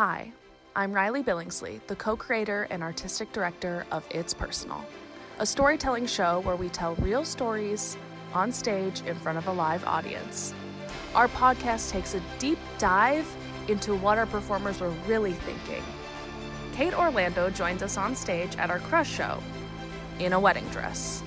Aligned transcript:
Hi, 0.00 0.32
I'm 0.74 0.94
Riley 0.94 1.22
Billingsley, 1.22 1.86
the 1.86 1.94
co 1.94 2.16
creator 2.16 2.66
and 2.70 2.82
artistic 2.82 3.34
director 3.34 3.84
of 3.92 4.02
It's 4.08 4.32
Personal, 4.32 4.82
a 5.38 5.44
storytelling 5.44 6.06
show 6.06 6.40
where 6.40 6.56
we 6.56 6.70
tell 6.70 6.94
real 6.94 7.22
stories 7.22 7.98
on 8.32 8.50
stage 8.50 9.02
in 9.02 9.14
front 9.16 9.36
of 9.36 9.46
a 9.46 9.52
live 9.52 9.84
audience. 9.84 10.54
Our 11.14 11.28
podcast 11.28 11.90
takes 11.90 12.14
a 12.14 12.22
deep 12.38 12.56
dive 12.78 13.26
into 13.68 13.94
what 13.94 14.16
our 14.16 14.24
performers 14.24 14.80
were 14.80 14.88
really 15.06 15.34
thinking. 15.34 15.84
Kate 16.72 16.94
Orlando 16.94 17.50
joins 17.50 17.82
us 17.82 17.98
on 17.98 18.16
stage 18.16 18.56
at 18.56 18.70
our 18.70 18.78
crush 18.78 19.14
show 19.14 19.42
in 20.18 20.32
a 20.32 20.40
wedding 20.40 20.66
dress. 20.70 21.22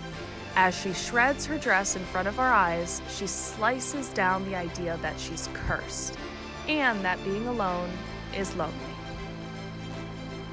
As 0.55 0.76
she 0.76 0.94
shreds 0.94 1.46
her 1.46 1.60
dress 1.60 1.96
in 1.96 2.04
front 2.05 2.28
of 2.28 2.40
our 2.40 2.52
eyes, 2.52 3.04
she 3.08 3.28
slices 3.28 4.10
down 4.10 4.44
the 4.46 4.55
idea 4.55 4.98
that 5.04 5.20
she's 5.20 5.48
cursed 5.54 6.18
and 6.68 7.05
that 7.05 7.24
being 7.24 7.46
alone 7.46 7.92
is 8.36 8.55
lonely. 8.55 8.73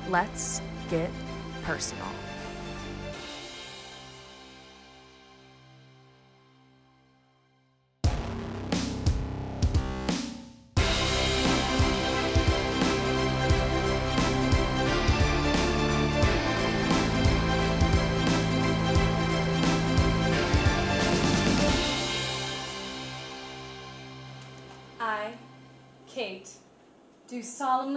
Let's 0.09 0.61
get 0.89 1.11
personal. 1.63 2.07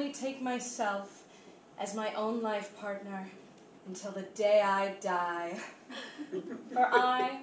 Solemnly 0.04 0.14
take 0.14 0.42
myself 0.42 1.24
as 1.80 1.96
my 1.96 2.14
own 2.14 2.42
life 2.42 2.76
partner 2.78 3.30
until 3.88 4.12
the 4.12 4.24
day 4.36 4.62
I 4.62 4.96
die. 5.02 5.58
For 6.74 6.88
I 6.92 7.40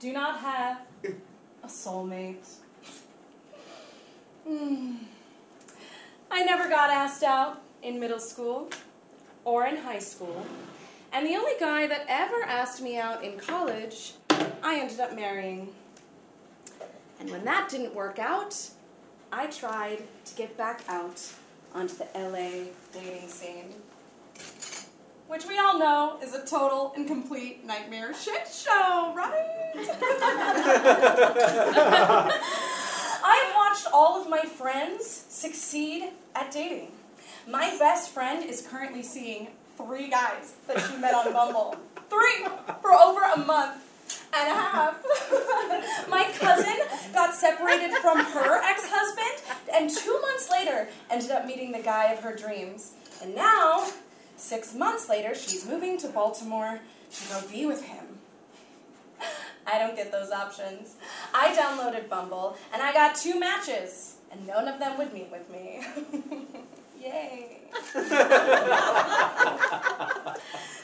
do 0.00 0.12
not 0.12 0.40
have 0.40 0.80
a 1.62 1.66
soulmate. 1.66 2.48
Hmm. 4.46 4.96
I 6.30 6.42
never 6.44 6.68
got 6.68 6.90
asked 6.90 7.22
out 7.22 7.62
in 7.82 8.00
middle 8.00 8.20
school 8.20 8.70
or 9.44 9.66
in 9.66 9.76
high 9.76 10.00
school, 10.00 10.44
and 11.12 11.26
the 11.26 11.36
only 11.36 11.52
guy 11.60 11.86
that 11.86 12.04
ever 12.08 12.42
asked 12.42 12.82
me 12.82 12.98
out 12.98 13.24
in 13.24 13.38
college, 13.38 14.14
I 14.62 14.78
ended 14.80 15.00
up 15.00 15.14
marrying. 15.14 15.68
And 17.20 17.30
when 17.30 17.44
that 17.44 17.68
didn't 17.68 17.94
work 17.94 18.18
out, 18.18 18.70
I 19.32 19.46
tried 19.46 20.02
to 20.24 20.34
get 20.34 20.56
back 20.56 20.82
out 20.88 21.20
onto 21.74 21.94
the 21.94 22.06
LA 22.14 22.64
dating 22.92 23.28
scene. 23.28 23.74
Which 25.28 25.46
we 25.46 25.58
all 25.58 25.78
know 25.78 26.18
is 26.22 26.34
a 26.34 26.44
total 26.46 26.92
and 26.96 27.06
complete 27.06 27.64
nightmare 27.64 28.14
shit 28.14 28.48
show, 28.48 29.12
right? 29.14 29.72
I've 33.24 33.54
watched 33.54 33.86
all 33.92 34.20
of 34.20 34.30
my 34.30 34.40
friends 34.40 35.06
succeed 35.28 36.10
at 36.34 36.50
dating. 36.50 36.92
My 37.46 37.76
best 37.78 38.10
friend 38.10 38.44
is 38.44 38.66
currently 38.66 39.02
seeing 39.02 39.48
three 39.76 40.08
guys 40.08 40.54
that 40.66 40.80
she 40.80 40.96
met 40.96 41.14
on 41.14 41.32
Bumble. 41.32 41.76
Three 42.08 42.46
for 42.80 42.92
over 42.92 43.20
a 43.20 43.38
month 43.38 43.82
and 44.34 44.50
a 44.50 44.54
half. 44.54 45.04
My 46.08 46.24
cousin 46.38 46.76
got 47.12 47.34
separated 47.34 47.92
from 47.98 48.18
her 48.18 48.62
ex 48.62 48.86
husband 48.86 49.58
and 49.74 49.90
two 49.90 50.20
months 50.20 50.50
later 50.50 50.88
ended 51.10 51.30
up 51.30 51.46
meeting 51.46 51.72
the 51.72 51.82
guy 51.82 52.12
of 52.12 52.20
her 52.20 52.34
dreams. 52.34 52.92
And 53.22 53.34
now, 53.34 53.88
six 54.36 54.74
months 54.74 55.08
later, 55.08 55.34
she's 55.34 55.66
moving 55.66 55.98
to 55.98 56.08
Baltimore 56.08 56.80
to 57.12 57.28
go 57.28 57.42
be 57.50 57.66
with 57.66 57.84
him. 57.84 58.04
I 59.66 59.78
don't 59.78 59.96
get 59.96 60.10
those 60.10 60.30
options. 60.30 60.94
I 61.34 61.54
downloaded 61.54 62.08
Bumble 62.08 62.56
and 62.72 62.82
I 62.82 62.92
got 62.92 63.16
two 63.16 63.38
matches, 63.38 64.16
and 64.30 64.46
none 64.46 64.66
of 64.66 64.78
them 64.78 64.96
would 64.98 65.12
meet 65.12 65.30
with 65.30 65.50
me. 65.50 65.80
Yay. 67.02 67.57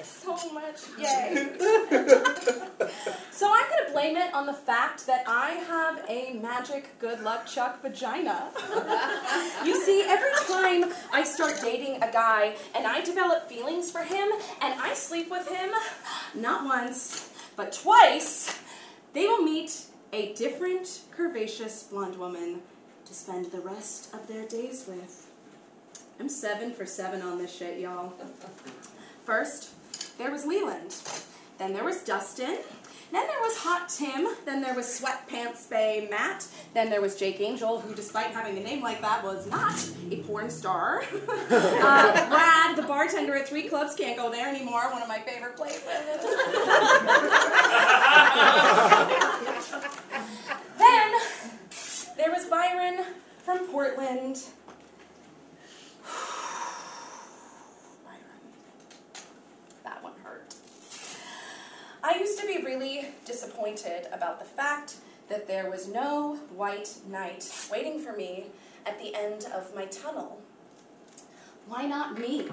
so 0.03 0.53
much 0.53 0.81
yay. 0.99 1.49
so 3.31 3.51
I'm 3.53 3.69
going 3.71 3.87
to 3.87 3.93
blame 3.93 4.17
it 4.17 4.33
on 4.35 4.47
the 4.47 4.53
fact 4.53 5.07
that 5.07 5.25
I 5.27 5.51
have 5.69 6.05
a 6.09 6.35
magic 6.35 6.99
good 6.99 7.21
luck 7.21 7.47
Chuck 7.47 7.83
vagina. 7.83 8.51
you 9.65 9.83
see, 9.85 10.03
every 10.07 10.33
time 10.47 10.93
I 11.13 11.25
start 11.25 11.59
dating 11.61 12.03
a 12.03 12.11
guy 12.11 12.57
and 12.75 12.87
I 12.87 13.01
develop 13.03 13.49
feelings 13.49 13.91
for 13.91 14.03
him 14.03 14.29
and 14.63 14.81
I 14.81 14.95
sleep 14.95 15.31
with 15.31 15.49
him, 15.49 15.71
not 16.35 16.65
once, 16.65 17.31
but 17.57 17.73
twice, 17.73 18.59
they 19.13 19.27
will 19.27 19.43
meet 19.43 19.87
a 20.13 20.33
different 20.35 21.01
curvaceous 21.17 21.89
blonde 21.89 22.17
woman 22.17 22.61
to 23.05 23.15
spend 23.15 23.47
the 23.47 23.61
rest 23.61 24.15
of 24.15 24.27
their 24.29 24.47
days 24.47 24.87
with. 24.89 25.24
I'm 26.21 26.29
seven 26.29 26.73
for 26.73 26.87
seven 26.87 27.23
on 27.23 27.39
this 27.39 27.55
shit, 27.55 27.81
y'all. 27.81 28.13
First, 29.25 29.71
there 30.19 30.31
was 30.31 30.47
Leland. 30.47 30.97
Then 31.59 31.73
there 31.73 31.85
was 31.85 32.03
Dustin. 32.03 32.59
Then 33.13 33.27
there 33.27 33.41
was 33.41 33.57
Hot 33.59 33.89
Tim. 33.89 34.29
Then 34.45 34.61
there 34.61 34.75
was 34.75 34.87
Sweatpants 34.87 35.69
Bay 35.69 36.07
Matt. 36.11 36.47
Then 36.73 36.91
there 36.91 37.01
was 37.01 37.17
Jake 37.17 37.41
Angel, 37.41 37.81
who, 37.81 37.95
despite 37.95 38.29
having 38.29 38.57
a 38.59 38.61
name 38.61 38.83
like 38.83 39.01
that, 39.03 39.25
was 39.25 39.49
not 39.49 39.75
a 40.11 40.17
porn 40.23 40.51
star. 40.51 41.03
uh, 41.29 42.29
Brad, 42.29 42.77
the 42.77 42.83
bartender 42.83 43.35
at 43.35 43.49
three 43.49 43.69
clubs, 43.69 43.95
can't 43.95 44.17
go 44.17 44.31
there 44.31 44.49
anymore. 44.49 44.91
One 44.93 45.03
of 45.03 45.09
my 45.09 45.19
favorite 45.19 45.57
places. 45.57 45.83
then 50.79 51.13
there 52.17 52.31
was 52.31 52.47
Byron 52.47 53.05
from 53.45 53.67
Portland. 53.69 54.43
That 59.85 60.03
one 60.03 60.13
hurt. 60.23 60.55
I 62.03 62.19
used 62.19 62.39
to 62.41 62.47
be 62.47 62.63
really 62.65 63.07
disappointed 63.25 64.09
about 64.13 64.39
the 64.39 64.45
fact 64.45 64.97
that 65.29 65.47
there 65.47 65.71
was 65.71 65.89
no 65.89 66.37
white 66.55 66.95
knight 67.09 67.51
waiting 67.71 67.99
for 67.99 68.13
me 68.15 68.47
at 68.87 68.99
the 68.99 69.15
end 69.15 69.47
of 69.55 69.75
my 69.75 69.87
tunnel. 69.87 70.41
Why 71.67 71.87
not 71.87 72.19
me? 72.19 72.49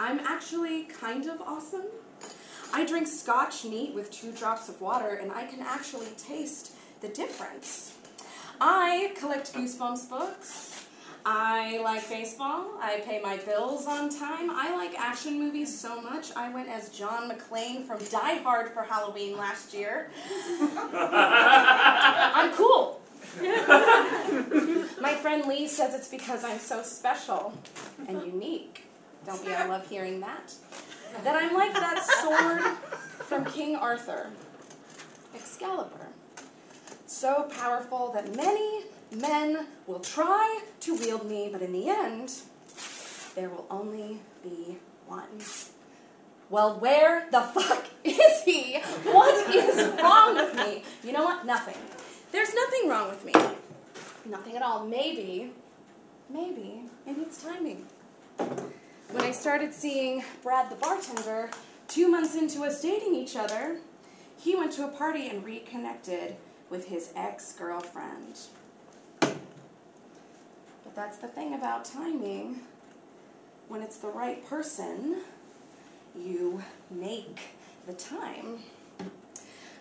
I'm 0.00 0.20
actually 0.20 0.84
kind 0.84 1.26
of 1.26 1.40
awesome. 1.42 1.84
I 2.72 2.86
drink 2.86 3.06
scotch 3.06 3.64
neat 3.66 3.94
with 3.94 4.10
two 4.10 4.32
drops 4.32 4.68
of 4.70 4.80
water 4.80 5.14
and 5.14 5.30
I 5.30 5.44
can 5.44 5.60
actually 5.60 6.08
taste 6.16 6.72
the 7.02 7.08
difference. 7.08 7.94
I 8.60 9.12
collect 9.18 9.52
Goosebumps 9.52 10.08
books. 10.08 10.71
I 11.24 11.78
like 11.84 12.08
baseball. 12.08 12.66
I 12.80 13.00
pay 13.04 13.20
my 13.20 13.36
bills 13.36 13.86
on 13.86 14.08
time. 14.08 14.50
I 14.50 14.74
like 14.76 14.98
action 14.98 15.38
movies 15.38 15.78
so 15.78 16.00
much. 16.00 16.34
I 16.34 16.52
went 16.52 16.68
as 16.68 16.88
John 16.88 17.30
McClane 17.30 17.84
from 17.86 18.02
Die 18.04 18.36
Hard 18.38 18.70
for 18.72 18.82
Halloween 18.82 19.36
last 19.36 19.72
year. 19.72 20.10
I'm 20.94 22.52
cool. 22.54 23.00
my 25.00 25.14
friend 25.22 25.46
Lee 25.46 25.68
says 25.68 25.94
it's 25.94 26.08
because 26.08 26.44
I'm 26.44 26.58
so 26.58 26.82
special 26.82 27.54
and 28.08 28.20
unique. 28.26 28.84
Don't 29.24 29.44
we 29.46 29.54
all 29.54 29.68
love 29.68 29.88
hearing 29.88 30.20
that? 30.20 30.52
That 31.22 31.36
I'm 31.36 31.54
like 31.54 31.72
that 31.72 32.04
sword 32.04 32.62
from 33.26 33.44
King 33.44 33.76
Arthur, 33.76 34.30
Excalibur. 35.34 36.08
So 37.06 37.48
powerful 37.54 38.10
that 38.12 38.34
many 38.34 38.84
men 39.14 39.66
will 39.86 40.00
try 40.00 40.60
to 40.80 40.94
wield 40.94 41.28
me, 41.28 41.48
but 41.52 41.62
in 41.62 41.72
the 41.72 41.88
end, 41.88 42.32
there 43.34 43.48
will 43.48 43.66
only 43.70 44.20
be 44.42 44.78
one. 45.06 45.40
Well, 46.50 46.78
where 46.78 47.30
the 47.30 47.40
fuck 47.40 47.86
is 48.04 48.42
he? 48.44 48.78
What 49.04 49.54
is 49.54 50.00
wrong 50.00 50.34
with 50.34 50.54
me? 50.54 50.84
You 51.02 51.12
know 51.12 51.24
what? 51.24 51.46
Nothing. 51.46 51.76
There's 52.30 52.54
nothing 52.54 52.88
wrong 52.88 53.08
with 53.08 53.24
me. 53.24 53.32
Nothing 54.24 54.56
at 54.56 54.62
all. 54.62 54.86
Maybe, 54.86 55.52
maybe, 56.28 56.82
maybe 57.06 57.20
it's 57.22 57.42
timing. 57.42 57.86
When 58.36 59.24
I 59.24 59.32
started 59.32 59.74
seeing 59.74 60.24
Brad 60.42 60.70
the 60.70 60.76
bartender, 60.76 61.50
two 61.88 62.08
months 62.08 62.34
into 62.34 62.62
us 62.62 62.80
dating 62.80 63.14
each 63.14 63.36
other, 63.36 63.78
he 64.38 64.56
went 64.56 64.72
to 64.72 64.84
a 64.84 64.88
party 64.88 65.28
and 65.28 65.44
reconnected 65.44 66.36
with 66.70 66.88
his 66.88 67.12
ex 67.14 67.52
girlfriend. 67.52 68.38
But 70.84 70.94
that's 70.94 71.18
the 71.18 71.28
thing 71.28 71.54
about 71.54 71.84
timing. 71.84 72.60
When 73.68 73.82
it's 73.82 73.98
the 73.98 74.08
right 74.08 74.44
person, 74.46 75.22
you 76.16 76.62
make 76.90 77.38
the 77.86 77.92
time. 77.94 78.58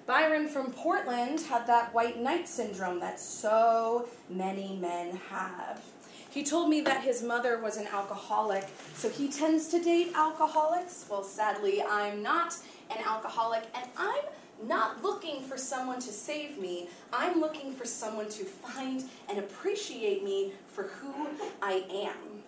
Byron 0.06 0.48
from 0.48 0.71
Portland 0.71 1.42
had 1.42 1.68
that 1.68 1.94
white 1.94 2.19
knight 2.19 2.48
syndrome 2.48 3.00
that 3.00 3.19
so 3.19 4.07
many 4.30 4.75
men 4.75 5.19
have. 5.30 5.81
He 6.30 6.44
told 6.44 6.69
me 6.69 6.81
that 6.81 7.03
his 7.03 7.21
mother 7.21 7.59
was 7.59 7.77
an 7.77 7.88
alcoholic, 7.88 8.65
so 8.95 9.09
he 9.09 9.27
tends 9.30 9.68
to 9.68 9.81
date 9.81 10.13
alcoholics. 10.15 11.06
Well, 11.09 11.24
sadly, 11.24 11.83
I'm 11.83 12.24
not 12.24 12.56
an 12.89 13.03
alcoholic, 13.06 13.63
and 13.75 13.86
I'm 13.98 14.24
not 14.67 15.03
looking 15.03 15.43
for 15.43 15.57
someone 15.57 15.99
to 15.99 16.11
save 16.11 16.57
me. 16.57 16.89
I'm 17.11 17.39
looking 17.39 17.73
for 17.73 17.85
someone 17.85 18.29
to 18.29 18.43
find 18.43 19.03
and 19.29 19.39
appreciate 19.39 20.23
me 20.23 20.53
for 20.67 20.83
who 20.83 21.29
I 21.61 21.83
am. 21.91 22.43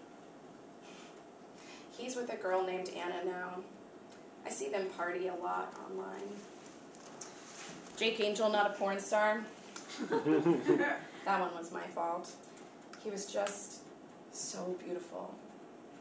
He's 1.97 2.15
with 2.15 2.31
a 2.31 2.35
girl 2.35 2.65
named 2.65 2.89
Anna 2.89 3.23
now. 3.25 3.59
I 4.45 4.49
see 4.49 4.69
them 4.69 4.87
party 4.97 5.27
a 5.27 5.35
lot 5.35 5.73
online. 5.87 6.27
Jake 7.97 8.19
Angel, 8.19 8.49
not 8.49 8.71
a 8.71 8.73
porn 8.73 8.99
star. 8.99 9.43
that 10.09 11.39
one 11.39 11.53
was 11.55 11.71
my 11.71 11.83
fault. 11.87 12.31
He 13.03 13.09
was 13.09 13.25
just 13.25 13.81
so 14.31 14.75
beautiful. 14.83 15.33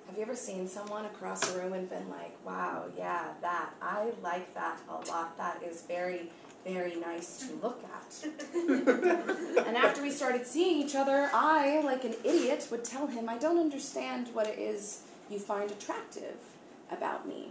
Have 0.07 0.17
you 0.17 0.23
ever 0.23 0.37
seen 0.37 0.69
someone 0.69 1.07
across 1.07 1.41
the 1.41 1.59
room 1.59 1.73
and 1.73 1.89
been 1.89 2.09
like, 2.11 2.37
wow, 2.45 2.85
yeah, 2.97 3.29
that, 3.41 3.71
I 3.81 4.11
like 4.23 4.53
that 4.55 4.79
a 4.89 5.09
lot. 5.09 5.37
That 5.39 5.63
is 5.63 5.83
very, 5.83 6.31
very 6.67 6.97
nice 6.97 7.39
to 7.39 7.55
look 7.63 7.83
at. 7.85 8.27
and 9.67 9.77
after 9.77 10.03
we 10.03 10.11
started 10.11 10.47
seeing 10.47 10.83
each 10.83 10.95
other, 10.95 11.31
I, 11.33 11.81
like 11.83 12.05
an 12.05 12.15
idiot, 12.25 12.69
would 12.71 12.85
tell 12.85 13.07
him, 13.07 13.29
I 13.29 13.39
don't 13.39 13.59
understand 13.59 14.29
what 14.35 14.47
it 14.47 14.59
is 14.59 15.03
you 15.31 15.39
find 15.39 15.71
attractive 15.71 16.37
about 16.91 17.27
me. 17.27 17.49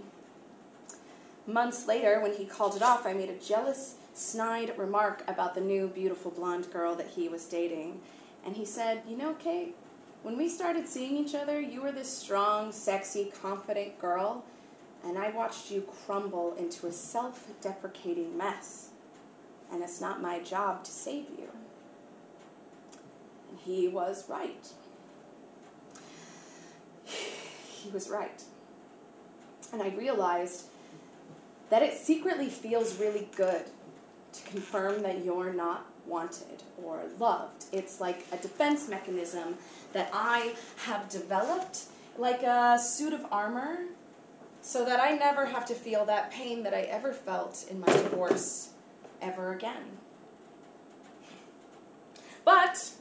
Months 1.47 1.87
later, 1.87 2.21
when 2.21 2.33
he 2.33 2.45
called 2.45 2.75
it 2.75 2.83
off, 2.83 3.05
I 3.05 3.13
made 3.13 3.29
a 3.29 3.37
jealous, 3.37 3.95
snide 4.13 4.77
remark 4.77 5.23
about 5.27 5.55
the 5.55 5.61
new, 5.61 5.87
beautiful 5.87 6.31
blonde 6.31 6.71
girl 6.71 6.95
that 6.95 7.07
he 7.07 7.27
was 7.27 7.45
dating. 7.45 7.99
And 8.45 8.55
he 8.55 8.65
said, 8.65 9.01
You 9.07 9.17
know, 9.17 9.33
Kate, 9.33 9.75
when 10.23 10.37
we 10.37 10.49
started 10.49 10.87
seeing 10.87 11.17
each 11.17 11.33
other, 11.33 11.59
you 11.59 11.81
were 11.81 11.91
this 11.91 12.15
strong, 12.15 12.71
sexy, 12.71 13.31
confident 13.41 13.99
girl, 13.99 14.43
and 15.03 15.17
I 15.17 15.31
watched 15.31 15.71
you 15.71 15.81
crumble 16.05 16.55
into 16.57 16.85
a 16.87 16.91
self 16.91 17.47
deprecating 17.61 18.37
mess. 18.37 18.89
And 19.71 19.81
it's 19.81 20.01
not 20.01 20.21
my 20.21 20.39
job 20.39 20.83
to 20.83 20.91
save 20.91 21.29
you. 21.29 21.47
And 23.49 23.59
he 23.59 23.87
was 23.87 24.29
right. 24.29 24.67
He 27.05 27.89
was 27.89 28.09
right. 28.09 28.43
And 29.73 29.81
I 29.81 29.89
realized 29.89 30.65
that 31.69 31.81
it 31.81 31.97
secretly 31.97 32.49
feels 32.49 32.99
really 32.99 33.29
good 33.35 33.63
to 34.33 34.43
confirm 34.43 35.01
that 35.01 35.23
you're 35.25 35.53
not 35.53 35.85
wanted 36.05 36.63
or 36.83 37.03
loved. 37.17 37.65
It's 37.71 37.99
like 37.99 38.25
a 38.31 38.37
defense 38.37 38.87
mechanism 38.89 39.55
that 39.93 40.09
I 40.13 40.55
have 40.85 41.09
developed, 41.09 41.85
like 42.17 42.43
a 42.43 42.79
suit 42.79 43.13
of 43.13 43.25
armor, 43.31 43.79
so 44.61 44.85
that 44.85 44.99
I 44.99 45.11
never 45.11 45.47
have 45.47 45.65
to 45.67 45.73
feel 45.73 46.05
that 46.05 46.31
pain 46.31 46.63
that 46.63 46.73
I 46.73 46.81
ever 46.81 47.13
felt 47.13 47.65
in 47.69 47.79
my 47.79 47.87
divorce 47.87 48.69
ever 49.21 49.53
again. 49.53 49.97
But 52.45 52.91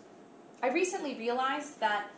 I 0.63 0.69
recently 0.69 1.15
realized 1.15 1.81
that 1.81 2.11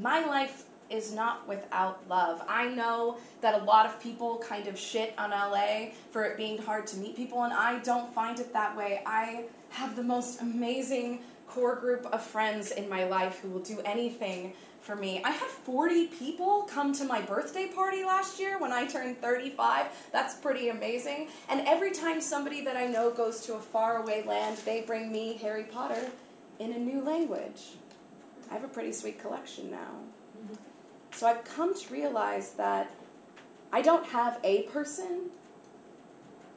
my 0.00 0.24
life 0.24 0.64
is 0.90 1.12
not 1.12 1.48
without 1.48 2.06
love. 2.08 2.42
I 2.48 2.68
know 2.68 3.18
that 3.40 3.60
a 3.60 3.64
lot 3.64 3.86
of 3.86 4.00
people 4.00 4.38
kind 4.38 4.66
of 4.66 4.78
shit 4.78 5.14
on 5.18 5.30
LA 5.30 5.90
for 6.10 6.24
it 6.24 6.36
being 6.36 6.58
hard 6.58 6.86
to 6.88 6.96
meet 6.98 7.16
people, 7.16 7.42
and 7.42 7.52
I 7.52 7.78
don't 7.80 8.12
find 8.14 8.38
it 8.38 8.52
that 8.52 8.76
way. 8.76 9.02
I 9.06 9.44
have 9.70 9.96
the 9.96 10.02
most 10.02 10.40
amazing 10.40 11.20
core 11.54 11.76
group 11.76 12.04
of 12.06 12.20
friends 12.20 12.72
in 12.72 12.88
my 12.88 13.04
life 13.04 13.38
who 13.38 13.48
will 13.48 13.60
do 13.60 13.80
anything 13.84 14.54
for 14.80 14.96
me. 14.96 15.22
I 15.24 15.30
had 15.30 15.48
40 15.48 16.08
people 16.08 16.62
come 16.62 16.92
to 16.94 17.04
my 17.04 17.22
birthday 17.22 17.68
party 17.68 18.04
last 18.04 18.40
year 18.40 18.58
when 18.58 18.72
I 18.72 18.86
turned 18.86 19.20
35. 19.20 19.86
That's 20.12 20.34
pretty 20.34 20.68
amazing. 20.68 21.28
And 21.48 21.66
every 21.66 21.92
time 21.92 22.20
somebody 22.20 22.64
that 22.64 22.76
I 22.76 22.86
know 22.86 23.10
goes 23.10 23.40
to 23.42 23.54
a 23.54 23.60
faraway 23.60 24.24
land, 24.26 24.58
they 24.64 24.82
bring 24.82 25.12
me 25.12 25.38
Harry 25.40 25.64
Potter 25.64 26.10
in 26.58 26.72
a 26.72 26.78
new 26.78 27.00
language. 27.00 27.62
I 28.50 28.54
have 28.54 28.64
a 28.64 28.68
pretty 28.68 28.92
sweet 28.92 29.20
collection 29.20 29.70
now. 29.70 30.00
Mm-hmm. 30.36 30.54
So 31.12 31.26
I've 31.28 31.44
come 31.44 31.74
to 31.74 31.92
realize 31.92 32.52
that 32.54 32.90
I 33.72 33.80
don't 33.80 34.06
have 34.06 34.38
a 34.44 34.62
person, 34.64 35.30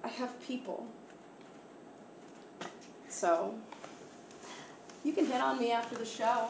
I 0.03 0.09
have 0.09 0.39
people. 0.41 0.87
So 3.07 3.55
you 5.07 5.13
can 5.13 5.25
hit 5.25 5.41
on 5.41 5.57
me 5.57 5.71
after 5.71 5.95
the 5.95 6.05
show. 6.05 6.49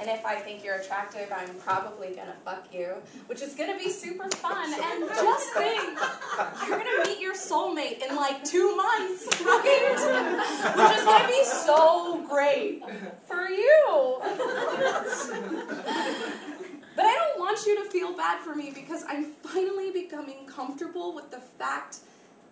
And 0.00 0.08
if 0.08 0.24
I 0.24 0.36
think 0.36 0.64
you're 0.64 0.76
attractive, 0.76 1.30
I'm 1.34 1.54
probably 1.56 2.08
gonna 2.08 2.34
fuck 2.44 2.66
you, 2.72 2.94
which 3.26 3.42
is 3.42 3.54
gonna 3.54 3.78
be 3.78 3.88
super 3.90 4.28
fun. 4.28 4.72
And 4.82 5.08
just 5.08 5.52
think, 5.52 5.98
you're 6.66 6.78
gonna 6.78 7.04
meet 7.06 7.20
your 7.20 7.34
soulmate 7.34 8.02
in 8.08 8.16
like 8.16 8.42
two 8.42 8.74
months, 8.76 9.40
right? 9.42 9.92
Which 10.76 10.98
is 10.98 11.04
gonna 11.04 11.28
be 11.28 11.44
so 11.44 12.26
great 12.28 12.82
for 13.26 13.48
you. 13.48 14.20
But 16.96 17.04
I 17.04 17.14
don't 17.14 17.38
want 17.38 17.64
you 17.66 17.82
to 17.82 17.90
feel 17.90 18.16
bad 18.16 18.40
for 18.40 18.54
me 18.54 18.72
because 18.74 19.04
I'm 19.08 19.24
finally 19.24 19.90
becoming 19.90 20.46
comfortable 20.46 21.14
with 21.14 21.30
the 21.30 21.40
fact 21.40 21.98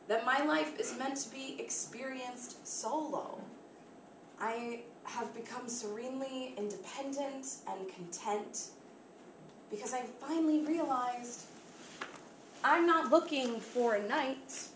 that 0.07 0.25
my 0.25 0.45
life 0.45 0.79
is 0.79 0.97
meant 0.99 1.17
to 1.17 1.31
be 1.31 1.57
experienced 1.59 2.67
solo. 2.67 3.41
I 4.41 4.81
have 5.09 5.35
become 5.35 5.69
serenely 5.69 6.55
independent 6.57 7.57
and 7.67 7.89
content 7.95 8.69
because 9.71 9.95
I 9.95 10.03
finally 10.03 10.65
realized 10.65 11.45
I'm 12.63 12.87
not 12.87 13.11
looking 13.11 13.59
for 13.61 13.95
a 13.95 14.07
knight. 14.07 14.69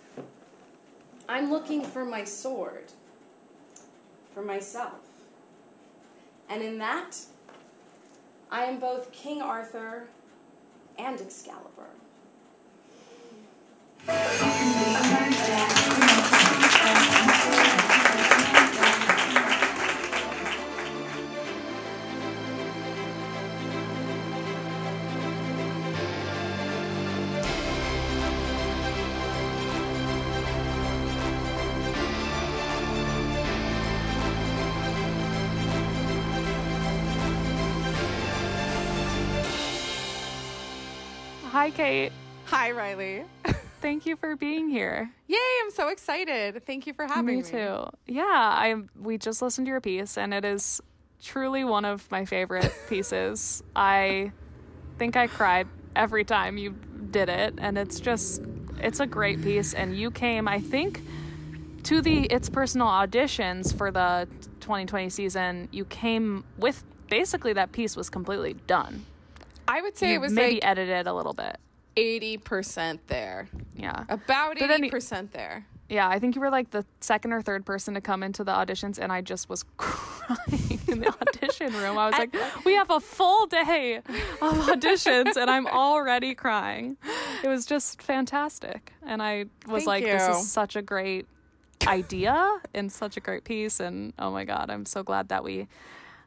I'm 1.28 1.50
looking 1.50 1.84
for 1.84 2.04
my 2.04 2.24
sword, 2.24 2.92
for 4.34 4.42
myself. 4.42 5.00
And 6.48 6.62
in 6.62 6.78
that, 6.78 7.16
I 8.50 8.64
am 8.64 8.78
both 8.78 9.12
King 9.12 9.42
Arthur 9.42 10.08
and 10.98 11.20
Excalibur. 11.20 11.88
Hi, 41.52 41.68
Kate. 41.68 42.12
Hi, 42.46 42.70
Riley. 42.70 43.24
Thank 43.82 44.06
you 44.06 44.16
for 44.16 44.36
being 44.36 44.70
here. 44.70 45.10
Yay, 45.26 45.36
I'm 45.62 45.70
so 45.70 45.88
excited. 45.88 46.64
Thank 46.64 46.86
you 46.86 46.94
for 46.94 47.06
having 47.06 47.26
me. 47.26 47.42
me 47.42 47.42
too. 47.42 47.84
Yeah, 48.06 48.22
I 48.24 48.74
we 48.98 49.18
just 49.18 49.42
listened 49.42 49.66
to 49.66 49.68
your 49.68 49.82
piece 49.82 50.16
and 50.16 50.32
it 50.32 50.46
is 50.46 50.80
truly 51.22 51.62
one 51.62 51.84
of 51.84 52.10
my 52.10 52.24
favorite 52.24 52.72
pieces. 52.88 53.62
I 53.76 54.32
think 54.96 55.14
I 55.14 55.26
cried 55.26 55.68
every 55.94 56.24
time 56.24 56.56
you 56.56 56.74
did 57.10 57.28
it 57.28 57.52
and 57.58 57.76
it's 57.76 58.00
just 58.00 58.40
it's 58.78 59.00
a 59.00 59.06
great 59.06 59.42
piece 59.42 59.74
and 59.74 59.94
you 59.94 60.10
came 60.10 60.48
I 60.48 60.58
think 60.58 61.02
to 61.82 62.00
the 62.00 62.24
It's 62.30 62.48
Personal 62.48 62.86
auditions 62.86 63.76
for 63.76 63.90
the 63.90 64.26
2020 64.60 65.10
season, 65.10 65.68
you 65.70 65.84
came 65.84 66.44
with 66.56 66.82
basically 67.10 67.52
that 67.52 67.72
piece 67.72 67.94
was 67.94 68.08
completely 68.08 68.54
done. 68.66 69.04
I 69.68 69.80
would 69.82 69.96
say 69.96 70.10
You 70.10 70.14
it 70.16 70.20
was 70.20 70.32
maybe 70.32 70.54
like 70.54 70.64
edited 70.64 71.06
a 71.06 71.14
little 71.14 71.32
bit. 71.34 71.58
80% 71.96 73.00
there. 73.06 73.48
Yeah. 73.76 74.04
About 74.08 74.58
But 74.58 74.70
80% 74.70 75.32
there. 75.32 75.66
Yeah, 75.88 76.08
I 76.08 76.18
think 76.18 76.34
you 76.34 76.40
were 76.40 76.48
like 76.50 76.70
the 76.70 76.86
second 77.00 77.34
or 77.34 77.42
third 77.42 77.66
person 77.66 77.92
to 77.94 78.00
come 78.00 78.22
into 78.22 78.44
the 78.44 78.52
auditions, 78.52 78.98
and 78.98 79.12
I 79.12 79.20
just 79.20 79.50
was 79.50 79.62
crying 79.76 80.80
in 80.88 81.00
the 81.00 81.14
audition 81.20 81.70
room. 81.74 81.98
I 81.98 82.06
was 82.06 82.18
like, 82.18 82.34
we 82.64 82.72
have 82.74 82.88
a 82.88 82.98
full 82.98 83.46
day 83.46 83.96
of 83.96 84.04
auditions, 84.40 85.36
and 85.36 85.50
I'm 85.50 85.66
already 85.66 86.34
crying. 86.34 86.96
It 87.44 87.48
was 87.48 87.66
just 87.66 88.00
fantastic. 88.00 88.94
And 89.02 89.22
I 89.22 89.46
was 89.66 89.84
Thank 89.84 89.86
like, 89.86 90.04
this 90.04 90.28
is 90.34 90.50
such 90.50 90.76
a 90.76 90.82
great 90.82 91.26
idea 91.86 92.60
and 92.72 92.90
such 92.90 93.18
a 93.18 93.20
great 93.20 93.44
piece. 93.44 93.78
And 93.78 94.14
oh 94.18 94.30
my 94.30 94.44
God, 94.44 94.70
I'm 94.70 94.86
so 94.86 95.02
glad 95.02 95.28
that 95.28 95.44
we 95.44 95.68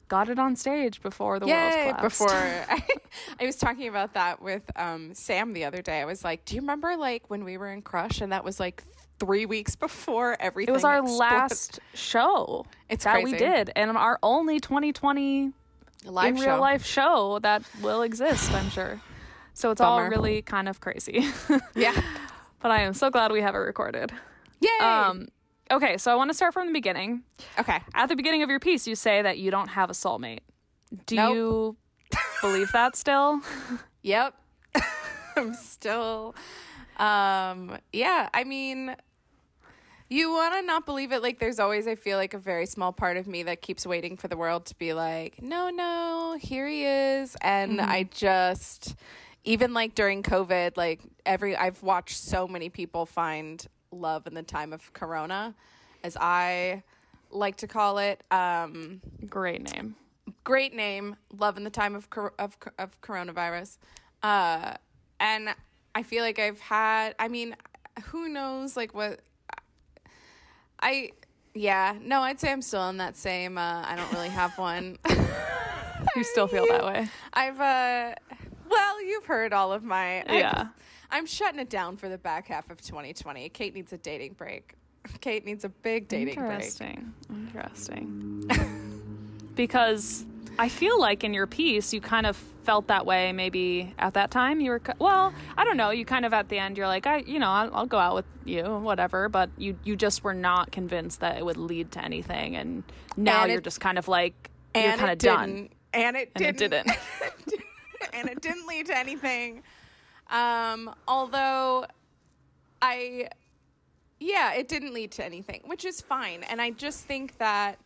got 0.07 0.29
it 0.29 0.38
on 0.39 0.55
stage 0.55 1.01
before 1.01 1.39
the 1.39 1.47
world 1.47 1.57
Yay, 1.74 1.91
collapsed. 1.93 2.19
before 2.19 2.29
I, 2.31 2.83
I 3.39 3.45
was 3.45 3.55
talking 3.55 3.88
about 3.88 4.13
that 4.13 4.41
with 4.41 4.63
um, 4.75 5.13
Sam 5.13 5.53
the 5.53 5.65
other 5.65 5.81
day. 5.81 6.01
I 6.01 6.05
was 6.05 6.24
like, 6.24 6.45
"Do 6.45 6.55
you 6.55 6.62
remember 6.62 6.95
like 6.97 7.29
when 7.29 7.43
we 7.43 7.57
were 7.57 7.71
in 7.71 7.81
Crush 7.81 8.21
and 8.21 8.31
that 8.31 8.43
was 8.43 8.59
like 8.59 8.83
3 9.19 9.45
weeks 9.45 9.75
before 9.75 10.35
everything 10.39 10.71
It 10.71 10.75
was 10.75 10.83
our 10.83 11.00
exploded? 11.00 11.19
last 11.19 11.79
show 11.93 12.65
It's 12.89 13.05
that 13.05 13.24
we 13.24 13.31
did, 13.33 13.71
and 13.75 13.91
our 13.97 14.19
only 14.21 14.59
2020 14.59 15.53
live 16.05 16.35
in 16.35 16.38
show. 16.41 16.45
real 16.45 16.59
life 16.59 16.85
show 16.85 17.39
that 17.41 17.63
will 17.81 18.01
exist, 18.01 18.51
I'm 18.53 18.69
sure. 18.69 19.00
So 19.53 19.71
it's 19.71 19.79
all 19.81 20.03
really 20.03 20.41
kind 20.41 20.67
of 20.67 20.81
crazy. 20.81 21.25
Yeah. 21.75 22.00
but 22.62 22.71
I 22.71 22.81
am 22.81 22.93
so 22.93 23.09
glad 23.09 23.31
we 23.31 23.41
have 23.41 23.55
it 23.55 23.59
recorded. 23.59 24.12
Yay. 24.59 24.85
Um, 24.85 25.29
okay, 25.72 25.98
so 25.98 26.12
I 26.12 26.15
want 26.15 26.29
to 26.29 26.34
start 26.34 26.53
from 26.53 26.67
the 26.67 26.74
beginning. 26.74 27.24
okay. 27.60 27.79
At 27.93 28.07
the 28.10 28.15
beginning 28.15 28.43
of 28.43 28.50
your 28.50 28.60
piece, 28.60 28.88
you 28.88 28.95
say 28.95 29.22
that 29.22 29.38
you 29.38 29.51
don't 29.51 29.69
have 29.69 29.89
a 29.89 29.93
soulmate. 29.93 30.39
Do 31.05 31.15
Nope. 31.15 31.36
you 31.36 31.77
believe 32.41 32.72
that 32.72 32.95
still? 32.95 33.41
Yep. 34.03 34.36
I'm 35.36 35.55
still 35.55 36.36
um 36.98 37.77
yeah, 37.91 38.29
I 38.36 38.43
mean 38.43 38.95
you 40.10 40.31
want 40.31 40.53
to 40.53 40.62
not 40.62 40.86
believe 40.86 41.12
it 41.12 41.24
like 41.24 41.39
there's 41.39 41.60
always 41.60 41.88
I 41.88 41.95
feel 41.95 42.17
like 42.19 42.36
a 42.36 42.38
very 42.38 42.67
small 42.67 42.93
part 42.93 43.17
of 43.17 43.25
me 43.25 43.41
that 43.43 43.63
keeps 43.63 43.84
waiting 43.88 44.15
for 44.15 44.27
the 44.27 44.38
world 44.38 44.67
to 44.67 44.75
be 44.75 44.93
like, 44.93 45.41
"No, 45.41 45.72
no, 45.72 46.38
here 46.39 46.67
he 46.67 46.86
is." 46.86 47.36
And 47.41 47.81
I 47.81 48.03
just 48.03 48.95
even 49.43 49.74
like 49.74 49.95
during 49.95 50.22
COVID, 50.22 50.77
like 50.77 51.01
every 51.25 51.55
I've 51.57 51.81
watched 51.81 52.17
so 52.17 52.48
many 52.48 52.69
people 52.69 53.07
find 53.07 53.65
love 53.95 54.27
in 54.27 54.33
the 54.33 54.43
time 54.43 54.73
of 54.73 54.91
corona 54.93 55.55
as 56.03 56.15
I 56.19 56.83
like 57.31 57.55
to 57.57 57.67
call 57.67 57.97
it. 57.97 58.23
Um 58.31 59.01
Great 59.29 59.61
name. 59.73 59.95
great 60.43 60.73
name 60.73 61.15
love 61.37 61.57
in 61.57 61.63
the 61.63 61.69
time 61.69 61.95
of 61.95 62.07
of 62.39 62.57
of 62.79 62.99
coronavirus 63.01 63.77
uh 64.23 64.73
and 65.19 65.49
i 65.93 66.01
feel 66.03 66.23
like 66.23 66.39
i've 66.39 66.59
had 66.59 67.13
i 67.19 67.27
mean 67.27 67.55
who 68.05 68.27
knows 68.27 68.75
like 68.75 68.93
what 68.93 69.19
i 70.81 71.11
yeah 71.53 71.95
no 72.01 72.21
i'd 72.21 72.39
say 72.39 72.51
i'm 72.51 72.61
still 72.61 72.89
in 72.89 72.97
that 72.97 73.15
same 73.15 73.57
uh 73.57 73.83
i 73.85 73.95
don't 73.95 74.11
really 74.13 74.29
have 74.29 74.57
one 74.57 74.97
You 76.15 76.23
still 76.23 76.47
feel 76.47 76.65
that 76.69 76.83
way? 76.91 77.07
i've 77.33 77.59
uh 77.59 78.13
well 78.69 79.03
you've 79.03 79.25
heard 79.25 79.53
all 79.53 79.71
of 79.73 79.83
my 79.83 80.21
I've- 80.21 80.37
Yeah. 80.37 80.67
I'm 81.15 81.25
shutting 81.25 81.60
it 81.60 81.69
down 81.69 81.98
for 81.98 82.10
the 82.10 82.17
back 82.17 82.48
half 82.48 82.69
of 82.69 82.81
2020 82.81 83.50
kate 83.50 83.74
needs 83.74 83.91
a 83.93 83.98
dating 83.98 84.34
break 84.34 84.74
kate 85.22 85.45
needs 85.45 85.63
a 85.63 85.69
big 85.69 86.07
dating 86.07 86.36
break 86.36 86.51
Interesting. 86.51 87.13
Interesting. 87.29 88.50
because 89.55 90.25
I 90.57 90.69
feel 90.69 91.00
like 91.00 91.24
in 91.24 91.34
your 91.34 91.48
piece, 91.48 91.93
you 91.93 92.00
kind 92.01 92.25
of 92.25 92.36
felt 92.63 92.88
that 92.88 93.05
way 93.05 93.31
maybe 93.34 93.93
at 94.00 94.13
that 94.13 94.31
time. 94.31 94.62
You 94.62 94.72
were, 94.72 94.81
well, 95.00 95.34
I 95.57 95.65
don't 95.65 95.75
know. 95.77 95.89
You 95.91 96.05
kind 96.05 96.25
of 96.25 96.34
at 96.34 96.48
the 96.50 96.57
end, 96.57 96.77
you're 96.77 96.88
like, 96.88 97.05
I, 97.05 97.17
you 97.19 97.39
know, 97.39 97.50
I'll, 97.50 97.75
I'll 97.75 97.86
go 97.86 97.98
out 97.98 98.15
with 98.15 98.25
you, 98.45 98.63
whatever. 98.63 99.27
But 99.27 99.50
you, 99.57 99.77
you 99.84 99.95
just 99.98 100.24
were 100.24 100.34
not 100.34 100.72
convinced 100.72 101.19
that 101.19 101.38
it 101.38 101.45
would 101.45 101.57
lead 101.57 101.91
to 101.93 102.03
anything. 102.03 102.55
And 102.55 102.84
now 103.17 103.41
And 103.41 103.51
you're 103.51 103.60
it- 103.60 103.65
just 103.65 103.81
kind 103.81 103.98
of 103.98 104.07
like, 104.07 104.50
you're 104.74 104.93
kind 104.93 105.12
of 105.12 105.17
done. 105.17 105.69
And 105.93 106.15
it 106.15 106.31
And 106.36 106.57
didn't. 106.57 106.88
It 106.88 106.88
didn't. 106.88 106.98
and 108.13 108.29
it 108.29 108.41
didn't 108.41 108.65
lead 108.67 108.86
to 108.88 108.98
anything. 108.98 109.62
Um, 110.29 110.94
although 111.08 111.86
I, 112.82 113.29
yeah, 114.20 114.53
it 114.53 114.67
didn't 114.67 114.94
lead 114.94 115.12
to 115.13 115.25
anything, 115.25 115.62
which 115.65 115.86
is 115.86 116.01
fine. 116.01 116.44
And 116.44 116.62
I 116.62 116.72
just 116.72 117.05
think 117.05 117.38
that, 117.38 117.77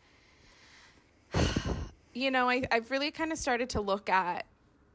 you 2.13 2.31
know, 2.31 2.49
I, 2.49 2.63
I've 2.71 2.89
really 2.91 3.11
kind 3.11 3.31
of 3.31 3.37
started 3.37 3.69
to 3.71 3.81
look 3.81 4.09
at 4.09 4.45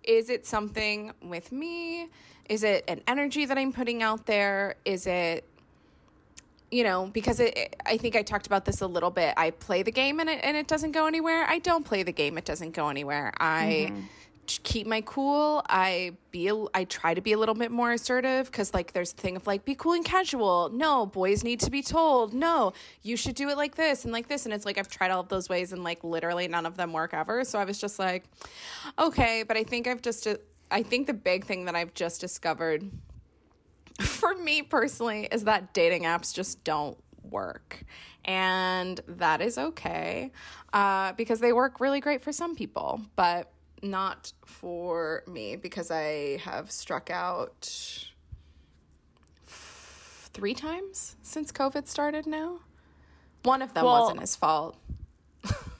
is 0.03 0.29
it 0.29 0.47
something 0.47 1.13
with 1.23 1.51
me? 1.51 2.09
Is 2.49 2.63
it 2.63 2.85
an 2.89 3.01
energy 3.09 3.47
that 3.47 3.57
I'm 3.57 3.73
putting 3.73 4.03
out 4.03 4.27
there? 4.27 4.77
Is 4.85 5.07
it 5.07 5.49
you 6.71 6.83
know, 6.83 7.09
because 7.13 7.39
it, 7.39 7.77
I 7.87 7.97
think 7.99 8.17
I 8.17 8.23
talked 8.23 8.49
about 8.49 8.65
this 8.65 8.81
a 8.81 8.87
little 8.89 9.11
bit. 9.11 9.33
I 9.37 9.51
play 9.51 9.85
the 9.85 9.93
game 9.93 10.19
and 10.19 10.29
it 10.29 10.41
and 10.43 10.57
it 10.57 10.67
doesn't 10.67 10.91
go 10.91 11.07
anywhere. 11.07 11.45
I 11.49 11.61
don't 11.61 11.85
play 11.85 12.03
the 12.03 12.13
game; 12.13 12.37
it 12.37 12.45
doesn't 12.45 12.73
go 12.73 12.89
anywhere. 12.89 13.33
I 13.39 13.93
t- 13.95 13.95
keep 14.47 14.87
my 14.87 15.01
cool. 15.03 15.63
I 15.69 16.13
be 16.31 16.51
I 16.75 16.85
try 16.85 17.15
to 17.15 17.21
be 17.21 17.33
a 17.33 17.39
little 17.39 17.55
bit 17.55 17.71
more 17.71 17.93
assertive 17.93 18.47
because 18.47 18.75
like 18.75 18.93
there's 18.93 19.13
the 19.13 19.21
thing 19.21 19.37
of 19.37 19.47
like 19.47 19.65
be 19.65 19.75
cool 19.75 19.93
and 19.93 20.05
casual. 20.05 20.71
No, 20.73 21.07
boys 21.07 21.45
need 21.45 21.61
to 21.61 21.71
be 21.71 21.83
told. 21.83 22.35
No, 22.35 22.73
you 23.03 23.17
should 23.17 23.35
do 23.35 23.49
it 23.49 23.57
like 23.57 23.75
this 23.75 24.05
and 24.05 24.13
like 24.13 24.29
this. 24.29 24.45
And 24.45 24.55
it's 24.55 24.65
like 24.65 24.79
I've 24.79 24.89
tried 24.89 25.11
all 25.11 25.21
of 25.21 25.29
those 25.29 25.49
ways 25.49 25.73
and 25.73 25.85
like 25.85 26.05
literally 26.05 26.49
none 26.49 26.67
of 26.67 26.77
them 26.77 26.93
work 26.93 27.15
ever. 27.15 27.45
So 27.45 27.59
I 27.59 27.65
was 27.65 27.79
just 27.79 27.99
like, 27.99 28.25
okay, 28.99 29.43
but 29.43 29.57
I 29.57 29.65
think 29.65 29.87
I've 29.87 30.03
just. 30.03 30.27
I 30.71 30.83
think 30.83 31.07
the 31.07 31.15
big 31.15 31.45
thing 31.45 31.67
that 31.67 31.77
I've 31.77 31.95
just 31.95 32.21
discovered 32.21 32.91
for 34.01 34.35
me 34.35 34.63
personally 34.63 35.29
is 35.31 35.45
that 35.45 35.73
dating 35.73 36.03
apps 36.03 36.35
just 36.35 36.65
don't 36.65 36.99
work 37.23 37.85
and 38.25 39.01
that 39.07 39.41
is 39.41 39.59
okay 39.59 40.31
uh, 40.73 41.13
because 41.13 41.41
they 41.41 41.53
work 41.53 41.81
really 41.81 42.01
great 42.01 42.23
for 42.23 42.33
some 42.33 42.55
people 42.55 43.01
but 43.17 43.51
not 43.85 44.33
for 44.47 45.23
me 45.29 45.57
because 45.57 45.91
i 45.91 46.39
have 46.43 46.71
struck 46.71 47.11
out 47.11 47.69
f- 49.47 50.31
three 50.33 50.55
times 50.55 51.17
since 51.23 51.53
covid 51.53 51.87
started 51.87 52.27
now 52.27 52.59
one 53.43 53.63
of 53.63 53.75
them 53.75 53.85
Well- 53.85 54.03
wasn't 54.03 54.21
his 54.21 54.37
fault 54.37 54.77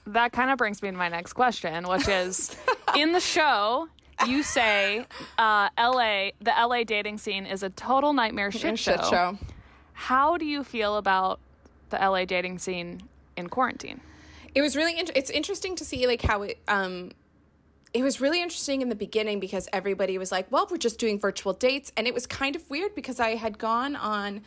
that 0.07 0.31
kind 0.31 0.51
of 0.51 0.59
brings 0.59 0.83
me 0.83 0.91
to 0.91 0.95
my 0.97 1.09
next 1.09 1.33
question, 1.33 1.87
which 1.87 2.07
is 2.07 2.55
in 2.95 3.11
the 3.11 3.19
show, 3.19 3.87
you 4.27 4.43
say 4.43 5.03
uh, 5.39 5.69
LA, 5.79 6.29
the 6.39 6.51
LA 6.55 6.83
dating 6.83 7.17
scene 7.17 7.47
is 7.47 7.63
a 7.63 7.71
total 7.71 8.13
nightmare 8.13 8.51
shit, 8.51 8.77
Shit 8.77 9.03
show. 9.05 9.09
show 9.09 9.37
How 9.93 10.37
do 10.37 10.45
you 10.45 10.63
feel 10.63 10.97
about 10.97 11.39
the 11.89 11.97
LA 11.97 12.25
dating 12.25 12.59
scene 12.59 13.01
in 13.35 13.49
quarantine? 13.49 13.99
it 14.53 14.61
was 14.61 14.75
really 14.75 14.97
int- 14.99 15.09
it's 15.15 15.31
interesting 15.31 15.75
to 15.77 15.83
see 15.83 16.05
like 16.05 16.21
how 16.21 16.43
it 16.43 16.59
um 16.67 17.11
it 17.95 18.03
was 18.03 18.19
really 18.19 18.41
interesting 18.41 18.81
in 18.81 18.89
the 18.89 18.95
beginning 18.95 19.39
because 19.39 19.69
everybody 19.71 20.17
was 20.17 20.29
like 20.29 20.51
well 20.51 20.67
we're 20.69 20.77
just 20.77 20.99
doing 20.99 21.17
virtual 21.17 21.53
dates. 21.53 21.93
And 21.95 22.07
it 22.07 22.13
was 22.13 22.27
kind 22.27 22.55
of 22.55 22.69
weird 22.69 22.93
because 22.93 23.19
i 23.19 23.35
had 23.35 23.57
gone 23.57 23.95
on 23.95 24.41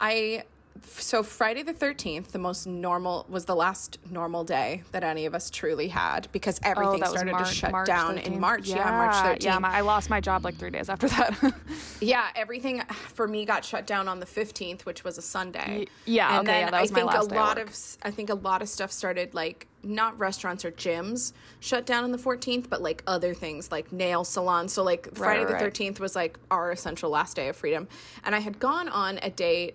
i 0.00 0.42
so 0.84 1.22
friday 1.22 1.62
the 1.62 1.72
13th 1.74 2.28
the 2.28 2.38
most 2.38 2.66
normal 2.66 3.24
was 3.28 3.44
the 3.44 3.54
last 3.54 3.98
normal 4.10 4.44
day 4.44 4.82
that 4.92 5.02
any 5.04 5.26
of 5.26 5.34
us 5.34 5.50
truly 5.50 5.88
had 5.88 6.28
because 6.32 6.58
oh, 6.64 6.70
everything 6.70 7.02
Oh, 7.04 7.10
started 7.10 7.32
Mar- 7.32 7.44
to 7.44 7.50
shut 7.52 7.72
March 7.72 7.86
down 7.86 8.16
13th. 8.16 8.26
in 8.26 8.40
march 8.40 8.68
yeah, 8.68 8.90
march 8.90 9.14
13th 9.14 9.42
Yeah, 9.44 9.58
my, 9.58 9.70
I 9.70 9.80
lost 9.80 10.10
my 10.10 10.20
job 10.20 10.44
like 10.44 10.56
three 10.56 10.70
days 10.70 10.88
after 10.88 11.08
that. 11.08 11.54
yeah, 12.00 12.28
everything 12.34 12.80
for 13.14 13.26
me 13.28 13.44
got 13.44 13.64
shut 13.64 13.86
down 13.86 14.08
on 14.08 14.20
the 14.20 14.26
15th, 14.26 14.82
which 14.82 15.04
was 15.04 15.18
a 15.18 15.22
Sunday. 15.22 15.78
Y- 15.80 15.86
yeah, 16.06 16.38
and 16.38 16.48
okay, 16.48 16.58
then 16.58 16.60
yeah, 16.66 16.70
that 16.70 16.80
was 16.82 16.90
I 16.90 16.94
my 16.94 16.98
think 17.00 17.12
last 17.14 17.30
a 17.30 17.34
lot 17.34 17.58
of 17.58 17.76
I 18.02 18.10
think 18.10 18.30
a 18.30 18.34
lot 18.34 18.62
of 18.62 18.68
stuff 18.68 18.90
started 18.92 19.34
like 19.34 19.66
not 19.82 20.18
restaurants 20.18 20.64
or 20.64 20.72
gyms 20.72 21.32
shut 21.60 21.86
down 21.86 22.02
on 22.04 22.10
the 22.12 22.18
14th, 22.18 22.68
but 22.68 22.82
like 22.82 23.02
other 23.06 23.34
things 23.34 23.70
like 23.70 23.92
nail 23.92 24.24
salons. 24.24 24.72
So 24.72 24.82
like 24.82 25.14
Friday 25.14 25.44
right, 25.44 25.48
the 25.58 25.64
right. 25.64 25.72
13th 25.72 26.00
was 26.00 26.16
like 26.16 26.38
our 26.50 26.72
essential 26.72 27.10
last 27.10 27.36
day 27.36 27.48
of 27.48 27.56
freedom, 27.56 27.86
and 28.24 28.34
I 28.34 28.40
had 28.40 28.58
gone 28.58 28.88
on 28.88 29.18
a 29.22 29.30
date 29.30 29.74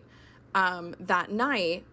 um, 0.55 0.96
that 1.01 1.31
night, 1.31 1.84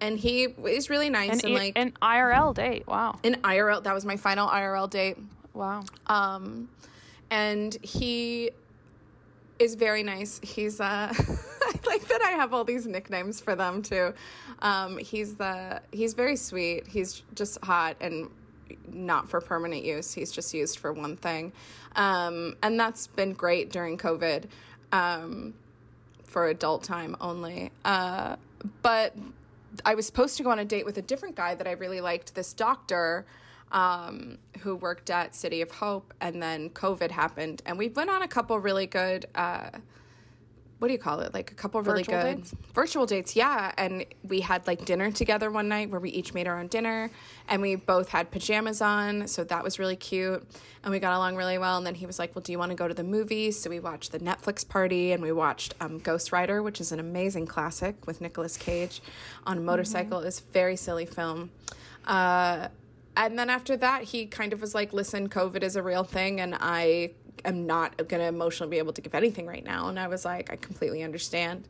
and 0.00 0.18
he 0.18 0.44
is 0.44 0.90
really 0.90 1.10
nice 1.10 1.42
an, 1.42 1.46
and, 1.46 1.54
like 1.54 1.72
an 1.76 1.92
IRL 2.02 2.54
date. 2.54 2.86
Wow. 2.86 3.18
an 3.24 3.36
IRL. 3.42 3.82
That 3.82 3.94
was 3.94 4.04
my 4.04 4.16
final 4.16 4.48
IRL 4.48 4.88
date. 4.88 5.18
Wow. 5.54 5.82
Um, 6.06 6.68
and 7.30 7.76
he 7.82 8.50
is 9.58 9.74
very 9.74 10.02
nice. 10.02 10.40
He's 10.42 10.80
uh, 10.80 11.12
I 11.12 11.72
like 11.86 12.06
that 12.08 12.22
I 12.22 12.30
have 12.30 12.54
all 12.54 12.64
these 12.64 12.86
nicknames 12.86 13.40
for 13.40 13.54
them 13.54 13.82
too. 13.82 14.14
Um, 14.60 14.98
he's 14.98 15.34
the 15.34 15.82
he's 15.92 16.14
very 16.14 16.36
sweet. 16.36 16.86
He's 16.86 17.22
just 17.34 17.62
hot 17.64 17.96
and 18.00 18.30
not 18.86 19.28
for 19.28 19.40
permanent 19.40 19.84
use. 19.84 20.12
He's 20.12 20.30
just 20.30 20.54
used 20.54 20.78
for 20.78 20.92
one 20.92 21.16
thing, 21.16 21.52
um, 21.96 22.56
and 22.62 22.78
that's 22.78 23.06
been 23.06 23.32
great 23.32 23.70
during 23.70 23.98
COVID. 23.98 24.44
Um, 24.92 25.54
for 26.28 26.48
adult 26.48 26.84
time 26.84 27.16
only. 27.20 27.72
Uh, 27.84 28.36
but 28.82 29.14
I 29.84 29.94
was 29.94 30.06
supposed 30.06 30.36
to 30.36 30.42
go 30.42 30.50
on 30.50 30.58
a 30.58 30.64
date 30.64 30.84
with 30.84 30.98
a 30.98 31.02
different 31.02 31.36
guy 31.36 31.54
that 31.54 31.66
I 31.66 31.72
really 31.72 32.00
liked, 32.00 32.34
this 32.34 32.52
doctor 32.52 33.24
um, 33.72 34.38
who 34.60 34.76
worked 34.76 35.10
at 35.10 35.34
City 35.34 35.60
of 35.62 35.70
Hope, 35.70 36.14
and 36.20 36.42
then 36.42 36.70
COVID 36.70 37.10
happened, 37.10 37.62
and 37.66 37.78
we 37.78 37.88
went 37.88 38.10
on 38.10 38.22
a 38.22 38.28
couple 38.28 38.58
really 38.58 38.86
good. 38.86 39.26
Uh, 39.34 39.70
what 40.78 40.88
do 40.88 40.92
you 40.92 40.98
call 40.98 41.20
it? 41.20 41.34
Like 41.34 41.50
a 41.50 41.54
couple 41.54 41.82
really 41.82 42.02
Virtual 42.02 42.22
good 42.22 42.36
dates? 42.36 42.54
virtual 42.72 43.06
dates, 43.06 43.34
yeah. 43.34 43.72
And 43.76 44.04
we 44.22 44.40
had 44.40 44.66
like 44.66 44.84
dinner 44.84 45.10
together 45.10 45.50
one 45.50 45.68
night 45.68 45.90
where 45.90 46.00
we 46.00 46.10
each 46.10 46.34
made 46.34 46.46
our 46.46 46.58
own 46.58 46.68
dinner, 46.68 47.10
and 47.48 47.60
we 47.60 47.74
both 47.74 48.08
had 48.08 48.30
pajamas 48.30 48.80
on, 48.80 49.26
so 49.26 49.42
that 49.44 49.64
was 49.64 49.78
really 49.78 49.96
cute. 49.96 50.46
And 50.84 50.92
we 50.92 51.00
got 51.00 51.16
along 51.16 51.34
really 51.34 51.58
well. 51.58 51.76
And 51.76 51.86
then 51.86 51.96
he 51.96 52.06
was 52.06 52.18
like, 52.18 52.34
"Well, 52.34 52.42
do 52.42 52.52
you 52.52 52.58
want 52.58 52.70
to 52.70 52.76
go 52.76 52.86
to 52.86 52.94
the 52.94 53.02
movies?" 53.02 53.60
So 53.60 53.70
we 53.70 53.80
watched 53.80 54.12
the 54.12 54.20
Netflix 54.20 54.66
party, 54.66 55.12
and 55.12 55.22
we 55.22 55.32
watched 55.32 55.74
um, 55.80 55.98
Ghost 55.98 56.30
Rider, 56.30 56.62
which 56.62 56.80
is 56.80 56.92
an 56.92 57.00
amazing 57.00 57.46
classic 57.46 58.06
with 58.06 58.20
Nicolas 58.20 58.56
Cage 58.56 59.02
on 59.46 59.58
a 59.58 59.60
motorcycle. 59.60 60.20
It's 60.20 60.38
a 60.38 60.44
very 60.52 60.76
silly 60.76 61.06
film. 61.06 61.50
Uh, 62.06 62.68
and 63.16 63.36
then 63.36 63.50
after 63.50 63.76
that, 63.78 64.04
he 64.04 64.26
kind 64.26 64.52
of 64.52 64.60
was 64.60 64.76
like, 64.76 64.92
"Listen, 64.92 65.28
COVID 65.28 65.64
is 65.64 65.74
a 65.74 65.82
real 65.82 66.04
thing, 66.04 66.40
and 66.40 66.56
I 66.60 67.10
am 67.44 67.66
not 67.66 67.96
going 67.96 68.20
to 68.20 68.26
emotionally 68.26 68.70
be 68.70 68.78
able 68.78 68.92
to 68.92 69.00
give 69.00 69.14
anything 69.14 69.46
right 69.46 69.64
now." 69.64 69.88
And 69.88 69.98
I 69.98 70.08
was 70.08 70.24
like, 70.24 70.52
"I 70.52 70.56
completely 70.56 71.02
understand." 71.02 71.68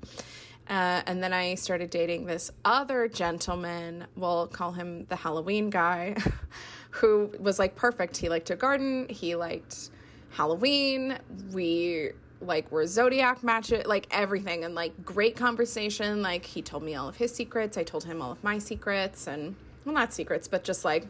Uh, 0.69 1.01
and 1.07 1.23
then 1.23 1.33
I 1.33 1.55
started 1.55 1.89
dating 1.89 2.27
this 2.27 2.51
other 2.65 3.09
gentleman. 3.09 4.07
We'll 4.17 4.49
call 4.49 4.73
him 4.73 5.07
the 5.07 5.17
Halloween 5.17 5.71
guy, 5.71 6.17
who 6.91 7.33
was 7.41 7.59
like 7.59 7.75
perfect. 7.75 8.19
He 8.19 8.29
liked 8.29 8.47
to 8.47 8.57
garden, 8.57 9.07
he 9.09 9.35
liked 9.35 9.91
Halloween. 10.31 11.19
We 11.53 12.11
like 12.41 12.71
were 12.71 12.87
zodiac 12.87 13.43
match 13.43 13.73
it 13.73 13.87
like 13.87 14.07
everything 14.11 14.65
and 14.65 14.75
like 14.75 15.05
great 15.05 15.35
conversation 15.35 16.23
like 16.23 16.45
he 16.45 16.63
told 16.63 16.83
me 16.83 16.95
all 16.95 17.09
of 17.09 17.17
his 17.17 17.35
secrets 17.35 17.77
i 17.77 17.83
told 17.83 18.05
him 18.05 18.23
all 18.23 18.31
of 18.31 18.43
my 18.45 18.59
secrets 18.59 19.27
and 19.27 19.57
well 19.85 19.93
not 19.93 20.13
secrets 20.13 20.47
but 20.47 20.63
just 20.63 20.85
like 20.85 21.09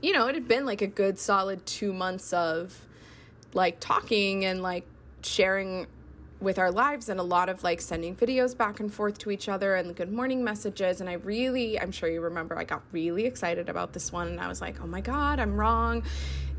you 0.00 0.12
know 0.12 0.28
it 0.28 0.34
had 0.34 0.46
been 0.46 0.64
like 0.64 0.82
a 0.82 0.86
good 0.86 1.18
solid 1.18 1.64
two 1.66 1.92
months 1.92 2.32
of 2.32 2.86
like 3.54 3.80
talking 3.80 4.44
and 4.44 4.62
like 4.62 4.86
sharing 5.22 5.86
with 6.40 6.58
our 6.58 6.70
lives 6.70 7.08
and 7.08 7.18
a 7.18 7.22
lot 7.22 7.48
of 7.48 7.64
like 7.64 7.80
sending 7.80 8.14
videos 8.14 8.56
back 8.56 8.78
and 8.80 8.92
forth 8.92 9.16
to 9.18 9.30
each 9.30 9.48
other 9.48 9.76
and 9.76 9.96
good 9.96 10.12
morning 10.12 10.44
messages. 10.44 11.00
And 11.00 11.08
i 11.08 11.14
really 11.14 11.80
i'm 11.80 11.90
sure 11.92 12.08
you 12.08 12.20
remember 12.20 12.58
i 12.58 12.64
got 12.64 12.82
really 12.92 13.24
excited 13.24 13.68
about 13.68 13.94
this 13.94 14.12
one 14.12 14.28
and 14.28 14.40
i 14.40 14.48
was 14.48 14.60
like 14.60 14.80
oh 14.82 14.86
my 14.86 15.00
god 15.00 15.40
i'm 15.40 15.56
wrong. 15.56 16.02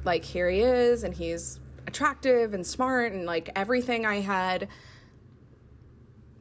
Like 0.03 0.23
here 0.23 0.49
he 0.49 0.61
is 0.61 1.03
and 1.03 1.13
he's 1.13 1.59
attractive 1.87 2.53
and 2.53 2.65
smart 2.65 3.11
and 3.13 3.25
like 3.25 3.49
everything 3.55 4.05
I 4.05 4.21
had 4.21 4.67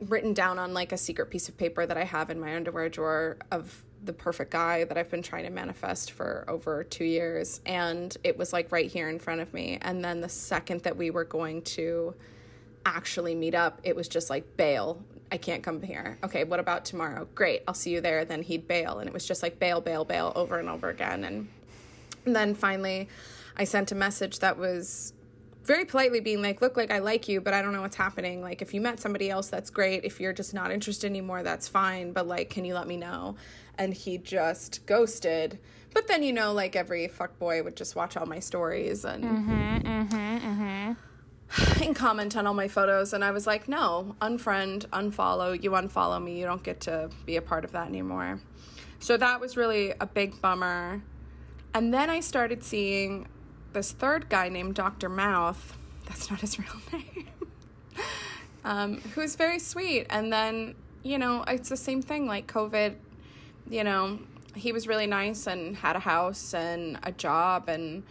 written 0.00 0.34
down 0.34 0.58
on 0.58 0.74
like 0.74 0.92
a 0.92 0.96
secret 0.96 1.30
piece 1.30 1.48
of 1.48 1.56
paper 1.56 1.86
that 1.86 1.96
I 1.96 2.04
have 2.04 2.30
in 2.30 2.40
my 2.40 2.54
underwear 2.56 2.88
drawer 2.88 3.36
of 3.50 3.84
the 4.04 4.12
perfect 4.12 4.50
guy 4.50 4.84
that 4.84 4.96
I've 4.96 5.10
been 5.10 5.22
trying 5.22 5.44
to 5.44 5.50
manifest 5.50 6.12
for 6.12 6.44
over 6.48 6.84
2 6.84 7.04
years 7.04 7.60
and 7.66 8.16
it 8.22 8.36
was 8.36 8.52
like 8.52 8.70
right 8.70 8.90
here 8.90 9.08
in 9.08 9.18
front 9.18 9.40
of 9.40 9.52
me 9.54 9.78
and 9.80 10.04
then 10.04 10.20
the 10.20 10.28
second 10.28 10.82
that 10.82 10.96
we 10.96 11.10
were 11.10 11.24
going 11.24 11.62
to 11.62 12.14
actually 12.86 13.34
meet 13.34 13.54
up 13.54 13.80
it 13.82 13.96
was 13.96 14.08
just 14.08 14.28
like 14.30 14.56
bail 14.56 15.02
I 15.34 15.36
can't 15.36 15.64
come 15.64 15.82
here. 15.82 16.16
Okay, 16.22 16.44
what 16.44 16.60
about 16.60 16.84
tomorrow? 16.84 17.26
Great, 17.34 17.62
I'll 17.66 17.74
see 17.74 17.90
you 17.90 18.00
there. 18.00 18.24
Then 18.24 18.42
he'd 18.42 18.68
bail. 18.68 19.00
And 19.00 19.08
it 19.08 19.12
was 19.12 19.26
just 19.26 19.42
like 19.42 19.58
bail, 19.58 19.80
bail, 19.80 20.04
bail 20.04 20.32
over 20.36 20.60
and 20.60 20.68
over 20.68 20.90
again. 20.90 21.24
And, 21.24 21.48
and 22.24 22.36
then 22.36 22.54
finally, 22.54 23.08
I 23.56 23.64
sent 23.64 23.90
a 23.90 23.96
message 23.96 24.38
that 24.38 24.56
was 24.56 25.12
very 25.64 25.84
politely 25.84 26.20
being 26.20 26.42
like, 26.42 26.60
look, 26.60 26.76
like 26.76 26.90
I 26.90 26.98
like 26.98 27.28
you, 27.28 27.40
but 27.40 27.54
I 27.54 27.62
don't 27.62 27.72
know 27.72 27.82
what's 27.82 27.96
happening. 27.96 28.42
Like, 28.42 28.62
if 28.62 28.74
you 28.74 28.80
met 28.80 29.00
somebody 29.00 29.30
else, 29.30 29.48
that's 29.48 29.70
great. 29.70 30.04
If 30.04 30.20
you're 30.20 30.32
just 30.32 30.54
not 30.54 30.70
interested 30.70 31.08
anymore, 31.08 31.42
that's 31.42 31.68
fine. 31.68 32.12
But 32.12 32.26
like, 32.26 32.50
can 32.50 32.64
you 32.64 32.74
let 32.74 32.86
me 32.86 32.96
know? 32.96 33.36
And 33.78 33.94
he 33.94 34.18
just 34.18 34.86
ghosted. 34.86 35.58
But 35.92 36.08
then, 36.08 36.22
you 36.22 36.32
know, 36.32 36.52
like 36.52 36.76
every 36.76 37.08
fuck 37.08 37.38
boy 37.38 37.62
would 37.62 37.76
just 37.76 37.96
watch 37.96 38.16
all 38.16 38.26
my 38.26 38.40
stories 38.40 39.04
and 39.04 39.24
Mm-hmm, 39.24 39.76
mm-hmm, 39.86 40.14
mm-hmm. 40.16 41.82
and 41.82 41.96
comment 41.96 42.36
on 42.36 42.46
all 42.46 42.54
my 42.54 42.68
photos. 42.68 43.12
And 43.12 43.24
I 43.24 43.30
was 43.30 43.46
like, 43.46 43.68
no, 43.68 44.16
unfriend, 44.20 44.86
unfollow. 44.88 45.60
You 45.60 45.70
unfollow 45.72 46.22
me. 46.22 46.38
You 46.38 46.46
don't 46.46 46.62
get 46.62 46.80
to 46.82 47.10
be 47.24 47.36
a 47.36 47.42
part 47.42 47.64
of 47.64 47.72
that 47.72 47.88
anymore. 47.88 48.40
So 48.98 49.16
that 49.16 49.40
was 49.40 49.56
really 49.56 49.92
a 50.00 50.06
big 50.06 50.40
bummer. 50.40 51.02
And 51.74 51.92
then 51.92 52.10
I 52.10 52.20
started 52.20 52.62
seeing 52.62 53.26
this 53.74 53.92
third 53.92 54.28
guy 54.28 54.48
named 54.48 54.74
Dr. 54.74 55.08
Mouth. 55.08 55.76
That's 56.06 56.30
not 56.30 56.40
his 56.40 56.58
real 56.58 56.80
name. 56.92 57.28
um, 58.64 59.00
who's 59.14 59.36
very 59.36 59.58
sweet. 59.58 60.06
And 60.08 60.32
then, 60.32 60.74
you 61.02 61.18
know, 61.18 61.44
it's 61.46 61.68
the 61.68 61.76
same 61.76 62.00
thing 62.00 62.26
like 62.26 62.46
COVID, 62.46 62.94
you 63.68 63.84
know, 63.84 64.18
he 64.54 64.72
was 64.72 64.88
really 64.88 65.06
nice 65.06 65.46
and 65.46 65.76
had 65.76 65.96
a 65.96 66.00
house 66.00 66.54
and 66.54 66.98
a 67.02 67.12
job 67.12 67.68
and 67.68 68.04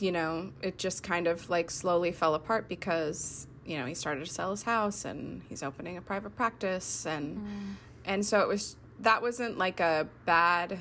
you 0.00 0.10
know, 0.10 0.50
it 0.60 0.76
just 0.76 1.04
kind 1.04 1.28
of 1.28 1.48
like 1.48 1.70
slowly 1.70 2.10
fell 2.10 2.34
apart 2.34 2.68
because, 2.68 3.46
you 3.64 3.78
know, 3.78 3.86
he 3.86 3.94
started 3.94 4.26
to 4.26 4.30
sell 4.32 4.50
his 4.50 4.64
house 4.64 5.04
and 5.04 5.40
he's 5.48 5.62
opening 5.62 5.96
a 5.96 6.02
private 6.02 6.34
practice 6.34 7.06
and 7.06 7.38
mm. 7.38 7.74
and 8.04 8.26
so 8.26 8.40
it 8.40 8.48
was 8.48 8.76
that 9.00 9.22
wasn't 9.22 9.56
like 9.56 9.78
a 9.78 10.08
bad 10.26 10.78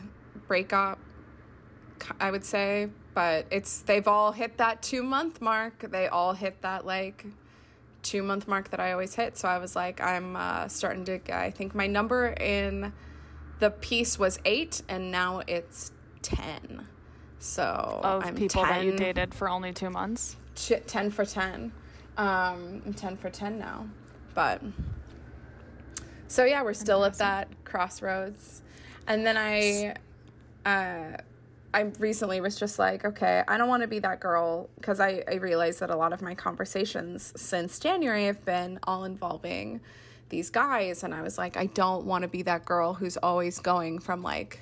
breakup 0.48 0.98
I 2.19 2.31
would 2.31 2.43
say, 2.43 2.89
but 3.13 3.46
it's 3.51 3.82
they've 3.82 4.08
all 4.08 4.32
hit 4.32 4.58
that 4.58 4.82
2 4.82 5.03
month 5.03 5.41
mark. 5.41 5.79
They 5.91 6.08
all 6.08 6.34
hit 6.34 6.62
that 6.62 6.86
like 6.86 7.25
2 8.03 8.24
month 8.24 8.48
mark 8.48 8.70
that 8.72 8.79
I 8.79 8.91
always 8.91 9.15
hit. 9.15 9.38
So 9.38 9.48
I 9.48 9.57
was 9.57 9.75
like 9.75 10.01
I'm 10.01 10.35
uh, 10.35 10.68
starting 10.68 11.05
to 11.05 11.35
I 11.35 11.51
think 11.51 11.75
my 11.75 11.88
number 11.88 12.27
in 12.27 12.94
the 13.59 13.72
piece 13.72 14.20
was 14.20 14.40
8 14.46 14.81
and 14.90 15.11
now 15.11 15.42
it's 15.48 15.92
10. 16.22 16.88
So 17.40 18.00
of 18.03 18.24
I'm 18.24 18.35
people 18.35 18.64
10, 18.64 18.70
that 18.72 18.85
you 18.85 18.94
dated 18.94 19.33
for 19.33 19.50
only 19.50 19.74
two 19.74 19.90
months. 19.90 20.38
Ten 20.55 21.09
for 21.09 21.25
ten. 21.25 21.74
Um, 22.16 22.81
I'm 22.85 22.94
ten 22.94 23.18
for 23.18 23.29
ten 23.29 23.59
now, 23.59 23.88
but 24.33 24.61
so 26.33 26.46
yeah, 26.46 26.64
we're 26.64 26.74
still 26.74 27.03
at 27.05 27.16
that 27.20 27.48
crossroads. 27.64 28.61
And 29.07 29.24
then 29.24 29.35
I, 29.38 29.96
uh, 30.66 31.18
I 31.74 31.81
recently 32.00 32.40
was 32.40 32.55
just 32.55 32.77
like, 32.77 33.03
okay, 33.03 33.44
I 33.48 33.57
don't 33.57 33.68
want 33.68 33.81
to 33.81 33.88
be 33.88 34.00
that 34.00 34.20
girl 34.20 34.70
because 34.75 35.00
I 35.00 35.24
I 35.27 35.36
realized 35.36 35.79
that 35.79 35.90
a 35.90 35.96
lot 35.96 36.14
of 36.14 36.22
my 36.22 36.36
conversations 36.36 37.33
since 37.36 37.79
January 37.79 38.25
have 38.25 38.44
been 38.46 38.79
all 38.83 39.05
involving 39.05 39.81
these 40.29 40.50
guys, 40.50 41.03
and 41.03 41.14
I 41.14 41.22
was 41.22 41.38
like, 41.38 41.57
I 41.57 41.68
don't 41.68 42.05
want 42.05 42.24
to 42.24 42.27
be 42.27 42.44
that 42.44 42.66
girl 42.66 42.94
who's 42.94 43.18
always 43.18 43.59
going 43.59 44.00
from 44.00 44.22
like 44.22 44.59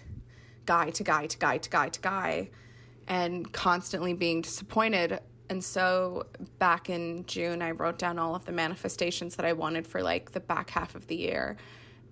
guy 0.66 0.90
to 0.92 1.04
guy 1.04 1.28
to 1.28 1.38
guy 1.38 1.58
to 1.58 1.70
guy 1.70 1.90
to 1.90 2.00
guy 2.00 2.50
and 3.08 3.52
constantly 3.52 4.14
being 4.14 4.42
disappointed. 4.42 5.20
And 5.50 5.62
so 5.62 6.28
back 6.60 6.90
in 6.90 7.26
June, 7.26 7.62
I 7.62 7.72
wrote 7.72 8.00
down 8.00 8.20
all 8.20 8.36
of 8.36 8.46
the 8.46 8.54
manifestations 8.54 9.36
that 9.36 9.46
I 9.46 9.52
wanted 9.52 9.86
for 9.86 10.02
like 10.02 10.32
the 10.32 10.40
back 10.40 10.70
half 10.70 10.96
of 10.96 11.08
the 11.08 11.16
year. 11.18 11.58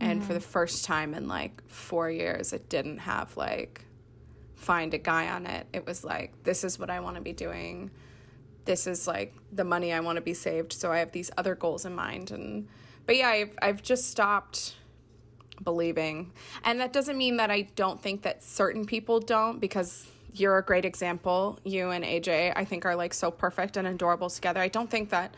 And 0.01 0.19
mm-hmm. 0.19 0.27
for 0.27 0.33
the 0.33 0.41
first 0.41 0.83
time 0.83 1.13
in 1.13 1.27
like 1.27 1.61
four 1.67 2.11
years, 2.11 2.51
it 2.51 2.67
didn't 2.67 2.97
have 2.97 3.37
like 3.37 3.85
find 4.59 4.93
a 4.93 4.97
guy 4.97 5.29
on 5.29 5.45
it. 5.45 5.65
It 5.73 5.85
was 5.87 6.03
like, 6.03 6.43
this 6.43 6.63
is 6.63 6.77
what 6.77 6.89
I 6.89 6.99
want 6.99 7.15
to 7.15 7.21
be 7.21 7.33
doing. 7.33 7.89
This 8.65 8.85
is 8.87 9.07
like 9.07 9.33
the 9.51 9.63
money 9.63 9.93
I 9.93 10.01
want 10.01 10.17
to 10.17 10.21
be 10.21 10.33
saved. 10.33 10.73
So 10.73 10.91
I 10.91 10.99
have 10.99 11.11
these 11.11 11.31
other 11.37 11.55
goals 11.55 11.85
in 11.85 11.95
mind. 11.95 12.31
And, 12.31 12.67
but 13.05 13.15
yeah, 13.15 13.29
I've, 13.29 13.57
I've 13.61 13.81
just 13.81 14.09
stopped 14.11 14.75
believing. 15.63 16.33
And 16.63 16.79
that 16.81 16.93
doesn't 16.93 17.17
mean 17.17 17.37
that 17.37 17.49
I 17.49 17.61
don't 17.75 18.01
think 18.01 18.21
that 18.23 18.43
certain 18.43 18.85
people 18.85 19.19
don't, 19.19 19.59
because 19.59 20.07
you're 20.33 20.57
a 20.57 20.63
great 20.63 20.85
example. 20.85 21.57
You 21.63 21.89
and 21.91 22.03
AJ, 22.03 22.53
I 22.55 22.65
think, 22.65 22.85
are 22.85 22.95
like 22.95 23.13
so 23.13 23.31
perfect 23.31 23.77
and 23.77 23.87
adorable 23.87 24.29
together. 24.29 24.59
I 24.59 24.67
don't 24.67 24.89
think 24.89 25.09
that 25.09 25.33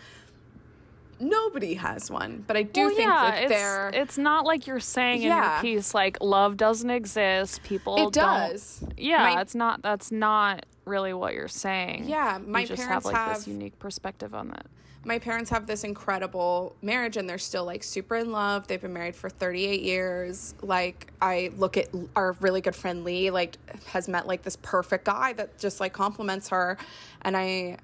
nobody 1.21 1.75
has 1.75 2.10
one, 2.12 2.43
but 2.47 2.57
I 2.57 2.63
do 2.63 2.81
well, 2.81 2.89
think 2.89 3.01
yeah, 3.01 3.31
that 3.31 3.43
it's, 3.43 3.51
they're. 3.51 3.89
It's 3.93 4.17
not 4.17 4.45
like 4.45 4.67
you're 4.67 4.79
saying 4.79 5.21
Yeah. 5.21 5.60
in 5.60 5.65
your 5.65 5.75
piece 5.77 5.93
like 5.93 6.17
love 6.21 6.57
doesn't 6.57 6.89
exist. 6.89 7.63
People 7.63 7.95
It 7.95 8.13
don't- 8.13 8.13
does. 8.13 8.84
Yeah, 8.97 9.36
My- 9.36 9.41
it's 9.41 9.55
not. 9.55 9.81
That's 9.81 10.12
not 10.12 10.65
really 10.86 11.13
what 11.13 11.34
you're 11.34 11.47
saying. 11.47 12.05
Yeah, 12.10 12.39
my 12.45 12.62
you 12.62 12.67
just 12.67 12.81
parents 12.84 13.05
have 13.05 13.13
like 13.13 13.15
have- 13.15 13.38
this 13.38 13.47
unique 13.47 13.77
perspective 13.79 14.34
on 14.34 14.49
that. 14.49 14.65
my 15.03 15.17
parents 15.17 15.49
have 15.49 15.65
this 15.65 15.84
incredible 15.84 16.75
marriage 16.84 17.17
and 17.17 17.27
they're 17.27 17.39
still 17.39 17.65
like 17.65 17.84
super 17.84 18.17
in 18.17 18.31
love. 18.31 18.67
They've 18.67 18.79
been 18.81 18.93
married 18.93 19.15
for 19.15 19.29
38 19.31 19.81
years. 19.81 20.53
Like 20.62 21.12
I 21.19 21.51
look 21.57 21.75
at 21.77 21.88
our 22.15 22.34
really 22.39 22.62
good 22.62 22.75
friend 22.75 23.03
Lee 23.03 23.31
like 23.31 23.57
has 23.88 24.07
met 24.07 24.27
like 24.27 24.43
this 24.43 24.57
perfect 24.57 25.05
guy 25.05 25.34
that 25.34 25.57
just 25.57 25.79
like 25.79 25.91
compliments 25.93 26.49
her 26.49 26.77
and 27.23 27.36
I 27.36 27.77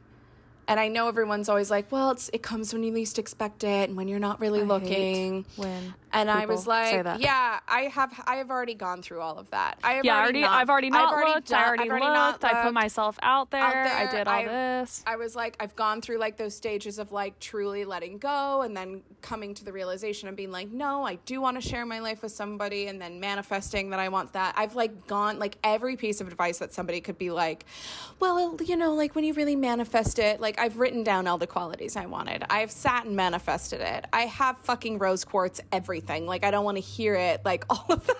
and 0.68 0.80
I 0.80 0.88
know 0.90 1.08
everyone's 1.08 1.50
always 1.50 1.72
like, 1.72 1.92
well, 1.92 2.12
it's 2.12 2.30
it 2.34 2.44
comes 2.44 2.74
when 2.74 2.84
you 2.84 2.92
least 2.92 3.20
expect 3.20 3.64
it 3.64 3.90
and 3.90 3.98
when 3.98 4.08
you're 4.08 4.20
not 4.20 4.40
really 4.40 4.62
I 4.62 4.64
looking. 4.64 5.46
when 5.56 5.94
and 6.14 6.30
I 6.32 6.46
was 6.46 6.66
like, 6.68 7.06
yeah, 7.20 7.60
I 7.68 7.82
have 7.84 8.14
I 8.26 8.36
have 8.38 8.50
already 8.50 8.74
gone 8.74 9.02
through 9.02 9.22
all 9.22 9.38
of 9.38 9.50
that. 9.52 9.78
I 9.84 9.94
have 9.94 10.06
Yeah, 10.06 10.14
already, 10.14 10.40
already, 10.40 10.42
not, 10.42 10.52
I've 10.52 10.70
already 10.70 10.90
not 10.90 11.26
looked. 11.36 11.50
done- 11.50 11.60
I 11.64 11.68
already 11.68 11.84
I've 11.84 11.90
already 11.90 12.06
not 12.06 12.32
looked. 12.42 12.46
I 12.46 12.64
put 12.64 12.74
myself 12.74 13.20
out 13.22 13.52
there. 13.52 13.62
out 13.62 14.08
I 14.08 14.12
did 14.12 14.28
all 14.28 14.34
I- 14.34 14.46
this. 14.46 15.04
I 15.06 15.16
was 15.16 15.36
like, 15.36 15.56
I've 15.60 15.76
gone 15.76 16.02
through 16.02 16.18
like 16.18 16.38
those 16.38 16.56
stages 16.56 17.00
of 17.00 17.12
like 17.12 17.40
truly 17.40 17.86
letting 17.86 18.18
go 18.18 18.62
and 18.62 18.76
then 18.76 19.02
coming 19.22 19.54
to 19.56 19.66
the 19.66 19.74
realization 19.74 20.30
of 20.30 20.36
being 20.36 20.52
like, 20.52 20.72
no, 20.72 21.04
I 21.06 21.16
do 21.26 21.42
want 21.42 21.62
to 21.62 21.68
share 21.68 21.86
my 21.86 22.00
life 22.00 22.22
with 22.22 22.32
somebody 22.32 22.88
and 22.88 23.02
then 23.02 23.20
manifesting 23.20 23.90
that 23.90 24.00
I 24.00 24.10
want 24.10 24.34
that. 24.34 24.54
I've 24.58 24.76
like 24.76 25.08
gone 25.08 25.40
like 25.40 25.58
every 25.64 25.96
piece 25.98 26.22
of 26.22 26.28
advice 26.28 26.60
that 26.60 26.74
somebody 26.74 27.02
could 27.02 27.18
be 27.18 27.32
like, 27.32 27.66
well, 28.20 28.56
you 28.64 28.76
know, 28.78 28.94
like 28.94 29.16
when 29.16 29.24
you 29.24 29.34
really 29.34 29.56
manifest 29.56 30.20
it, 30.20 30.40
like 30.40 30.60
I've 30.60 30.78
written 30.78 31.04
down 31.04 31.28
all 31.28 31.38
the 31.38 31.48
qualities 31.48 31.96
I 31.96 32.06
wanted. 32.06 32.44
I've 32.50 32.72
sat 32.72 33.06
and 33.06 33.16
manifested 33.16 33.82
it. 33.82 34.06
I 34.14 34.22
have 34.22 34.58
fucking 34.60 35.00
rose 35.00 35.26
quartz 35.26 35.60
everything. 35.72 36.07
Like 36.08 36.44
I 36.44 36.52
don't 36.52 36.66
want 36.66 36.78
to 36.78 36.82
hear 36.82 37.16
it 37.16 37.42
like 37.46 37.66
all 37.70 37.86
of 37.90 38.06
that. 38.08 38.16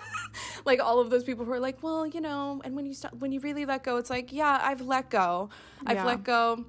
like 0.64 0.80
all 0.80 1.00
of 1.00 1.10
those 1.10 1.24
people 1.24 1.44
who 1.44 1.52
are 1.52 1.60
like, 1.60 1.82
well, 1.82 2.06
you 2.06 2.20
know, 2.20 2.60
and 2.64 2.76
when 2.76 2.86
you 2.86 2.94
stop 2.94 3.14
when 3.14 3.32
you 3.32 3.40
really 3.40 3.64
let 3.64 3.82
go, 3.82 3.96
it's 3.96 4.10
like, 4.10 4.32
yeah, 4.32 4.58
I've 4.62 4.80
let 4.80 5.10
go. 5.10 5.50
I've 5.86 5.96
Yeah. 5.96 6.04
let 6.06 6.24
go. 6.24 6.64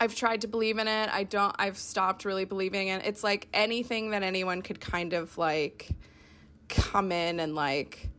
I've 0.00 0.14
tried 0.14 0.40
to 0.42 0.48
believe 0.48 0.78
in 0.78 0.88
it. 0.88 1.08
I 1.12 1.24
don't 1.24 1.54
I've 1.58 1.78
stopped 1.78 2.24
really 2.24 2.44
believing 2.44 2.88
in 2.88 3.00
it. 3.00 3.06
It's 3.06 3.24
like 3.24 3.48
anything 3.54 4.10
that 4.10 4.22
anyone 4.22 4.60
could 4.62 4.80
kind 4.80 5.12
of 5.12 5.36
like 5.38 5.90
come 6.68 7.12
in 7.12 7.40
and 7.40 7.54
like 7.54 8.10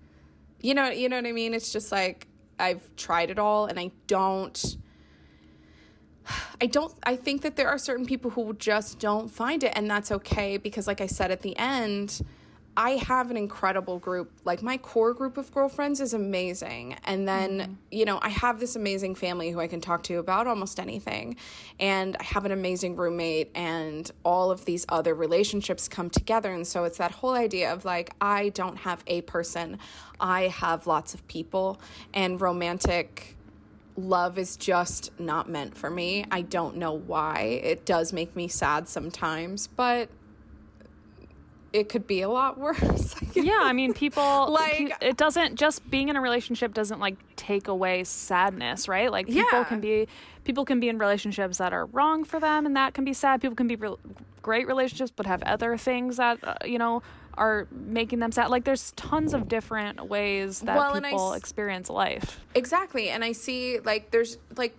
you 0.62 0.74
know, 0.74 0.90
you 0.90 1.10
know 1.10 1.18
what 1.18 1.26
I 1.28 1.32
mean? 1.32 1.54
It's 1.54 1.72
just 1.72 1.92
like 1.92 2.28
I've 2.58 2.84
tried 2.96 3.30
it 3.30 3.38
all 3.38 3.66
and 3.66 3.80
I 3.80 3.92
don't 4.08 4.78
I 6.62 6.66
don't 6.66 6.94
I 7.04 7.16
think 7.16 7.42
that 7.42 7.56
there 7.56 7.68
are 7.68 7.78
certain 7.78 8.06
people 8.06 8.32
who 8.32 8.54
just 8.54 9.00
don't 9.00 9.30
find 9.30 9.64
it 9.64 9.74
and 9.76 9.90
that's 9.90 10.12
okay 10.12 10.58
because 10.58 10.88
like 10.88 11.02
I 11.02 11.08
said 11.08 11.32
at 11.32 11.42
the 11.42 11.58
end 11.58 12.22
I 12.78 12.92
have 12.92 13.32
an 13.32 13.38
incredible 13.38 14.00
group. 14.00 14.32
Like 14.44 14.62
my 14.62 14.78
core 14.78 15.14
group 15.14 15.38
of 15.38 15.52
girlfriends 15.54 16.02
is 16.02 16.14
amazing. 16.14 16.98
And 17.06 17.26
then, 17.26 17.60
mm-hmm. 17.60 17.74
you 17.92 18.04
know, 18.04 18.20
I 18.22 18.30
have 18.30 18.60
this 18.60 18.76
amazing 18.76 19.16
family 19.16 19.50
who 19.52 19.62
I 19.62 19.68
can 19.68 19.80
talk 19.80 20.04
to 20.04 20.16
about 20.18 20.46
almost 20.46 20.80
anything. 20.80 21.38
And 21.80 22.18
I 22.20 22.24
have 22.24 22.44
an 22.44 22.52
amazing 22.52 22.98
roommate 22.98 23.52
and 23.56 24.10
all 24.24 24.52
of 24.52 24.66
these 24.66 24.86
other 24.90 25.16
relationships 25.16 25.88
come 25.88 26.10
together. 26.10 26.52
And 26.52 26.68
so 26.68 26.84
it's 26.84 26.98
that 26.98 27.12
whole 27.12 27.34
idea 27.34 27.72
of 27.72 27.86
like, 27.86 28.14
I 28.20 28.50
don't 28.50 28.78
have 28.78 29.04
a 29.08 29.22
person, 29.22 29.80
I 30.20 30.44
have 30.48 30.86
lots 30.86 31.14
of 31.14 31.26
people. 31.28 31.80
And 32.14 32.42
romantic 32.42 33.35
love 33.98 34.38
is 34.38 34.58
just 34.58 35.12
not 35.20 35.50
meant 35.50 35.78
for 35.78 35.90
me. 35.90 36.26
I 36.32 36.42
don't 36.42 36.78
know 36.78 36.94
why. 36.94 37.60
It 37.64 37.86
does 37.86 38.12
make 38.14 38.36
me 38.36 38.48
sad 38.48 38.88
sometimes, 38.90 39.68
but 39.68 40.10
it 41.74 41.90
could 41.90 42.08
be 42.08 42.22
a 42.22 42.30
lot 42.30 42.58
worse. 42.60 43.16
yeah, 43.34 43.60
I 43.62 43.74
mean, 43.74 43.94
people 43.94 44.48
Like- 44.52 44.80
like 44.80 44.98
it 45.02 45.18
doesn't 45.18 45.56
just 45.56 45.90
being 45.90 46.10
in 46.10 46.16
a 46.16 46.22
relationship 46.22 46.74
doesn't 46.74 47.00
like 47.00 47.16
take 47.36 47.68
away 47.68 48.04
sadness, 48.04 48.88
right? 48.88 49.12
Like 49.12 49.28
people 49.28 49.46
Yeah. 49.52 49.64
can 49.66 49.80
be 49.82 50.08
people 50.44 50.64
can 50.64 50.80
be 50.80 50.90
in 50.90 50.98
relationships 51.00 51.58
that 51.58 51.74
are 51.74 51.86
wrong 51.88 52.24
for 52.24 52.40
them, 52.40 52.66
and 52.66 52.76
that 52.76 52.94
can 52.94 53.04
be 53.04 53.14
sad. 53.14 53.42
People 53.42 53.56
can 53.56 53.68
be 53.68 53.76
re- 53.76 53.96
great 54.42 54.68
relationships, 54.68 55.12
but 55.16 55.26
have 55.26 55.42
other 55.44 55.76
things 55.78 56.18
that 56.18 56.38
uh, 56.44 56.54
you 56.66 56.78
know 56.78 57.02
are 57.38 57.68
making 57.72 58.20
them 58.20 58.32
sad. 58.32 58.50
Like 58.50 58.64
there's 58.64 58.92
tons 58.94 59.34
of 59.34 59.48
different 59.48 60.08
ways 60.08 60.62
that 60.62 60.76
Well, 60.78 61.00
people 61.02 61.34
s- 61.34 61.38
experience 61.40 61.90
life. 61.90 62.40
Exactly. 62.54 63.10
And 63.10 63.24
I 63.24 63.32
see 63.34 63.80
like 63.80 64.12
there's 64.12 64.38
like 64.56 64.76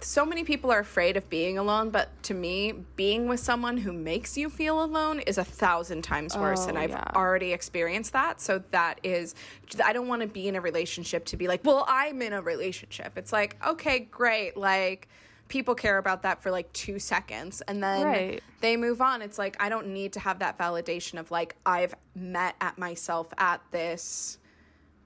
so 0.00 0.26
many 0.26 0.42
people 0.42 0.72
are 0.72 0.80
afraid 0.80 1.16
of 1.16 1.30
being 1.30 1.58
alone, 1.58 1.90
but 1.90 2.08
to 2.24 2.34
me, 2.34 2.72
being 2.96 3.28
with 3.28 3.38
someone 3.38 3.76
who 3.76 3.92
makes 3.92 4.36
you 4.36 4.50
feel 4.50 4.82
alone 4.82 5.20
is 5.20 5.38
a 5.38 5.44
thousand 5.44 6.02
times 6.02 6.36
worse. 6.36 6.66
and 6.66 6.76
Oh, 6.76 6.80
I've 6.80 6.90
yeah. 6.90 7.04
already 7.14 7.52
experienced 7.52 8.12
that. 8.12 8.40
So 8.40 8.64
that 8.72 8.98
is, 9.04 9.36
I 9.84 9.92
don't 9.92 10.08
want 10.08 10.22
to 10.22 10.26
be 10.26 10.48
in 10.48 10.56
a 10.56 10.60
relationship 10.60 11.24
to 11.26 11.36
be 11.36 11.46
like, 11.46 11.64
well, 11.64 11.84
I'm 11.88 12.20
in 12.20 12.32
a 12.32 12.42
relationship. 12.42 13.12
It's 13.16 13.32
like, 13.32 13.56
okay, 13.64 14.00
great. 14.00 14.56
Like, 14.56 15.06
people 15.52 15.74
care 15.74 15.98
about 15.98 16.22
that 16.22 16.42
for 16.42 16.50
like 16.50 16.72
two 16.72 16.98
seconds 16.98 17.60
and 17.68 17.82
then 17.82 18.06
Right. 18.06 18.42
they 18.62 18.78
move 18.78 19.02
on. 19.02 19.20
It's 19.20 19.36
like, 19.36 19.54
I 19.60 19.68
don't 19.68 19.88
need 19.88 20.14
to 20.14 20.20
have 20.20 20.38
that 20.38 20.56
validation 20.56 21.20
of 21.20 21.30
like, 21.30 21.56
I've 21.66 21.94
met 22.14 22.56
at 22.62 22.78
myself 22.78 23.26
at 23.36 23.60
this 23.70 24.38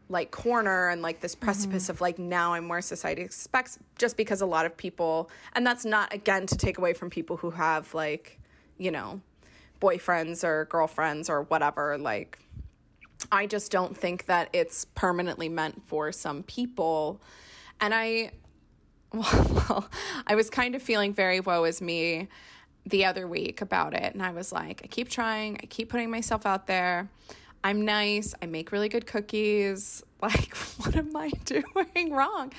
like 0.09 0.31
corner 0.31 0.89
and 0.89 1.03
like 1.03 1.19
this 1.19 1.35
precipice 1.35 1.85
mm-hmm. 1.85 1.91
of 1.91 2.01
like 2.01 2.21
now 2.21 2.55
I'm 2.55 2.69
where 2.69 2.81
society 2.81 3.23
expects 3.23 3.77
just 3.99 4.17
because 4.17 4.41
a 4.41 4.47
lot 4.47 4.67
of 4.67 4.77
people 4.77 5.29
and 5.57 5.67
that's 5.67 5.85
not 5.85 6.15
again 6.15 6.47
to 6.47 6.57
take 6.57 6.79
away 6.79 6.93
from 6.93 7.11
people 7.11 7.37
who 7.37 7.51
have 7.51 7.93
like 7.93 8.39
you 8.79 8.93
know 8.93 9.21
boyfriends 9.81 10.45
or 10.45 10.67
girlfriends 10.67 11.29
or 11.29 11.43
whatever 11.43 11.99
like 11.99 12.39
I 13.33 13.47
just 13.47 13.73
don't 13.73 13.97
think 13.97 14.27
that 14.27 14.49
it's 14.53 14.85
permanently 14.95 15.49
meant 15.49 15.83
for 15.89 16.13
some 16.13 16.45
people 16.45 17.21
and 17.81 17.93
I 17.93 18.31
well, 19.53 19.89
I 20.27 20.35
was 20.35 20.51
kind 20.51 20.75
of 20.75 20.83
feeling 20.83 21.13
very 21.13 21.41
woe 21.41 21.65
is 21.65 21.81
me 21.81 22.29
the 22.87 23.05
other 23.05 23.27
week 23.27 23.61
about 23.61 23.95
it. 23.95 24.15
And 24.15 24.23
I 24.23 24.31
was 24.31 24.53
like, 24.53 24.81
I 24.85 24.87
keep 24.87 25.09
trying, 25.09 25.59
I 25.63 25.67
keep 25.67 25.89
putting 25.89 26.11
myself 26.11 26.47
out 26.47 26.67
there. 26.67 27.09
I'm 27.65 27.85
nice, 27.85 28.35
I 28.41 28.47
make 28.47 28.73
really 28.73 28.89
good 28.89 29.07
cookies. 29.07 30.03
Like, 30.23 30.57
what 30.79 30.97
am 30.97 31.15
I 31.15 31.29
doing 31.45 32.11
wrong? 32.11 32.51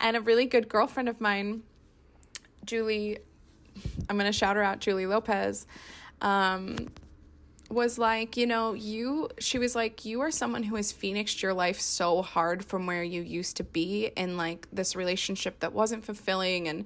And 0.00 0.16
a 0.16 0.22
really 0.22 0.46
good 0.46 0.66
girlfriend 0.66 1.10
of 1.10 1.20
mine, 1.20 1.62
Julie, 2.64 3.18
I'm 4.08 4.16
going 4.16 4.24
to 4.24 4.32
shout 4.32 4.56
her 4.56 4.62
out, 4.62 4.78
Julie 4.80 5.04
Lopez, 5.04 5.66
um, 6.22 6.88
was 7.72 7.98
like, 7.98 8.36
you 8.36 8.46
know, 8.46 8.74
you, 8.74 9.30
she 9.38 9.58
was 9.58 9.74
like, 9.74 10.04
you 10.04 10.20
are 10.20 10.30
someone 10.30 10.62
who 10.62 10.76
has 10.76 10.92
phoenixed 10.92 11.42
your 11.42 11.54
life 11.54 11.80
so 11.80 12.22
hard 12.22 12.64
from 12.64 12.86
where 12.86 13.02
you 13.02 13.22
used 13.22 13.56
to 13.56 13.64
be 13.64 14.10
in 14.16 14.36
like 14.36 14.68
this 14.72 14.94
relationship 14.94 15.60
that 15.60 15.72
wasn't 15.72 16.04
fulfilling. 16.04 16.68
And 16.68 16.84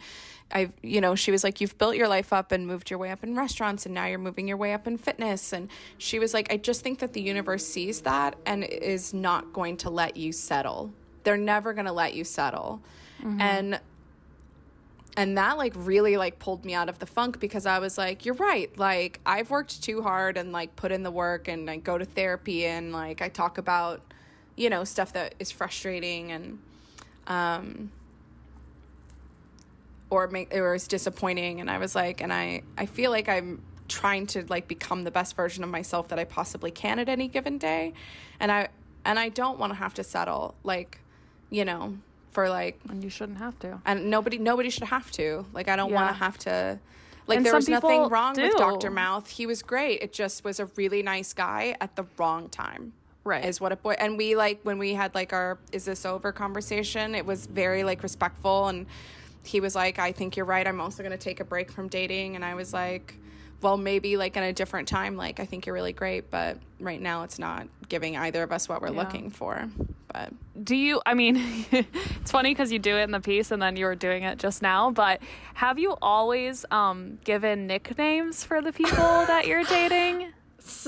I've, 0.51 0.73
you 0.83 1.01
know, 1.01 1.15
she 1.15 1.31
was 1.31 1.43
like, 1.43 1.61
you've 1.61 1.77
built 1.77 1.97
your 1.97 2.09
life 2.09 2.33
up 2.33 2.53
and 2.53 2.67
moved 2.67 2.91
your 2.91 2.99
way 2.99 3.11
up 3.11 3.25
in 3.25 3.35
restaurants 3.35 3.85
and 3.85 3.95
now 3.95 4.07
you're 4.07 4.19
moving 4.19 4.47
your 4.47 4.57
way 4.57 4.73
up 4.73 4.87
in 4.87 4.97
fitness. 4.97 5.53
And 5.53 5.69
she 5.99 6.19
was 6.19 6.33
like, 6.33 6.53
I 6.53 6.57
just 6.57 6.83
think 6.83 7.01
that 7.01 7.13
the 7.13 7.21
universe 7.21 7.67
sees 7.67 8.03
that 8.03 8.37
and 8.47 8.63
is 8.63 9.13
not 9.13 9.53
going 9.53 9.77
to 9.79 9.91
let 9.91 10.17
you 10.17 10.33
settle. 10.33 10.93
They're 11.25 11.37
never 11.37 11.73
going 11.73 11.87
to 11.87 11.93
let 11.93 12.15
you 12.15 12.23
settle. 12.23 12.81
Mm-hmm. 13.21 13.41
And 13.41 13.81
and 15.17 15.39
that 15.39 15.57
like 15.57 15.73
really 15.77 16.17
like 16.17 16.39
pulled 16.39 16.65
me 16.65 16.75
out 16.75 16.89
of 16.89 16.99
the 16.99 17.07
funk 17.07 17.41
because 17.41 17.67
i 17.67 17.79
was 17.79 17.97
like 17.97 18.25
you're 18.25 18.35
right. 18.35 18.77
Like 18.79 19.21
i've 19.25 19.51
worked 19.51 19.83
too 19.83 20.03
hard 20.03 20.37
and 20.37 20.53
like 20.53 20.77
put 20.77 20.93
in 20.93 21.03
the 21.03 21.11
work 21.11 21.49
and 21.49 21.69
i 21.71 21.77
go 21.77 21.97
to 21.99 22.05
therapy 22.05 22.67
and 22.67 22.93
like 22.93 23.23
i 23.23 23.29
talk 23.29 23.59
about 23.59 24.03
you 24.57 24.71
know 24.71 24.85
stuff 24.85 25.13
that 25.15 25.35
is 25.39 25.51
frustrating 25.51 26.33
and 26.33 26.59
um 27.27 27.91
or 30.09 30.29
make 30.29 30.55
or 30.55 30.75
is 30.75 30.87
disappointing. 30.87 31.61
And 31.61 31.71
i 31.71 31.79
was 31.79 31.95
like 31.95 32.21
and 32.21 32.33
i 32.33 32.63
i 32.77 32.87
feel 32.87 33.11
like 33.11 33.29
i'm 33.29 33.63
trying 33.89 34.27
to 34.27 34.45
like 34.49 34.69
become 34.69 35.05
the 35.05 35.11
best 35.11 35.37
version 35.37 35.63
of 35.65 35.71
myself 35.71 36.09
that 36.09 36.19
i 36.19 36.25
possibly 36.25 36.71
can 36.71 36.99
at 36.99 37.09
any 37.09 37.29
given 37.29 37.59
day. 37.59 37.95
And 38.39 38.53
i 38.53 38.69
and 39.05 39.19
i 39.19 39.29
don't 39.29 39.59
want 39.59 39.73
to 39.73 39.79
have 39.79 39.95
to 39.95 40.05
settle 40.05 40.55
like 40.63 41.01
you 41.51 41.65
know 41.65 41.97
for 42.37 42.49
like 42.51 42.79
And 42.91 43.03
you 43.03 43.11
shouldn't 43.11 43.39
have 43.39 43.57
to. 43.65 43.81
and 43.87 43.99
nobody 44.17 44.37
nobody 44.39 44.71
should 44.71 44.89
have 44.97 45.11
to. 45.13 45.27
Like 45.59 45.69
i 45.73 45.75
don't 45.77 45.93
want 45.99 46.09
to 46.15 46.19
have 46.27 46.37
to 46.49 46.79
like 47.27 47.37
And 47.39 47.45
there 47.47 47.55
was 47.55 47.69
nothing 47.69 48.03
wrong 48.15 48.35
with 48.37 48.57
dr 48.57 48.91
mouth. 48.91 49.27
He 49.39 49.45
was 49.53 49.61
great. 49.63 49.97
It 50.07 50.13
just 50.23 50.45
was 50.45 50.61
a 50.61 50.67
really 50.81 51.03
nice 51.03 51.33
guy 51.33 51.63
at 51.81 51.97
the 51.97 52.05
wrong 52.19 52.49
time 52.51 52.93
Right. 53.33 53.45
is 53.45 53.61
what 53.63 53.73
it 53.73 53.83
boy 53.83 53.95
and 54.05 54.17
we 54.23 54.37
like 54.37 54.59
when 54.69 54.79
we 54.79 54.91
had 55.03 55.11
like 55.21 55.33
our 55.33 55.59
is 55.73 55.85
this 55.91 56.07
over? 56.07 56.31
conversation 56.31 57.15
it 57.21 57.27
was 57.33 57.41
very 57.47 57.83
like 57.91 58.01
respectful 58.09 58.69
and 58.71 58.87
he 59.53 59.59
was 59.67 59.75
like 59.75 59.99
i 59.99 60.11
think 60.13 60.37
you're 60.37 60.51
right. 60.57 60.67
I'm 60.71 60.81
also 60.87 61.03
going 61.03 61.17
to 61.21 61.25
take 61.31 61.41
a 61.41 61.45
break 61.55 61.69
from 61.77 61.89
dating. 61.89 62.29
And 62.37 62.45
i 62.45 62.55
was 62.55 62.71
like 62.73 63.07
well 63.63 63.77
maybe 63.91 64.17
like 64.23 64.37
in 64.37 64.43
a 64.45 64.53
different 64.53 64.87
time. 64.99 65.17
Like 65.25 65.37
i 65.41 65.47
think 65.51 65.59
you're 65.67 65.75
really 65.81 65.97
great 66.05 66.31
but 66.31 66.53
right 66.91 67.01
now 67.11 67.19
it's 67.27 67.39
not 67.49 67.63
giving 67.89 68.17
either 68.27 68.43
of 68.47 68.53
us 68.53 68.69
what 68.69 68.79
we're 68.83 68.93
Yeah. 68.95 69.03
looking 69.03 69.31
for 69.31 69.55
do 70.63 70.75
you 70.77 71.01
i 71.07 71.15
mean 71.15 71.37
it's 71.73 72.31
funny 72.31 72.51
because 72.51 72.73
you 72.73 72.79
do 72.79 72.97
it 72.97 73.03
in 73.03 73.11
the 73.11 73.21
piece 73.21 73.51
and 73.51 73.61
then 73.61 73.77
you 73.77 73.85
were 73.85 73.95
doing 73.95 74.23
it 74.23 74.39
just 74.39 74.63
now 74.63 74.91
but 74.91 75.21
have 75.55 75.79
you 75.79 75.97
always 76.03 76.65
um 76.71 77.19
given 77.25 77.67
nicknames 77.67 78.43
for 78.45 78.63
the 78.63 78.73
people 78.73 78.97
that 79.27 79.47
you're 79.47 79.65
dating 79.65 80.33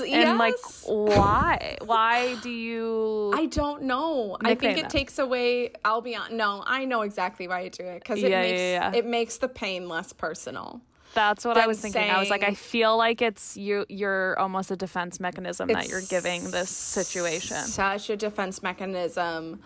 and 0.05 0.37
like 0.37 0.55
why 0.85 1.77
why 1.85 2.35
do 2.41 2.49
you 2.49 3.31
I 3.33 3.45
don't 3.45 3.83
know. 3.83 4.35
I 4.43 4.55
think 4.55 4.77
it 4.77 4.81
them. 4.81 4.91
takes 4.91 5.19
away. 5.19 5.71
I'll 5.85 6.01
be 6.01 6.15
on. 6.17 6.35
No, 6.35 6.63
I 6.67 6.83
know 6.83 7.01
exactly 7.03 7.47
why 7.47 7.61
you 7.61 7.69
do 7.69 7.83
it 7.85 7.99
because 7.99 8.21
it 8.21 8.29
Yeah, 8.29 8.41
makes 8.41 8.59
yeah, 8.59 8.91
yeah. 8.91 8.97
it 8.97 9.05
makes 9.05 9.37
the 9.37 9.47
pain 9.47 9.87
less 9.87 10.11
personal. 10.11 10.81
That's 11.13 11.43
what 11.45 11.57
i 11.57 11.65
was 11.67 11.79
thinking 11.79 12.09
i 12.09 12.19
was 12.19 12.29
like 12.29 12.43
i 12.43 12.53
feel 12.53 12.95
like 12.97 13.21
it's 13.21 13.57
you 13.57 13.85
you're 13.89 14.37
almost 14.39 14.71
a 14.71 14.75
defense 14.75 15.19
mechanism 15.19 15.67
that 15.67 15.87
you're 15.89 16.01
giving 16.09 16.51
this 16.51 16.69
situation 16.69 17.57
Such 17.57 18.09
a 18.09 18.17
defense 18.17 18.61
mechanism. 18.63 19.61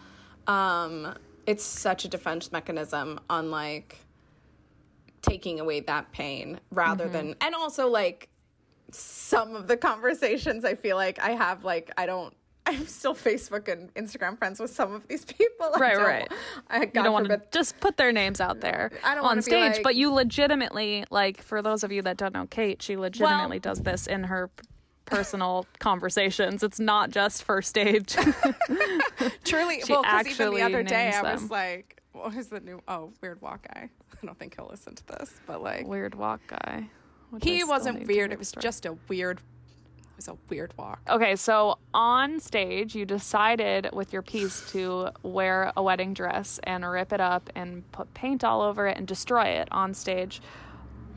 Um, 0.47 1.15
it's 1.45 1.63
such 1.63 2.05
a 2.05 2.07
defense 2.07 2.51
mechanism 2.51 3.19
on 3.29 3.51
like 3.51 3.97
taking 5.21 5.59
away 5.59 5.79
that 5.81 6.11
pain 6.11 6.59
rather 6.71 7.05
Mm-hmm. 7.05 7.13
than, 7.13 7.35
and 7.41 7.55
also 7.55 7.87
like 7.87 8.29
some 8.91 9.55
of 9.55 9.67
the 9.67 9.77
conversations 9.77 10.63
I 10.65 10.75
feel 10.75 10.95
like 10.97 11.19
I 11.19 11.31
have 11.31 11.63
like 11.63 11.91
I 11.97 12.05
don't. 12.05 12.33
I'm 12.79 12.87
still 12.87 13.13
Facebook 13.15 13.67
and 13.71 13.93
Instagram 13.93 14.37
friends 14.37 14.59
with 14.59 14.71
some 14.73 14.93
of 14.93 15.07
these 15.07 15.25
people. 15.25 15.71
I 15.75 15.79
Right, 15.79 15.97
right. 15.97 16.31
I, 16.69 16.79
God 16.85 16.95
you 16.95 17.03
don't 17.03 17.13
want 17.13 17.27
to 17.29 17.41
just 17.51 17.79
put 17.79 17.97
their 17.97 18.11
names 18.11 18.39
out 18.41 18.61
there 18.61 18.91
I 19.03 19.15
don't 19.15 19.23
on 19.25 19.41
stage, 19.41 19.73
like- 19.75 19.83
but 19.83 19.95
you 19.95 20.11
legitimately, 20.11 21.05
like, 21.11 21.41
for 21.41 21.61
those 21.61 21.83
of 21.83 21.91
you 21.91 22.01
that 22.03 22.17
don't 22.17 22.33
know 22.33 22.47
Kate, 22.47 22.81
she 22.81 22.97
legitimately 22.97 23.59
does 23.59 23.79
this 23.81 24.07
in 24.07 24.23
her 24.25 24.49
personal 25.05 25.65
conversations. 25.79 26.63
It's 26.63 26.79
not 26.79 27.09
just 27.11 27.43
for 27.43 27.61
stage. 27.61 28.15
Truly, 29.43 29.81
She 29.81 29.91
well, 29.91 30.01
because 30.03 30.27
even 30.39 30.53
the 30.55 30.61
other 30.61 30.83
day 30.83 31.11
I 31.13 31.21
was 31.33 31.41
them. 31.41 31.49
like, 31.49 32.01
"What 32.13 32.33
is 32.35 32.47
the 32.47 32.59
new? 32.59 32.81
Oh, 32.87 33.11
weird 33.21 33.41
walk 33.41 33.67
guy." 33.73 33.89
I 34.23 34.25
don't 34.25 34.37
think 34.39 34.55
he'll 34.55 34.67
listen 34.69 34.95
to 34.95 35.05
this, 35.07 35.33
but 35.45 35.61
like, 35.61 35.85
Weird 35.87 36.15
walk 36.15 36.41
guy. 36.47 36.87
he 37.41 37.63
wasn't 37.63 38.07
weird. 38.07 38.31
It 38.31 38.39
was 38.39 38.49
story. 38.49 38.61
just 38.61 38.85
a 38.85 38.97
weird. 39.07 39.41
It 40.13 40.17
was 40.17 40.27
a 40.27 40.37
weird 40.47 40.75
walk. 40.77 41.01
Okay, 41.09 41.35
so 41.35 41.79
on 41.91 42.39
stage, 42.39 42.93
you 42.93 43.03
decided 43.03 43.89
with 43.93 44.13
your 44.13 44.21
piece 44.21 44.71
to 44.71 45.09
wear 45.23 45.73
a 45.75 45.81
wedding 45.81 46.13
dress 46.13 46.59
and 46.63 46.87
rip 46.87 47.11
it 47.11 47.19
up 47.19 47.49
and 47.55 47.91
put 47.91 48.13
paint 48.13 48.43
all 48.43 48.61
over 48.61 48.87
it 48.87 48.95
and 48.95 49.07
destroy 49.07 49.45
it 49.45 49.67
on 49.71 49.95
stage. 49.95 50.39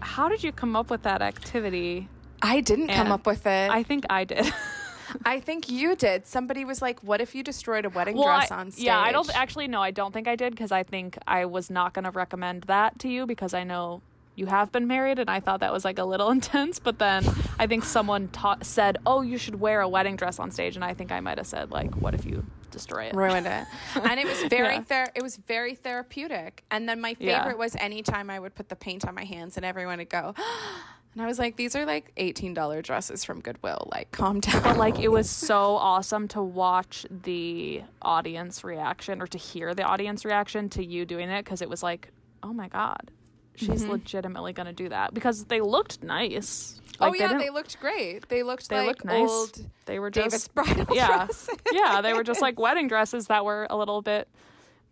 How 0.00 0.30
did 0.30 0.42
you 0.42 0.50
come 0.50 0.74
up 0.74 0.88
with 0.88 1.02
that 1.02 1.20
activity? 1.20 2.08
I 2.40 2.62
didn't 2.62 2.88
come 2.88 3.12
up 3.12 3.26
with 3.26 3.46
it. 3.46 3.70
I 3.70 3.78
I, 3.78 3.82
think 3.82 4.06
I 4.08 4.24
did. 4.24 4.50
I 5.26 5.40
think 5.40 5.68
you 5.68 5.94
did. 5.94 6.26
Somebody 6.26 6.64
was 6.64 6.80
like, 6.80 7.02
"What 7.02 7.20
if 7.20 7.34
you 7.34 7.42
destroyed 7.42 7.84
a 7.84 7.90
wedding 7.90 8.16
well, 8.16 8.26
dress 8.26 8.50
I- 8.50 8.56
on 8.56 8.70
stage?" 8.70 8.84
yeah, 8.84 8.98
I 8.98 9.12
don't 9.12 9.30
actually 9.36 9.68
no, 9.68 9.82
I 9.82 9.90
don't 9.90 10.12
think 10.12 10.26
I 10.26 10.36
did 10.36 10.52
because 10.52 10.72
I 10.72 10.82
think 10.82 11.18
I 11.26 11.44
was 11.44 11.68
not 11.70 11.92
going 11.92 12.04
to 12.04 12.10
recommend 12.10 12.62
that 12.64 12.98
to 13.00 13.08
you 13.08 13.26
because 13.26 13.52
I 13.52 13.62
know 13.64 14.00
you 14.36 14.46
have 14.46 14.70
been 14.70 14.86
married 14.86 15.18
and 15.18 15.28
I 15.28 15.40
thought 15.40 15.60
that 15.60 15.72
was 15.72 15.84
like 15.84 15.98
a 15.98 16.04
little 16.04 16.30
intense 16.38 16.78
but 16.78 16.98
then 16.98 17.24
I 17.58 17.66
think 17.66 17.84
someone 17.84 18.28
said 18.62 18.98
oh 19.06 19.22
you 19.22 19.38
should 19.38 19.58
wear 19.60 19.80
a 19.80 19.88
wedding 19.88 20.16
dress 20.16 20.38
on 20.38 20.50
stage 20.50 20.76
and 20.76 20.84
I 20.84 20.94
think 20.94 21.10
I 21.10 21.20
might 21.20 21.38
have 21.38 21.46
said 21.46 21.70
like 21.70 21.94
what 21.96 22.14
if 22.14 22.24
you 22.24 22.44
destroy 22.70 23.04
it? 23.04 23.14
Ruined 23.14 23.46
it. 23.46 23.64
And 23.96 24.20
it 24.20 24.26
was 24.26 24.42
very 24.44 24.74
Yeah. 24.74 24.82
ther- 24.82 25.12
it 25.14 25.22
was 25.22 25.36
very 25.36 25.74
therapeutic. 25.74 26.62
And 26.70 26.86
then 26.88 27.00
my 27.00 27.14
favorite 27.14 27.52
Yeah. 27.52 27.54
was 27.54 27.74
anytime 27.76 28.28
i 28.30 28.38
would 28.38 28.54
put 28.54 28.68
the 28.68 28.76
paint 28.76 29.06
on 29.08 29.14
my 29.14 29.24
hands 29.24 29.56
and 29.56 29.64
everyone 29.64 29.98
would 29.98 30.10
go 30.10 30.34
and 31.14 31.22
i 31.22 31.26
was 31.26 31.38
like 31.38 31.56
these 31.56 31.74
are 31.74 31.86
like 31.86 32.14
$18 32.16 32.82
dresses 32.82 33.24
from 33.24 33.40
goodwill. 33.40 33.88
Like 33.90 34.10
calm 34.12 34.40
down. 34.40 34.62
But 34.62 34.76
like 34.76 34.98
it 34.98 35.08
was 35.08 35.30
so 35.50 35.76
awesome 35.76 36.28
to 36.28 36.42
watch 36.42 37.06
the 37.10 37.82
audience 38.02 38.62
reaction 38.64 39.22
or 39.22 39.26
to 39.28 39.38
hear 39.38 39.74
the 39.74 39.84
audience 39.84 40.24
reaction 40.26 40.68
to 40.70 40.84
you 40.84 41.06
doing 41.06 41.30
it 41.30 41.44
because 41.44 41.62
it 41.62 41.70
was 41.70 41.82
like 41.82 42.10
oh 42.42 42.52
my 42.52 42.68
god 42.68 43.10
she's 43.56 43.82
Mm-hmm. 43.82 43.90
legitimately 43.92 44.52
gonna 44.52 44.72
do 44.72 44.88
that 44.90 45.12
because 45.14 45.44
they 45.46 45.60
looked 45.60 46.02
nice. 46.02 46.80
Oh 47.00 47.12
yeah 47.14 47.28
didn't- 47.28 47.40
they 47.40 47.50
looked 47.50 47.78
great. 47.80 48.28
They 48.28 48.42
looked 48.42 48.68
they 48.68 48.78
like 48.78 48.86
looked 48.86 49.04
nice. 49.04 49.28
old 49.28 49.66
they 49.86 49.98
were 49.98 50.10
david's 50.10 50.34
just 50.34 50.54
bridal 50.54 50.86
yeah. 50.94 51.24
dresses. 51.26 51.48
yeah 51.72 52.00
they 52.00 52.12
were 52.14 52.24
just 52.24 52.40
like 52.40 52.58
wedding 52.66 52.88
dresses 52.88 53.26
that 53.26 53.44
were 53.44 53.66
a 53.70 53.76
little 53.76 54.00
bit 54.02 54.28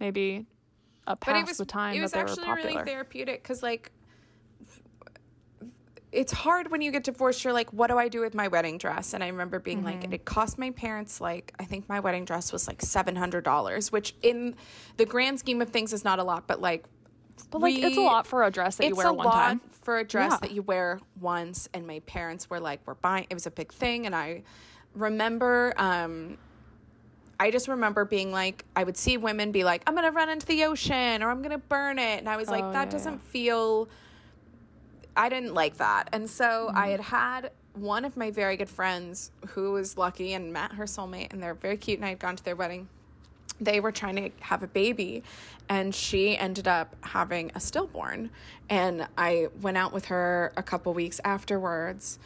maybe 0.00 0.44
up 1.06 1.22
but 1.24 1.36
it 1.36 1.46
was 1.46 1.56
the 1.58 1.64
time 1.64 1.94
it 1.96 2.00
was 2.00 2.12
they 2.12 2.20
actually 2.20 2.50
really 2.50 2.74
therapeutic 2.84 3.42
because 3.42 3.62
like 3.62 3.90
it's 6.12 6.32
hard 6.32 6.70
when 6.70 6.80
you 6.80 6.92
get 6.92 7.02
divorced 7.04 7.42
you're 7.42 7.52
like 7.52 7.72
what 7.72 7.88
do 7.88 7.98
i 7.98 8.08
do 8.08 8.20
with 8.20 8.34
my 8.34 8.46
wedding 8.48 8.78
dress? 8.78 9.14
And 9.14 9.24
i 9.24 9.28
remember 9.28 9.58
being 9.58 9.78
Mm-hmm. 9.78 9.86
like 10.02 10.12
it 10.12 10.24
cost 10.24 10.58
my 10.58 10.70
parents 10.70 11.20
like 11.20 11.52
i 11.58 11.64
think 11.64 11.88
my 11.88 12.00
wedding 12.00 12.24
dress 12.24 12.52
was 12.52 12.68
like 12.68 12.78
$700 12.80 13.90
which 13.92 14.14
in 14.22 14.54
the 14.96 15.04
grand 15.06 15.38
scheme 15.40 15.60
of 15.60 15.70
things 15.70 15.92
is 15.92 16.04
not 16.04 16.18
a 16.18 16.24
lot 16.24 16.46
but 16.46 16.60
like 16.60 16.84
but 17.50 17.60
like 17.60 17.78
it's 17.78 17.96
a 17.96 18.00
lot 18.00 18.26
for 18.26 18.42
a 18.42 18.50
dress 18.50 18.76
that 18.76 18.84
you 18.84 18.90
it's 18.90 18.98
wear 18.98 19.08
a 19.08 19.12
one 19.12 19.26
lot 19.26 19.34
time 19.34 19.60
for 19.70 19.98
a 19.98 20.04
dress 20.04 20.32
Yeah. 20.32 20.38
that 20.38 20.50
you 20.52 20.62
wear 20.62 21.00
once 21.20 21.68
and 21.74 21.86
my 21.86 22.00
parents 22.00 22.48
were 22.50 22.60
like 22.60 22.80
we're 22.86 22.94
buying 22.94 23.26
it 23.30 23.34
was 23.34 23.46
a 23.46 23.50
big 23.50 23.72
thing 23.72 24.06
and 24.06 24.14
i 24.14 24.42
remember 24.94 25.72
um 25.76 26.38
I 27.40 27.50
just 27.50 27.66
remember 27.66 28.04
being 28.04 28.30
like, 28.30 28.64
I 28.76 28.84
would 28.84 28.96
see 28.96 29.16
women 29.16 29.50
be 29.50 29.64
like, 29.64 29.82
I'm 29.88 29.96
gonna 29.96 30.12
run 30.12 30.28
into 30.28 30.46
the 30.46 30.64
ocean 30.64 31.20
or 31.20 31.30
I'm 31.30 31.42
gonna 31.42 31.58
burn 31.58 31.98
it. 31.98 32.20
And 32.20 32.28
I 32.28 32.36
was 32.36 32.48
like, 32.48 32.62
Oh, 32.62 32.72
that 32.72 32.84
yeah, 32.86 32.90
doesn't 32.92 33.12
yeah. 33.14 33.18
feel, 33.18 33.88
I 35.16 35.28
didn't 35.30 35.52
like 35.52 35.78
that. 35.78 36.08
And 36.12 36.30
so 36.30 36.70
I 36.72 36.88
Mm-hmm. 36.88 36.90
had 36.90 37.00
had 37.00 37.50
one 37.74 38.04
of 38.04 38.16
my 38.16 38.30
very 38.30 38.56
good 38.56 38.68
friends 38.70 39.32
who 39.48 39.72
was 39.72 39.98
lucky 39.98 40.32
and 40.32 40.52
met 40.52 40.74
her 40.74 40.84
soulmate, 40.84 41.32
and 41.32 41.42
they're 41.42 41.54
very 41.54 41.76
cute, 41.76 41.98
and 41.98 42.06
I 42.06 42.10
had 42.10 42.20
gone 42.20 42.36
to 42.36 42.44
their 42.44 42.54
wedding. 42.54 42.88
They 43.60 43.80
were 43.80 43.92
trying 43.92 44.16
to 44.16 44.30
have 44.40 44.62
a 44.62 44.66
baby, 44.66 45.22
and 45.68 45.94
she 45.94 46.36
ended 46.36 46.68
up 46.68 46.96
having 47.02 47.52
a 47.54 47.60
stillborn. 47.60 48.30
And 48.68 49.06
I 49.16 49.48
went 49.60 49.76
out 49.76 49.92
with 49.92 50.06
her 50.06 50.52
a 50.56 50.62
couple 50.62 50.92
weeks 50.92 51.20
afterwards 51.24 52.18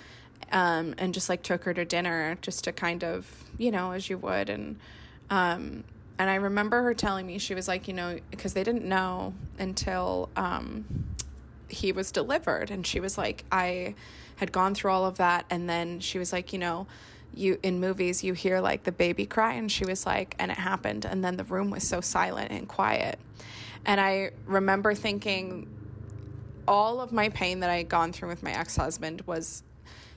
um, 0.52 0.94
and 0.98 1.12
just 1.12 1.28
like 1.28 1.42
took 1.42 1.64
her 1.64 1.74
to 1.74 1.84
dinner 1.84 2.38
just 2.40 2.64
to 2.64 2.72
kind 2.72 3.04
of, 3.04 3.44
you 3.58 3.70
know, 3.70 3.92
as 3.92 4.08
you 4.08 4.18
would. 4.18 4.48
And, 4.48 4.76
um, 5.30 5.84
and 6.18 6.30
I 6.30 6.36
remember 6.36 6.82
her 6.82 6.94
telling 6.94 7.26
me, 7.26 7.38
she 7.38 7.54
was 7.54 7.68
like, 7.68 7.86
you 7.86 7.94
know, 7.94 8.18
because 8.30 8.54
they 8.54 8.64
didn't 8.64 8.84
know 8.84 9.34
until 9.58 10.30
um, 10.36 10.84
he 11.68 11.92
was 11.92 12.10
delivered. 12.10 12.70
And 12.70 12.86
she 12.86 13.00
was 13.00 13.18
like, 13.18 13.44
I 13.52 13.94
had 14.36 14.52
gone 14.52 14.74
through 14.74 14.90
all 14.90 15.04
of 15.04 15.18
that. 15.18 15.44
And 15.50 15.68
then 15.68 16.00
she 16.00 16.18
was 16.18 16.32
like, 16.32 16.52
you 16.52 16.58
know, 16.58 16.86
you 17.38 17.58
in 17.62 17.80
movies, 17.80 18.22
you 18.22 18.32
hear 18.32 18.60
like 18.60 18.84
the 18.84 18.92
baby 18.92 19.26
cry. 19.26 19.54
And 19.54 19.70
she 19.70 19.84
was 19.84 20.04
like, 20.04 20.34
and 20.38 20.50
it 20.50 20.58
happened. 20.58 21.04
And 21.04 21.24
then 21.24 21.36
the 21.36 21.44
room 21.44 21.70
was 21.70 21.86
so 21.86 22.00
silent 22.00 22.50
and 22.50 22.68
quiet. 22.68 23.18
And 23.86 24.00
I 24.00 24.32
remember 24.46 24.94
thinking, 24.94 25.68
all 26.66 27.00
of 27.00 27.12
my 27.12 27.30
pain 27.30 27.60
that 27.60 27.70
I 27.70 27.78
had 27.78 27.88
gone 27.88 28.12
through 28.12 28.28
with 28.28 28.42
my 28.42 28.52
ex 28.52 28.76
husband 28.76 29.22
was 29.26 29.62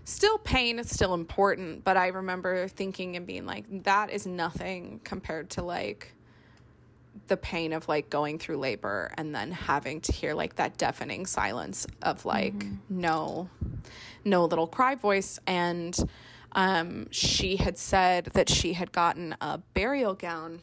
still 0.03 0.37
pain, 0.37 0.79
it's 0.79 0.93
still 0.93 1.13
important, 1.13 1.83
but 1.83 1.95
I 1.95 2.07
remember 2.07 2.67
thinking 2.67 3.15
and 3.15 3.25
being 3.25 3.45
like, 3.45 3.83
that 3.83 4.09
is 4.09 4.25
nothing 4.25 4.99
compared 5.03 5.51
to 5.51 5.63
like 5.63 6.13
the 7.27 7.37
pain 7.37 7.73
of 7.73 7.87
like 7.87 8.09
going 8.09 8.39
through 8.39 8.57
labor 8.57 9.11
and 9.17 9.33
then 9.33 9.51
having 9.51 10.01
to 10.01 10.11
hear 10.11 10.33
like 10.33 10.55
that 10.55 10.77
deafening 10.77 11.25
silence 11.25 11.85
of 12.01 12.25
like 12.25 12.53
mm-hmm. 12.53 12.75
no 12.89 13.49
no 14.23 14.45
little 14.45 14.67
cry 14.67 14.95
voice 14.95 15.39
and 15.45 15.97
um 16.53 17.07
she 17.11 17.57
had 17.57 17.77
said 17.77 18.25
that 18.33 18.49
she 18.49 18.73
had 18.73 18.91
gotten 18.91 19.35
a 19.41 19.59
burial 19.73 20.13
gown 20.13 20.59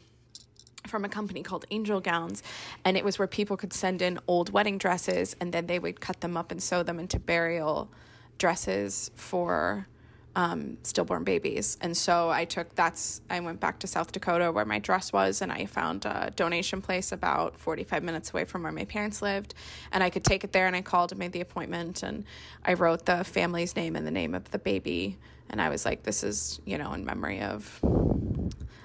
from 0.87 1.03
a 1.05 1.09
company 1.09 1.43
called 1.43 1.65
Angel 1.71 1.99
Gowns, 1.99 2.41
and 2.85 2.95
it 2.97 3.03
was 3.03 3.19
where 3.19 3.27
people 3.27 3.57
could 3.57 3.73
send 3.73 4.01
in 4.01 4.17
old 4.27 4.51
wedding 4.51 4.77
dresses, 4.77 5.35
and 5.39 5.53
then 5.53 5.67
they 5.67 5.77
would 5.77 5.99
cut 5.99 6.21
them 6.21 6.37
up 6.37 6.51
and 6.51 6.63
sew 6.63 6.83
them 6.83 6.99
into 6.99 7.19
burial 7.19 7.89
dresses 8.37 9.11
for 9.15 9.87
um, 10.35 10.77
stillborn 10.83 11.23
babies. 11.23 11.77
And 11.81 11.97
so 11.97 12.29
I 12.29 12.45
took 12.45 12.73
that's 12.75 13.21
I 13.29 13.39
went 13.41 13.59
back 13.59 13.79
to 13.79 13.87
South 13.87 14.11
Dakota 14.11 14.51
where 14.51 14.65
my 14.65 14.79
dress 14.79 15.11
was, 15.11 15.41
and 15.41 15.51
I 15.51 15.65
found 15.65 16.05
a 16.05 16.31
donation 16.35 16.81
place 16.81 17.11
about 17.11 17.57
forty 17.57 17.83
five 17.83 18.03
minutes 18.03 18.31
away 18.31 18.45
from 18.45 18.63
where 18.63 18.71
my 18.71 18.85
parents 18.85 19.21
lived, 19.21 19.55
and 19.91 20.01
I 20.01 20.09
could 20.09 20.23
take 20.23 20.43
it 20.43 20.53
there. 20.53 20.67
And 20.67 20.75
I 20.75 20.81
called 20.81 21.11
and 21.11 21.19
made 21.19 21.33
the 21.33 21.41
appointment, 21.41 22.03
and 22.03 22.23
I 22.63 22.73
wrote 22.73 23.05
the 23.05 23.23
family's 23.23 23.75
name 23.75 23.95
and 23.95 24.07
the 24.07 24.11
name 24.11 24.33
of 24.33 24.49
the 24.51 24.59
baby, 24.59 25.17
and 25.49 25.61
I 25.61 25.69
was 25.69 25.85
like, 25.85 26.03
this 26.03 26.23
is 26.23 26.59
you 26.65 26.77
know 26.77 26.93
in 26.93 27.05
memory 27.05 27.41
of 27.41 27.79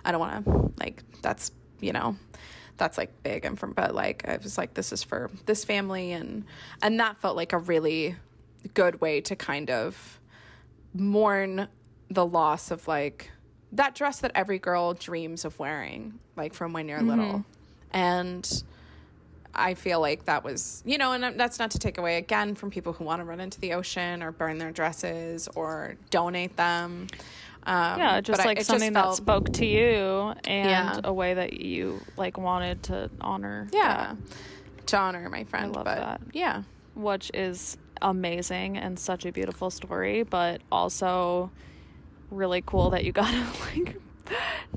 I 0.05 0.12
don't 0.12 0.20
want 0.20 0.44
to 0.44 0.72
like 0.79 1.03
that's 1.22 1.53
you 1.81 1.92
know 1.92 2.16
that's 2.77 2.98
like 2.98 3.22
big 3.22 3.44
and 3.44 3.59
from 3.59 3.72
but 3.72 3.94
like 3.94 4.29
I 4.29 4.37
was 4.37 4.59
like 4.59 4.74
this 4.74 4.92
is 4.92 5.03
for 5.03 5.31
this 5.46 5.64
family. 5.64 6.12
And 6.12 6.44
and 6.83 6.98
that 7.00 7.18
felt 7.18 7.37
like 7.37 7.53
a 7.53 7.59
really 7.59 8.16
good 8.74 9.00
way 9.00 9.20
to 9.22 9.37
kind 9.37 9.70
of 9.70 10.20
mourn 10.94 11.68
the 12.11 12.24
loss 12.24 12.70
of 12.70 12.87
like 12.87 13.31
that 13.72 13.94
dress 13.94 14.20
that 14.20 14.31
every 14.35 14.59
girl 14.59 14.94
dreams 14.94 15.44
of 15.44 15.59
wearing 15.59 16.18
like 16.37 16.55
from 16.55 16.72
when 16.72 16.88
you're 16.88 17.03
little. 17.03 17.24
Mm-hmm. 17.24 17.96
And 17.96 18.64
I 19.56 19.74
feel 19.74 20.00
like 20.00 20.24
that 20.26 20.42
was, 20.44 20.82
you 20.84 20.98
know, 20.98 21.12
and 21.12 21.38
that's 21.38 21.58
not 21.58 21.70
to 21.72 21.78
take 21.78 21.98
away 21.98 22.16
again 22.18 22.54
from 22.54 22.70
people 22.70 22.92
who 22.92 23.04
want 23.04 23.20
to 23.20 23.24
run 23.24 23.40
into 23.40 23.60
the 23.60 23.72
ocean 23.74 24.22
or 24.22 24.32
burn 24.32 24.58
their 24.58 24.72
dresses 24.72 25.48
or 25.54 25.96
donate 26.10 26.56
them. 26.56 27.06
Um, 27.66 27.98
yeah 27.98 28.20
just 28.20 28.36
but 28.38 28.44
I- 28.44 28.48
like 28.50 28.58
just 28.58 28.68
something 28.68 28.92
that 28.92 29.14
spoke 29.14 29.50
to 29.54 29.64
you 29.64 30.34
and 30.46 30.68
Yeah. 30.68 31.00
a 31.02 31.12
way 31.14 31.32
that 31.32 31.54
you 31.54 31.98
like 32.18 32.36
wanted 32.36 32.82
to 32.84 33.08
honor 33.22 33.68
yeah 33.72 34.14
that, 34.76 34.86
to 34.88 34.98
honor 34.98 35.30
my 35.30 35.44
friend 35.44 35.74
love 35.74 35.86
but 35.86 35.96
that. 35.96 36.20
yeah 36.34 36.64
which 36.94 37.30
is 37.32 37.78
amazing 38.02 38.76
and 38.76 38.98
such 38.98 39.24
a 39.24 39.32
beautiful 39.32 39.70
story 39.70 40.24
but 40.24 40.60
also 40.70 41.50
really 42.30 42.62
cool 42.66 42.90
that 42.90 43.02
you 43.02 43.12
got 43.12 43.30
to 43.30 43.46
like 43.80 43.96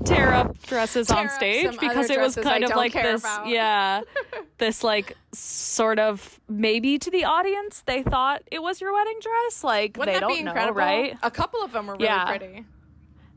tear 0.04 0.32
up 0.32 0.60
dresses 0.62 1.08
Tear 1.08 1.18
on 1.18 1.28
stage 1.30 1.78
because 1.78 2.10
it 2.10 2.20
was 2.20 2.34
kind 2.36 2.64
of 2.64 2.70
like 2.70 2.92
this 2.92 3.22
about. 3.22 3.46
yeah 3.48 4.02
this 4.58 4.84
like 4.84 5.16
sort 5.32 5.98
of 5.98 6.38
maybe 6.48 6.98
to 6.98 7.10
the 7.10 7.24
audience 7.24 7.82
they 7.86 8.02
thought 8.02 8.42
it 8.50 8.60
was 8.62 8.80
your 8.80 8.92
wedding 8.92 9.18
dress 9.20 9.64
like 9.64 9.96
wouldn't 9.96 10.14
they 10.16 10.20
don't 10.20 10.44
know 10.44 10.50
incredible 10.50 10.78
right 10.78 11.16
a 11.22 11.30
couple 11.30 11.62
of 11.62 11.72
them 11.72 11.86
were 11.86 11.94
really 11.94 12.04
Yeah. 12.04 12.26
pretty 12.26 12.64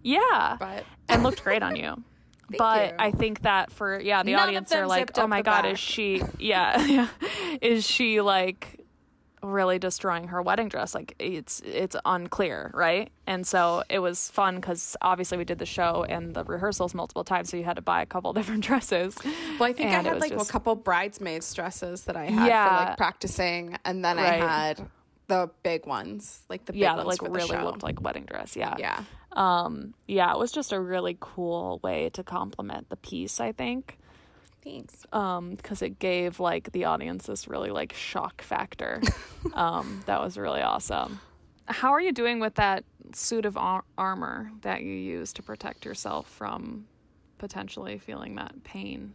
yeah 0.04 0.58
but 0.60 0.84
and 1.10 1.24
looked 1.24 1.44
great 1.44 1.64
on 1.64 1.76
you. 1.76 2.04
but 2.58 2.90
you. 2.92 2.96
I 3.00 3.12
think 3.12 3.42
that 3.44 3.72
for 3.72 4.00
yeah, 4.00 4.24
the 4.24 4.34
None 4.34 4.42
audience 4.50 4.74
are 4.74 4.86
like, 4.86 5.18
"Oh 5.18 5.26
my 5.26 5.42
god, 5.42 5.62
back." 5.64 5.74
is 5.74 5.80
she 5.80 6.22
yeah, 6.38 6.84
yeah. 6.86 7.08
is 7.62 7.88
she 7.90 8.20
like 8.20 8.81
really 9.44 9.80
destroying 9.80 10.28
her 10.30 10.42
wedding 10.42 10.70
dress? 10.70 10.94
Like 10.94 11.16
it's 11.20 11.62
it's 11.66 11.96
unclear, 12.06 12.72
right? 12.74 13.10
And 13.28 13.46
so 13.48 13.84
it 13.90 14.00
was 14.00 14.30
fun 14.30 14.62
cuz 14.62 14.96
obviously 15.02 15.38
we 15.38 15.46
did 15.46 15.60
the 15.60 15.66
show 15.66 16.06
and 16.08 16.34
the 16.36 16.44
rehearsals 16.44 16.94
multiple 16.94 17.24
times, 17.24 17.50
so 17.50 17.58
you 17.58 17.64
had 17.64 17.76
to 17.78 17.82
buy 17.82 18.02
a 18.02 18.06
couple 18.06 18.34
different 18.40 18.64
dresses. 18.64 19.18
well 19.60 19.70
i 19.70 19.74
think 19.74 19.90
i 19.92 19.94
And 19.98 20.08
it 20.08 20.10
had 20.14 20.20
like 20.22 20.32
just- 20.32 20.50
a 20.50 20.52
couple 20.52 20.76
bridesmaids 20.76 21.54
dresses 21.54 22.04
that 22.06 22.16
i 22.16 22.26
had 22.26 22.70
for 22.70 22.76
like 22.86 22.98
practicing 22.98 23.78
and 23.86 24.04
then 24.06 24.18
Right. 24.18 24.42
i 24.42 24.48
had 24.48 24.88
the 25.28 25.50
big 25.64 25.86
ones 25.86 26.44
like 26.50 26.66
the 26.66 26.74
big 26.74 26.82
yeah, 26.82 26.96
that 26.98 27.08
like 27.08 27.22
really 27.22 27.58
looked 27.58 27.84
like 27.84 28.02
wedding 28.02 28.26
dress. 28.26 28.56
Yeah. 28.58 28.76
yeah 28.78 29.04
Um 29.32 29.94
yeah, 30.08 30.34
it 30.34 30.38
was 30.38 30.52
just 30.52 30.74
a 30.74 30.80
really 30.80 31.16
cool 31.22 31.80
way 31.82 32.10
to 32.14 32.22
complement 32.24 32.90
the 32.90 32.98
piece, 32.98 33.40
I 33.40 33.54
think. 33.54 33.98
Thanks 34.64 35.06
um 35.14 35.56
because 35.56 35.82
it 35.82 35.98
gave 36.00 36.40
like 36.40 36.72
the 36.72 36.86
audience 36.86 37.26
this 37.28 37.48
really 37.48 37.72
like 37.72 37.94
shock 37.94 38.42
factor 38.42 39.02
um 39.54 40.02
that 40.06 40.22
was 40.22 40.38
really 40.38 40.62
awesome 40.62 41.20
how 41.66 41.92
are 41.92 42.02
you 42.02 42.12
doing 42.12 42.40
with 42.40 42.56
that 42.56 42.84
suit 43.14 43.46
of 43.46 43.58
ar- 43.58 43.84
armor 43.98 44.52
that 44.62 44.82
you 44.82 44.94
use 44.94 45.34
to 45.34 45.42
protect 45.42 45.84
yourself 45.86 46.28
from 46.28 46.86
potentially 47.38 47.98
feeling 47.98 48.36
that 48.36 48.64
pain 48.64 49.14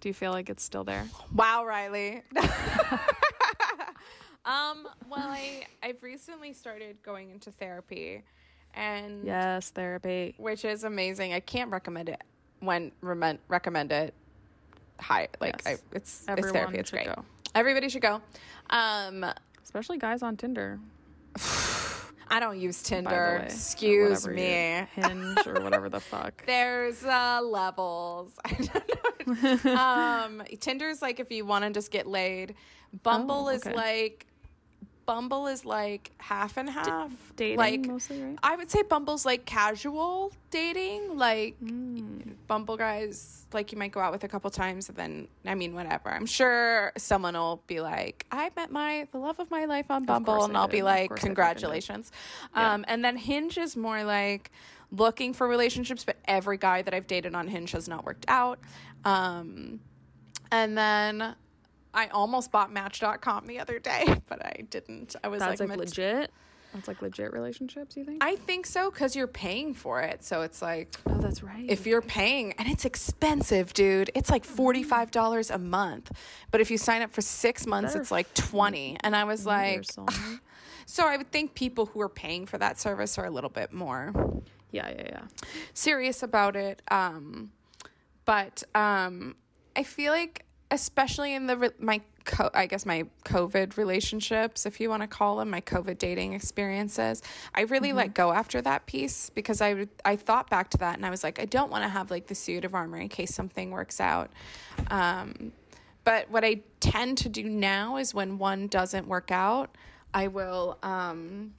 do 0.00 0.08
you 0.08 0.14
feel 0.14 0.30
like 0.30 0.48
it's 0.50 0.62
still 0.62 0.84
there 0.84 1.06
Wow, 1.34 1.64
Riley. 1.64 2.22
um, 4.44 4.86
well, 5.08 5.28
I 5.28 5.64
I've 5.82 6.02
recently 6.02 6.52
started 6.52 7.02
going 7.02 7.30
into 7.30 7.50
therapy, 7.50 8.22
and 8.74 9.24
yes 9.24 9.70
therapy 9.70 10.34
which 10.38 10.64
is 10.64 10.84
amazing. 10.84 11.32
I 11.32 11.40
can't 11.40 11.70
recommend 11.70 12.08
it 12.10 12.22
when 12.60 12.92
recommend 13.00 13.38
recommend 13.48 13.90
it. 13.92 14.14
High, 15.00 15.28
like 15.40 15.60
Yes. 15.64 15.78
I, 15.92 15.96
it's 15.96 16.24
it's 16.28 16.50
therapy. 16.50 16.78
It's 16.78 16.90
great. 16.90 17.06
go. 17.06 17.24
Everybody 17.54 17.88
should 17.88 18.02
go. 18.02 18.20
Um, 18.70 19.24
Especially 19.62 19.98
guys 19.98 20.22
on 20.22 20.36
Tinder. 20.36 20.78
I 22.28 22.40
don't 22.40 22.58
use 22.58 22.82
Tinder. 22.82 23.38
way, 23.40 23.44
Excuse 23.46 24.26
me. 24.26 24.86
Hinge 24.94 25.46
or 25.46 25.60
whatever 25.62 25.88
the 25.88 26.00
fuck. 26.12 26.44
There's 26.46 27.04
uh, 27.04 27.40
levels. 27.42 28.32
I 28.44 28.54
don't 28.54 29.64
know. 29.64 29.72
um, 29.76 30.42
Tinder's 30.60 31.02
like 31.02 31.20
if 31.20 31.30
you 31.30 31.44
want 31.46 31.64
to 31.64 31.70
just 31.70 31.90
get 31.90 32.06
laid. 32.06 32.54
Bumble 33.02 33.46
Oh, 33.46 33.50
is 33.50 33.64
like 33.66 34.26
Bumble 35.06 35.46
is 35.46 35.64
like 35.64 36.10
half 36.18 36.56
and 36.56 36.68
half. 36.68 37.12
dating 37.36 37.58
like 37.58 37.86
mostly, 37.86 38.20
right? 38.22 38.38
I 38.42 38.56
would 38.56 38.70
say 38.70 38.82
Bumble's 38.82 39.24
like 39.24 39.44
casual 39.44 40.32
dating. 40.50 41.16
Like 41.16 41.56
Mm. 41.62 42.34
Bumble 42.48 42.76
guys, 42.76 43.46
like 43.52 43.72
you 43.72 43.78
might 43.78 43.92
go 43.92 44.00
out 44.00 44.12
with 44.12 44.24
a 44.24 44.28
couple 44.28 44.50
times 44.50 44.88
and 44.88 44.98
then 44.98 45.28
I 45.44 45.54
mean 45.54 45.74
whatever. 45.74 46.10
I'm 46.10 46.26
sure 46.26 46.92
someone 46.98 47.34
will 47.34 47.62
be 47.66 47.80
like, 47.80 48.26
I 48.30 48.50
met 48.56 48.70
my 48.70 49.06
the 49.12 49.18
love 49.18 49.38
of 49.40 49.50
my 49.50 49.64
life 49.64 49.86
on 49.90 50.04
Bumble 50.04 50.44
and 50.44 50.56
I'll 50.56 50.66
did. 50.66 50.72
be 50.78 50.82
like, 50.82 51.08
course 51.10 51.20
they 51.20 51.28
fucking 51.28 51.34
did. 51.34 51.36
congratulations. 51.36 52.12
Um 52.54 52.84
and 52.88 53.04
then 53.04 53.16
Hinge 53.16 53.58
is 53.58 53.76
more 53.76 54.02
like 54.04 54.50
looking 54.92 55.32
for 55.32 55.48
relationships, 55.48 56.04
but 56.04 56.16
every 56.26 56.58
guy 56.58 56.82
that 56.82 56.94
I've 56.94 57.06
dated 57.06 57.34
on 57.34 57.48
Hinge 57.48 57.72
has 57.72 57.88
not 57.88 58.04
worked 58.04 58.24
out. 58.28 58.58
Um 59.04 59.80
and 60.52 60.76
then 60.78 61.34
I 61.96 62.08
almost 62.08 62.52
bought 62.52 62.72
Match.com 62.72 63.46
the 63.46 63.58
other 63.58 63.78
day, 63.78 64.04
but 64.28 64.44
I 64.44 64.62
didn't. 64.70 65.16
I 65.24 65.28
was 65.28 65.40
That's 65.40 65.60
like, 65.60 65.70
like, 65.70 65.78
legit. 65.78 66.30
That's 66.74 66.88
like 66.88 67.00
legit 67.00 67.32
relationships. 67.32 67.96
You 67.96 68.04
think? 68.04 68.22
I 68.22 68.36
think 68.36 68.66
so 68.66 68.90
because 68.90 69.16
you're 69.16 69.26
paying 69.26 69.72
for 69.72 70.02
it. 70.02 70.22
So 70.22 70.42
it's 70.42 70.60
like 70.60 70.94
oh, 71.06 71.18
that's 71.18 71.42
right. 71.42 71.64
if 71.68 71.86
you're 71.86 72.02
paying, 72.02 72.52
and 72.58 72.68
it's 72.68 72.84
expensive, 72.84 73.72
dude. 73.72 74.10
It's 74.14 74.30
like 74.30 74.44
forty 74.44 74.82
five 74.82 75.10
dollars 75.10 75.50
a 75.50 75.58
month. 75.58 76.12
But 76.50 76.60
if 76.60 76.70
you 76.70 76.76
sign 76.76 77.02
up 77.02 77.12
for 77.12 77.22
six 77.22 77.66
months, 77.66 77.94
it's 77.94 78.10
like 78.10 78.32
twenty. 78.34 78.98
And 79.00 79.16
I 79.16 79.24
was 79.24 79.46
like, 79.46 79.86
so 80.86 81.06
I 81.06 81.16
would 81.16 81.32
think 81.32 81.54
people 81.54 81.86
who 81.86 82.00
are 82.00 82.10
paying 82.10 82.44
for 82.44 82.58
that 82.58 82.78
service 82.78 83.16
are 83.16 83.24
a 83.24 83.30
little 83.30 83.50
bit 83.50 83.72
more 83.72 84.12
yeah, 84.76 84.90
yeah, 84.90 85.02
yeah. 85.06 85.22
serious 85.74 86.22
about 86.22 86.56
it. 86.56 86.82
Um, 86.90 87.52
but 88.24 88.62
um, 88.74 89.36
I 89.74 89.82
feel 89.82 90.12
like, 90.12 90.44
especially 90.70 91.34
in 91.34 91.46
the 91.46 91.56
re- 91.56 91.70
my 91.78 92.00
co- 92.24 92.50
I 92.52 92.66
guess 92.66 92.84
my 92.84 93.06
COVID 93.24 93.76
relationships, 93.76 94.66
if 94.66 94.80
you 94.80 94.90
want 94.90 95.02
to 95.02 95.06
call 95.06 95.36
them 95.36 95.50
my 95.50 95.60
COVID 95.60 95.98
dating 95.98 96.32
experiences, 96.32 97.22
I 97.54 97.62
really 97.62 97.92
let 97.92 98.14
go 98.14 98.32
after 98.32 98.60
that 98.62 98.86
piece 98.86 99.30
because 99.30 99.60
I 99.60 99.86
I 100.04 100.16
thought 100.16 100.50
back 100.50 100.70
to 100.70 100.78
that 100.78 100.96
and 100.96 101.06
I 101.06 101.10
was 101.10 101.22
like, 101.24 101.40
I 101.40 101.44
don't 101.44 101.70
want 101.70 101.84
to 101.84 101.88
have 101.88 102.10
like 102.10 102.26
the 102.26 102.34
suit 102.34 102.64
of 102.64 102.74
armor 102.74 102.98
in 102.98 103.08
case 103.08 103.34
something 103.34 103.70
works 103.70 104.00
out. 104.00 104.30
Um, 104.90 105.52
but 106.04 106.30
what 106.30 106.44
I 106.44 106.62
tend 106.80 107.18
to 107.18 107.28
do 107.28 107.44
now 107.44 107.96
is 107.96 108.14
when 108.14 108.38
one 108.38 108.68
doesn't 108.68 109.08
work 109.08 109.30
out, 109.30 109.76
I 110.14 110.28
will. 110.28 110.78
Um, 110.82 111.54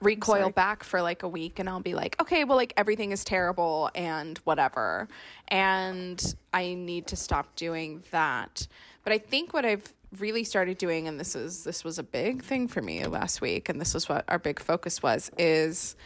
recoil 0.00 0.50
back 0.50 0.84
for 0.84 1.02
like 1.02 1.22
a 1.22 1.28
week 1.28 1.58
and 1.58 1.68
I'll 1.68 1.80
be 1.80 1.94
like, 1.94 2.20
okay, 2.20 2.44
well, 2.44 2.56
like 2.56 2.72
everything 2.76 3.12
is 3.12 3.24
terrible 3.24 3.90
and 3.94 4.38
whatever. 4.38 5.08
And 5.48 6.34
I 6.52 6.74
need 6.74 7.06
to 7.08 7.16
stop 7.16 7.54
doing 7.56 8.02
that. 8.10 8.66
But 9.04 9.12
I 9.12 9.18
think 9.18 9.52
what 9.52 9.64
I've 9.64 9.92
really 10.18 10.44
started 10.44 10.78
doing, 10.78 11.08
and 11.08 11.18
this 11.18 11.34
is 11.34 11.64
this 11.64 11.84
was 11.84 11.98
a 11.98 12.02
big 12.02 12.42
thing 12.42 12.68
for 12.68 12.80
me 12.80 13.04
last 13.06 13.40
week, 13.40 13.68
and 13.68 13.80
this 13.80 13.94
was 13.94 14.08
what 14.08 14.24
our 14.28 14.38
big 14.38 14.60
focus 14.60 15.02
was, 15.02 15.30
is 15.38 15.96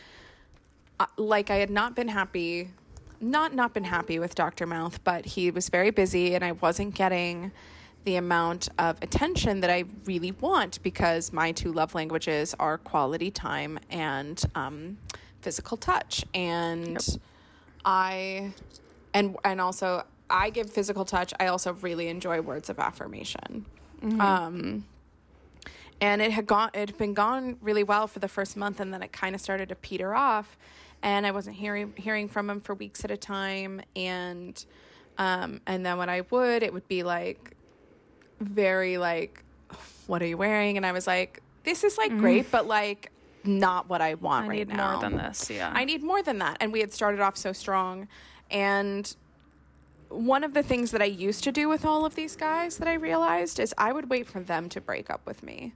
uh, 0.99 1.07
like 1.17 1.51
I 1.51 1.57
had 1.57 1.71
not 1.71 1.95
been 1.95 2.09
happy, 2.09 2.71
not 3.21 3.55
not 3.55 3.75
been 3.75 3.85
happy 3.85 4.19
with 4.19 4.35
Dr. 4.35 4.67
Mouth, 4.67 5.03
but 5.05 5.25
he 5.27 5.51
was 5.51 5.69
very 5.69 5.91
busy 5.91 6.35
and 6.35 6.45
I 6.45 6.53
wasn't 6.53 6.95
getting 6.95 7.53
the 8.05 8.17
amount 8.17 8.69
of 8.79 8.97
attention 9.03 9.61
that 9.61 9.71
I 9.71 9.85
really 10.05 10.33
want 10.33 10.83
because 10.83 11.33
my 11.33 11.53
two 11.53 11.73
love 11.73 11.95
languages 11.95 12.55
are 12.59 12.79
quality 12.79 13.31
time 13.31 13.79
and 13.91 14.43
um, 14.55 14.99
physical 15.41 15.77
touch. 15.77 16.25
And 16.35 16.99
I, 17.85 18.53
and 19.15 19.37
and 19.45 19.61
also 19.61 20.05
I 20.29 20.51
give 20.51 20.71
physical 20.71 21.05
touch. 21.05 21.33
I 21.39 21.47
also 21.47 21.75
really 21.75 22.09
enjoy 22.09 22.41
words 22.41 22.71
of 22.71 22.79
affirmation. 22.79 23.67
Um, 24.21 24.85
and 26.01 26.21
it 26.21 26.33
had 26.33 26.47
gone 26.47 26.69
it 26.75 26.91
had 26.91 26.99
been 26.99 27.15
gone 27.15 27.57
really 27.63 27.85
well 27.85 28.07
for 28.07 28.19
the 28.19 28.29
first 28.29 28.57
month 28.57 28.81
and 28.81 28.93
then 28.93 29.03
it 29.03 29.13
kind 29.13 29.35
of 29.35 29.41
started 29.41 29.69
to 29.69 29.77
peter 29.77 30.15
off 30.15 30.59
and 31.03 31.25
i 31.25 31.31
wasn't 31.31 31.55
hearing 31.55 31.95
hearing 31.97 32.29
from 32.29 32.51
him 32.51 32.61
for 32.61 32.75
weeks 32.75 33.05
at 33.05 33.11
a 33.11 33.17
time 33.17 33.81
and 33.95 34.67
um 35.19 35.61
and 35.67 35.87
then 35.87 35.97
when 35.97 36.11
i 36.11 36.21
would 36.31 36.63
it 36.63 36.73
would 36.73 36.87
be 36.89 37.03
like 37.03 37.55
very 38.47 38.99
like 38.99 39.43
what 40.07 40.23
are 40.23 40.27
you 40.27 40.37
wearing 40.37 40.77
and 40.77 40.85
i 40.85 40.93
was 40.93 41.07
like 41.07 41.43
this 41.65 41.85
is 41.85 41.97
like 41.97 42.11
mm-hmm. 42.11 42.21
great 42.21 42.51
but 42.51 42.67
like 42.67 43.11
not 43.45 43.89
what 43.89 44.01
i 44.01 44.15
want 44.15 44.47
I 44.47 44.49
right 44.49 44.69
need 44.69 44.77
now 44.77 44.93
more 44.93 45.01
than 45.01 45.17
this. 45.17 45.51
Yeah. 45.51 45.73
I 45.75 45.85
need 45.85 46.03
more 46.03 46.23
than 46.23 46.39
that. 46.39 46.59
And 46.61 46.73
we 46.73 46.81
had 46.81 46.93
started 46.93 47.21
off 47.21 47.37
so 47.37 47.53
strong. 47.53 48.07
And 48.51 49.15
one 50.09 50.45
of 50.45 50.55
the 50.55 50.63
things 50.63 50.91
that 50.91 51.03
I 51.03 51.07
used 51.07 51.43
to 51.45 51.53
do 51.53 51.69
with 51.69 51.85
all 51.85 52.05
of 52.05 52.15
these 52.15 52.37
guys 52.37 52.77
that 52.77 52.87
I 52.87 52.95
realized 52.95 53.59
is 53.59 53.75
I 53.79 53.93
would 53.93 54.11
wait 54.11 54.27
for 54.27 54.41
them 54.41 54.69
to 54.71 54.81
break 54.81 55.11
up 55.11 55.27
with 55.27 55.43
me. 55.43 55.73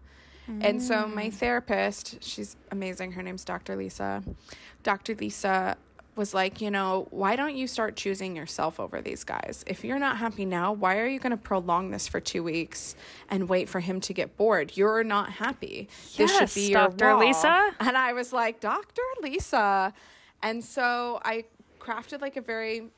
And 0.61 0.81
so 0.81 1.09
my 1.09 1.27
mm. 1.27 1.35
therapist, 1.35 2.23
she's 2.23 2.57
amazing. 2.71 3.13
Her 3.13 3.23
name's 3.23 3.45
Dr. 3.45 3.75
Lisa. 3.75 4.23
Dr. 4.85 5.17
Lisa 5.17 5.77
was 6.17 6.33
like, 6.33 6.61
you 6.61 6.71
know, 6.71 7.07
why 7.11 7.37
don't 7.37 7.55
you 7.55 7.67
start 7.67 7.95
choosing 7.95 8.35
yourself 8.35 8.81
over 8.81 9.01
these 9.03 9.23
guys? 9.23 9.65
If 9.67 9.85
you're 9.85 9.99
not 9.99 10.17
happy 10.17 10.47
now, 10.47 10.73
why 10.73 10.99
are 10.99 11.07
you 11.07 11.19
going 11.19 11.31
to 11.31 11.37
prolong 11.37 11.91
this 11.91 12.09
for 12.09 12.21
two 12.21 12.43
weeks 12.43 12.97
and 13.29 13.49
wait 13.49 13.69
for 13.69 13.81
him 13.81 14.01
to 14.01 14.15
get 14.15 14.37
bored? 14.37 14.77
You're 14.77 15.05
not 15.05 15.31
happy. 15.31 15.89
this 16.17 16.33
Yes, 16.33 16.53
should 16.53 16.61
be 16.61 16.71
your 16.73 16.89
Dr. 16.89 17.17
wall." 17.17 17.27
Lisa. 17.27 17.75
And 17.81 17.97
I 17.97 18.15
was 18.15 18.33
like, 18.33 18.61
Dr. 18.61 19.03
Lisa. 19.23 19.93
And 20.43 20.65
so 20.65 21.21
I 21.25 21.45
crafted 21.79 22.21
like 22.23 22.37
a 22.37 22.41
very 22.41 22.89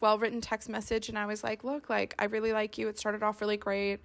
well 0.00 0.18
written 0.18 0.40
text 0.40 0.68
message 0.68 1.08
and 1.08 1.18
I 1.18 1.26
was 1.26 1.44
like, 1.44 1.64
look, 1.64 1.88
like, 1.90 2.14
I 2.18 2.24
really 2.24 2.52
like 2.52 2.78
you. 2.78 2.88
It 2.88 2.98
started 2.98 3.22
off 3.22 3.40
really 3.40 3.56
great. 3.58 4.00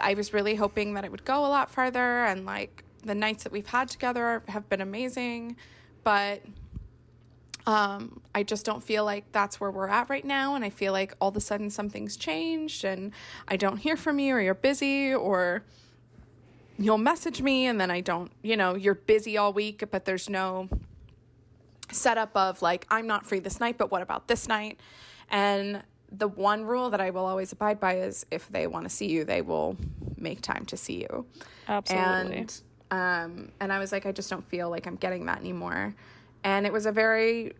I 0.00 0.14
was 0.14 0.32
really 0.32 0.54
hoping 0.54 0.94
that 0.94 1.04
it 1.04 1.10
would 1.10 1.24
go 1.24 1.40
a 1.44 1.48
lot 1.48 1.70
farther 1.70 2.24
and 2.24 2.46
like 2.46 2.84
the 3.04 3.14
nights 3.14 3.42
that 3.42 3.52
we've 3.52 3.66
had 3.66 3.88
together 3.88 4.42
have 4.48 4.68
been 4.68 4.80
amazing. 4.80 5.56
But 6.04 6.42
um, 7.66 8.20
I 8.34 8.42
just 8.42 8.64
don't 8.64 8.82
feel 8.82 9.04
like 9.04 9.30
that's 9.32 9.60
where 9.60 9.70
we're 9.70 9.88
at 9.88 10.08
right 10.08 10.24
now. 10.24 10.54
And 10.54 10.64
I 10.64 10.70
feel 10.70 10.92
like 10.92 11.14
all 11.20 11.28
of 11.28 11.36
a 11.36 11.40
sudden 11.40 11.70
something's 11.70 12.16
changed 12.16 12.84
and 12.84 13.12
I 13.48 13.56
don't 13.56 13.76
hear 13.76 13.96
from 13.96 14.18
you 14.18 14.34
or 14.34 14.40
you're 14.40 14.54
busy 14.54 15.14
or 15.14 15.62
you'll 16.78 16.98
message 16.98 17.42
me 17.42 17.66
and 17.66 17.80
then 17.80 17.90
I 17.90 18.00
don't, 18.00 18.32
you 18.42 18.56
know, 18.56 18.74
you're 18.74 18.94
busy 18.94 19.36
all 19.36 19.52
week, 19.52 19.84
but 19.90 20.04
there's 20.04 20.28
no 20.28 20.68
setup 21.90 22.34
of 22.34 22.62
like, 22.62 22.86
I'm 22.90 23.06
not 23.06 23.26
free 23.26 23.40
this 23.40 23.60
night, 23.60 23.76
but 23.76 23.90
what 23.90 24.02
about 24.02 24.28
this 24.28 24.48
night? 24.48 24.80
And 25.30 25.82
the 26.10 26.28
one 26.28 26.64
rule 26.64 26.90
that 26.90 27.00
I 27.00 27.10
will 27.10 27.26
always 27.26 27.52
abide 27.52 27.78
by 27.78 27.98
is 27.98 28.26
if 28.30 28.48
they 28.48 28.66
want 28.66 28.84
to 28.84 28.90
see 28.90 29.06
you, 29.06 29.24
they 29.24 29.42
will 29.42 29.76
make 30.16 30.40
time 30.40 30.64
to 30.66 30.76
see 30.76 31.00
you. 31.02 31.26
Absolutely. 31.68 32.38
And 32.38 32.60
um 32.90 33.52
and 33.60 33.72
I 33.72 33.78
was 33.78 33.92
like 33.92 34.06
I 34.06 34.12
just 34.12 34.30
don't 34.30 34.44
feel 34.48 34.68
like 34.70 34.86
I'm 34.86 34.96
getting 34.96 35.26
that 35.26 35.38
anymore. 35.38 35.94
And 36.44 36.66
it 36.66 36.72
was 36.72 36.86
a 36.86 36.92
very 36.92 37.54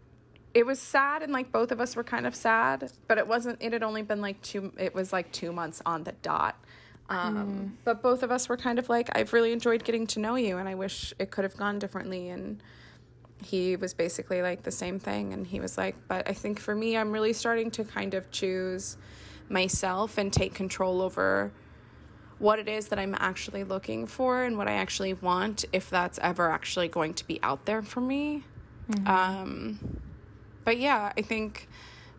it 0.53 0.67
was 0.67 0.81
sad 0.81 1.23
and 1.23 1.33
like 1.33 1.53
both 1.53 1.71
of 1.71 1.81
us 1.81 1.95
were 1.95 2.03
kind 2.03 2.27
of 2.27 2.35
sad, 2.35 2.91
but 3.07 3.19
it 3.19 3.27
wasn't 3.27 3.59
it 3.61 3.73
had 3.73 3.83
only 3.83 4.03
been 4.03 4.21
like 4.21 4.41
two 4.43 4.73
it 4.79 4.95
was 4.95 5.13
like 5.13 5.31
2 5.33 5.53
months 5.53 5.81
on 5.87 6.05
the 6.05 6.13
dot. 6.23 6.57
Um 7.09 7.77
but 7.85 8.03
both 8.03 8.23
of 8.23 8.31
us 8.31 8.49
were 8.49 8.57
kind 8.57 8.79
of 8.79 8.89
like 8.89 9.17
I've 9.17 9.33
really 9.33 9.53
enjoyed 9.53 9.85
getting 9.85 10.07
to 10.09 10.21
know 10.21 10.37
you 10.37 10.59
and 10.59 10.69
I 10.69 10.75
wish 10.75 11.15
it 11.19 11.31
could 11.31 11.45
have 11.45 11.57
gone 11.57 11.79
differently. 11.79 12.31
And 12.31 12.63
he 13.43 13.77
was 13.77 13.95
basically 13.95 14.43
like 14.43 14.63
the 14.63 14.71
same 14.71 14.99
thing 14.99 15.33
and 15.33 15.47
he 15.47 15.61
was 15.61 15.79
like 15.79 15.97
but 16.09 16.29
i 16.29 16.33
think 16.33 16.59
for 16.59 16.75
me 16.75 16.97
i'm 16.97 17.11
really 17.11 17.33
starting 17.33 17.71
to 17.71 17.85
kind 17.85 18.15
of 18.15 18.31
choose 18.31 18.97
myself 19.49 20.19
and 20.19 20.33
take 20.33 20.55
control 20.55 21.01
over 21.01 21.51
what 22.39 22.59
it 22.59 22.69
is 22.69 22.89
that 22.89 22.99
i'm 22.99 23.15
actually 23.19 23.65
looking 23.65 24.07
for 24.07 24.43
and 24.43 24.57
what 24.59 24.69
i 24.69 24.73
actually 24.73 25.15
want 25.15 25.65
if 25.73 25.91
that's 25.91 26.19
ever 26.23 26.51
actually 26.51 26.89
going 26.89 27.15
to 27.15 27.27
be 27.27 27.41
out 27.43 27.65
there 27.67 27.83
for 27.83 28.01
me 28.01 28.45
Mm-hmm. 28.91 29.07
um 29.07 30.01
but 30.65 30.79
yeah 30.79 31.13
i 31.17 31.23
think 31.23 31.69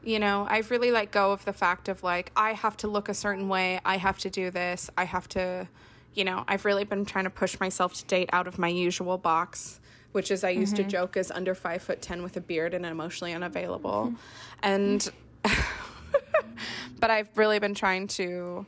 you 0.04 0.20
know 0.20 0.48
i've 0.50 0.72
really 0.72 0.92
let 0.92 1.12
go 1.12 1.32
of 1.32 1.44
the 1.46 1.54
fact 1.54 1.90
of 1.90 2.04
like 2.04 2.32
i 2.36 2.54
have 2.54 2.78
to 2.78 2.88
look 2.88 3.10
a 3.10 3.14
certain 3.14 3.50
way 3.50 3.80
i 3.84 3.98
have 3.98 4.18
to 4.20 4.30
do 4.30 4.52
this 4.52 4.90
i 4.98 5.04
have 5.04 5.28
to 5.30 5.68
you 6.14 6.24
know 6.24 6.44
i've 6.48 6.66
really 6.66 6.84
been 6.84 7.06
trying 7.06 7.26
to 7.26 7.30
push 7.30 7.60
myself 7.60 7.94
to 7.94 8.06
date 8.06 8.30
out 8.32 8.48
of 8.48 8.58
my 8.58 8.68
usual 8.68 9.18
box 9.18 9.80
which 10.12 10.32
is 10.32 10.44
i 10.44 10.50
used 10.50 10.76
to 10.76 10.82
mm-hmm. 10.82 10.90
joke 10.90 11.18
as 11.18 11.30
under 11.32 11.54
five 11.54 11.82
foot 11.82 12.02
ten 12.02 12.24
with 12.24 12.38
a 12.38 12.42
beard 12.42 12.74
and 12.74 12.86
emotionally 12.86 13.34
unavailable. 13.34 14.12
Mm-hmm. 14.12 14.16
And 14.64 15.10
but 17.00 17.10
i've 17.10 17.30
really 17.38 17.60
been 17.60 17.74
trying 17.74 18.08
to 18.08 18.66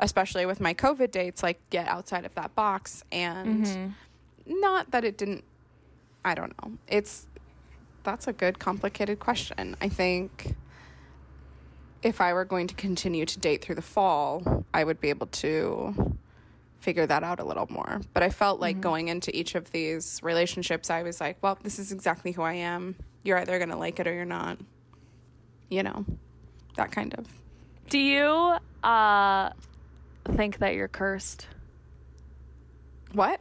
especially 0.00 0.46
with 0.46 0.60
my 0.60 0.74
covid 0.74 1.10
dates 1.10 1.42
like 1.42 1.60
get 1.70 1.86
outside 1.88 2.24
of 2.24 2.34
that 2.34 2.54
box 2.54 3.04
and 3.12 3.94
not 4.46 4.90
that 4.90 5.04
it 5.04 5.16
didn't 5.16 5.44
i 6.24 6.34
don't 6.34 6.54
know. 6.62 6.72
It's 6.88 7.26
that's 8.04 8.26
a 8.26 8.32
good 8.32 8.58
complicated 8.58 9.18
question 9.18 9.76
i 9.80 9.88
think 9.88 10.54
if 12.02 12.20
i 12.20 12.32
were 12.32 12.44
going 12.44 12.66
to 12.66 12.74
continue 12.74 13.24
to 13.24 13.38
date 13.38 13.62
through 13.62 13.74
the 13.74 13.82
fall 13.82 14.64
i 14.74 14.82
would 14.82 15.00
be 15.00 15.08
able 15.08 15.26
to 15.26 16.16
figure 16.82 17.06
that 17.06 17.22
out 17.22 17.38
a 17.40 17.44
little 17.44 17.68
more. 17.70 18.00
But 18.12 18.22
I 18.22 18.30
felt 18.30 18.60
like 18.60 18.80
going 18.80 19.08
into 19.08 19.34
each 19.34 19.54
of 19.54 19.70
these 19.70 20.20
relationships, 20.22 20.90
I 20.90 21.02
was 21.02 21.20
like, 21.20 21.38
well, 21.40 21.56
this 21.62 21.78
is 21.78 21.92
exactly 21.92 22.32
who 22.32 22.42
I 22.42 22.54
am. 22.54 22.96
You're 23.22 23.38
either 23.38 23.58
going 23.58 23.70
to 23.70 23.76
like 23.76 24.00
it 24.00 24.06
or 24.06 24.12
you're 24.12 24.24
not. 24.24 24.58
You 25.70 25.84
know, 25.84 26.04
that 26.76 26.90
kind 26.90 27.14
of. 27.14 27.26
Do 27.88 27.98
you 27.98 28.56
uh, 28.82 29.50
think 30.32 30.58
that 30.58 30.74
you're 30.74 30.88
cursed? 30.88 31.46
What? 33.12 33.40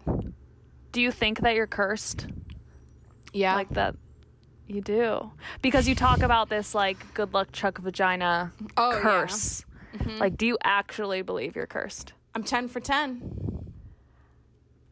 Do 0.91 1.01
you 1.01 1.11
think 1.11 1.39
that 1.39 1.55
you're 1.55 1.67
cursed? 1.67 2.27
Yeah. 3.33 3.55
Like 3.55 3.69
that 3.71 3.95
you 4.71 4.81
do. 4.81 5.31
Because 5.61 5.87
you 5.87 5.95
talk 5.95 6.21
about 6.21 6.49
this 6.49 6.73
like 6.73 7.13
good 7.13 7.33
luck 7.33 7.49
chuck 7.51 7.77
vagina 7.79 8.51
Oh, 8.77 8.91
yeah. 8.91 9.01
curse. 9.01 9.65
Like 10.19 10.37
do 10.37 10.45
you 10.47 10.57
actually 10.63 11.21
believe 11.21 11.55
you're 11.55 11.67
cursed? 11.67 12.13
I'm 12.33 12.43
10 12.43 12.69
for 12.69 12.79
10. 12.79 13.71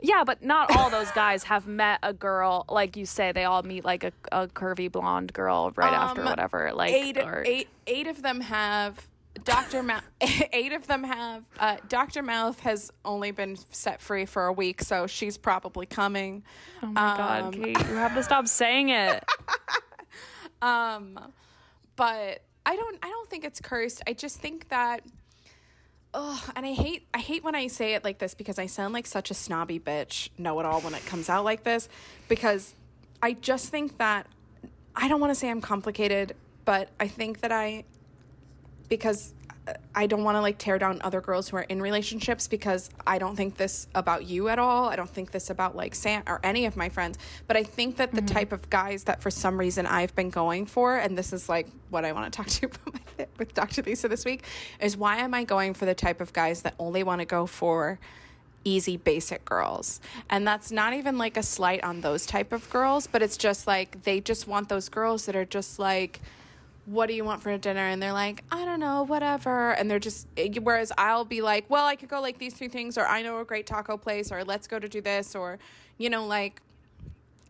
Yeah, 0.02 0.24
but 0.24 0.44
not 0.44 0.76
all 0.78 0.90
those 0.90 1.12
guys 1.12 1.44
have 1.46 1.68
met 1.68 2.00
a 2.04 2.14
girl 2.14 2.64
like 2.70 2.96
you 2.96 3.06
say 3.06 3.32
they 3.34 3.44
all 3.44 3.64
meet 3.64 3.84
like 3.84 4.04
a, 4.06 4.12
a 4.32 4.48
curvy 4.48 4.90
blonde 4.92 5.34
girl 5.34 5.72
right 5.76 5.92
after 5.94 6.22
Um, 6.22 6.28
whatever. 6.28 6.72
Like 6.74 6.92
eight, 6.94 7.18
or, 7.18 7.44
eight, 7.46 7.68
eight 7.86 8.08
of 8.08 8.22
them 8.22 8.40
have 8.42 9.08
Dr. 9.44 9.84
Mouth. 9.84 10.04
eight 10.54 10.74
of 10.74 10.88
them 10.88 11.04
have. 11.04 11.44
Uh, 11.60 11.78
Dr. 11.88 12.22
Mouth 12.22 12.60
has 12.62 12.92
only 13.06 13.32
been 13.32 13.58
set 13.72 14.02
free 14.02 14.26
for 14.26 14.46
a 14.46 14.54
week, 14.54 14.82
so 14.82 15.08
she's 15.08 15.38
probably 15.38 15.86
coming. 15.86 16.44
Oh 16.84 16.88
my 16.88 17.18
god, 17.18 17.42
um, 17.44 17.52
Kate, 17.52 17.78
you 17.78 17.96
have 17.96 18.16
to 18.16 18.24
stop 18.24 18.48
saying 18.62 18.90
it. 18.90 19.24
Um, 20.62 21.20
but 21.96 22.44
I 22.66 22.76
don't. 22.76 22.98
I 23.02 23.10
don't 23.10 23.30
think 23.30 23.44
it's 23.46 23.62
cursed. 23.62 24.02
I 24.08 24.14
just 24.14 24.40
think 24.40 24.70
that. 24.70 25.02
Oh, 26.14 26.44
and 26.56 26.66
I 26.66 26.74
hate 26.74 27.08
I 27.14 27.20
hate 27.20 27.44
when 27.44 27.54
I 27.56 27.68
say 27.68 27.94
it 27.94 28.04
like 28.04 28.18
this 28.18 28.34
because 28.34 28.58
I 28.58 28.66
sound 28.66 28.94
like 28.94 29.06
such 29.06 29.30
a 29.30 29.36
snobby 29.36 29.80
bitch, 29.80 30.30
know 30.38 30.60
it 30.60 30.66
all 30.66 30.82
when 30.82 30.96
it 30.96 31.06
comes 31.06 31.30
out 31.30 31.46
like 31.46 31.64
this, 31.64 31.88
because 32.28 32.74
I 33.22 33.34
just 33.34 33.70
think 33.70 34.00
that 34.00 34.26
I 34.96 35.08
don't 35.08 35.22
want 35.22 35.32
to 35.32 35.36
say 35.36 35.50
I'm 35.50 35.62
complicated, 35.62 36.36
but 36.66 36.90
I 37.00 37.08
think 37.08 37.42
that 37.42 37.52
I 37.52 37.84
because 38.90 39.34
uh, 39.68 39.74
I 39.96 40.08
don't 40.08 40.24
want 40.24 40.36
to 40.36 40.42
like 40.42 40.58
tear 40.58 40.78
down 40.78 41.02
other 41.04 41.22
girls 41.22 41.50
who 41.50 41.58
are 41.58 41.64
in 41.64 41.82
relationships 41.82 42.48
because 42.48 42.90
I 43.06 43.18
don't 43.18 43.36
think 43.36 43.56
this 43.56 43.88
about 43.96 44.26
you 44.26 44.50
at 44.50 44.60
all. 44.60 44.90
I 44.90 44.96
don't 44.96 45.10
think 45.10 45.32
this 45.32 45.50
about 45.50 45.76
like 45.76 45.96
Sam 45.96 46.24
or 46.28 46.40
any 46.44 46.66
of 46.66 46.76
my 46.76 46.90
friends. 46.90 47.18
But 47.48 47.56
I 47.58 47.64
think 47.64 47.98
that 47.98 48.12
the 48.12 48.22
mm-hmm. 48.22 48.36
type 48.36 48.52
of 48.52 48.70
guys 48.70 49.06
that 49.06 49.22
for 49.22 49.32
some 49.32 49.58
reason 49.58 49.86
I've 49.86 50.16
been 50.16 50.30
going 50.30 50.66
for, 50.66 50.98
and 50.98 51.18
this 51.18 51.32
is 51.32 51.48
like 51.48 51.68
what 51.90 52.04
I 52.06 52.12
want 52.12 52.32
to 52.32 52.36
talk 52.36 52.48
to 52.48 52.62
you 52.64 52.72
about 52.84 52.94
with- 53.18 53.30
with 53.38 53.54
Dr. 53.54 53.82
Lisa 53.84 54.08
this 54.08 54.26
week, 54.26 54.44
is 54.82 54.98
why 54.98 55.18
am 55.18 55.34
I 55.34 55.44
going 55.44 55.74
for 55.74 55.86
the 55.86 55.96
type 55.96 56.22
of 56.22 56.34
guys 56.34 56.62
that 56.64 56.74
only 56.80 57.04
want 57.04 57.20
to 57.20 57.26
go 57.26 57.46
for 57.46 58.00
easy 58.64 58.98
basic 58.98 59.46
girls 59.46 60.02
and 60.30 60.46
that's 60.46 60.72
not 60.72 60.94
even 60.94 61.18
like 61.18 61.38
a 61.38 61.44
slight 61.44 61.84
on 61.84 62.02
those 62.02 62.26
type 62.26 62.52
of 62.52 62.70
girls 62.70 63.08
but 63.08 63.22
it's 63.22 63.38
just 63.38 63.68
like 63.68 64.04
they 64.04 64.20
just 64.20 64.48
want 64.48 64.68
those 64.68 64.90
girls 64.90 65.26
that 65.26 65.36
are 65.36 65.46
just 65.46 65.80
like 65.80 66.20
what 66.86 67.08
do 67.08 67.14
you 67.14 67.24
want 67.24 67.42
for 67.44 67.56
dinner? 67.58 67.88
And 67.88 68.02
they're 68.02 68.14
like 68.14 68.44
i 68.52 68.66
don't 68.66 68.80
know 68.80 69.04
whatever. 69.04 69.72
And 69.72 69.90
they're 69.90 70.00
just 70.00 70.28
eh, 70.38 70.50
whereas 70.62 70.92
i'll 70.98 71.26
be 71.26 71.42
like 71.42 71.70
well 71.70 71.86
i 71.86 71.96
could 71.96 72.10
go 72.10 72.22
like 72.22 72.38
these 72.38 72.54
three 72.54 72.70
things 72.70 72.98
or 72.98 73.06
i 73.06 73.22
know 73.22 73.40
a 73.40 73.46
great 73.46 73.66
taco 73.66 73.98
place 73.98 74.32
or 74.32 74.44
let's 74.44 74.68
go 74.68 74.80
to 74.80 74.88
do 74.88 75.02
this 75.02 75.36
or 75.36 75.60
you 75.98 76.10
know 76.10 76.26
like 76.26 76.62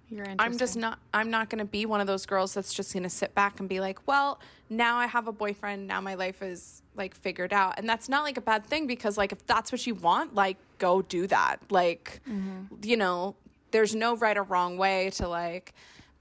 You're 0.10 0.26
i'm 0.40 0.58
just 0.58 0.76
not 0.76 1.00
i'm 1.14 1.30
not 1.30 1.50
going 1.50 1.60
to 1.60 1.66
be 1.66 1.86
one 1.86 2.02
of 2.02 2.08
those 2.08 2.26
girls 2.26 2.54
that's 2.54 2.74
just 2.74 2.94
going 2.94 3.04
to 3.04 3.10
sit 3.10 3.34
back 3.36 3.60
and 3.60 3.70
be 3.70 3.80
like 3.80 4.08
well 4.08 4.40
now 4.70 4.98
i 4.98 5.08
have 5.08 5.28
a 5.28 5.32
boyfriend 5.32 5.88
now 5.88 6.02
my 6.02 6.16
life 6.16 6.42
is 6.42 6.82
like 7.00 7.16
figured 7.16 7.54
out. 7.54 7.76
And 7.80 7.90
that's 7.90 8.10
not 8.10 8.24
like 8.24 8.38
a 8.38 8.42
bad 8.42 8.66
thing 8.66 8.86
because 8.86 9.18
like 9.18 9.32
if 9.32 9.44
that's 9.48 9.72
what 9.72 9.88
you 9.88 9.96
want 9.96 10.36
like 10.36 10.58
go 10.78 11.02
do 11.02 11.26
that. 11.28 11.60
Like 11.72 12.22
mm-hmm. 12.30 12.76
you 12.84 12.98
know 12.98 13.36
there's 13.72 13.96
no 13.96 14.16
right 14.16 14.38
or 14.38 14.44
wrong 14.44 14.78
way 14.78 15.10
to 15.12 15.28
like 15.28 15.74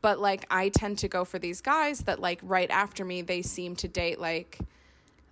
but 0.03 0.18
like 0.18 0.44
i 0.51 0.68
tend 0.68 0.99
to 0.99 1.09
go 1.09 1.24
for 1.24 1.38
these 1.38 1.61
guys 1.61 2.01
that 2.01 2.20
like 2.20 2.40
right 2.42 2.70
after 2.70 3.05
me 3.05 3.22
they 3.22 3.42
seem 3.42 3.74
to 3.76 3.88
date 3.88 4.20
like 4.20 4.59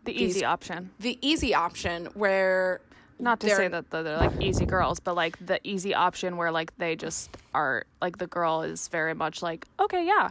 the 0.07 0.25
easy 0.25 0.45
option. 0.45 0.91
the 1.01 1.19
easy 1.21 1.55
option 1.55 2.07
where 2.15 2.81
Not 3.19 3.41
to 3.41 3.51
say 3.51 3.69
that 3.69 3.91
they're, 3.91 4.03
they're 4.03 4.19
like 4.19 4.41
easy 4.41 4.65
girls, 4.65 5.01
but 5.01 5.15
like 5.15 5.45
the 5.45 5.61
easy 5.65 5.95
option 5.95 6.37
where 6.37 6.51
like 6.51 6.77
they 6.79 6.97
just 6.97 7.37
are 7.55 7.85
like 8.01 8.19
the 8.19 8.27
girl 8.27 8.63
is 8.63 8.89
very 8.89 9.15
much 9.15 9.43
like 9.43 9.67
okay, 9.79 10.07
yeah, 10.07 10.31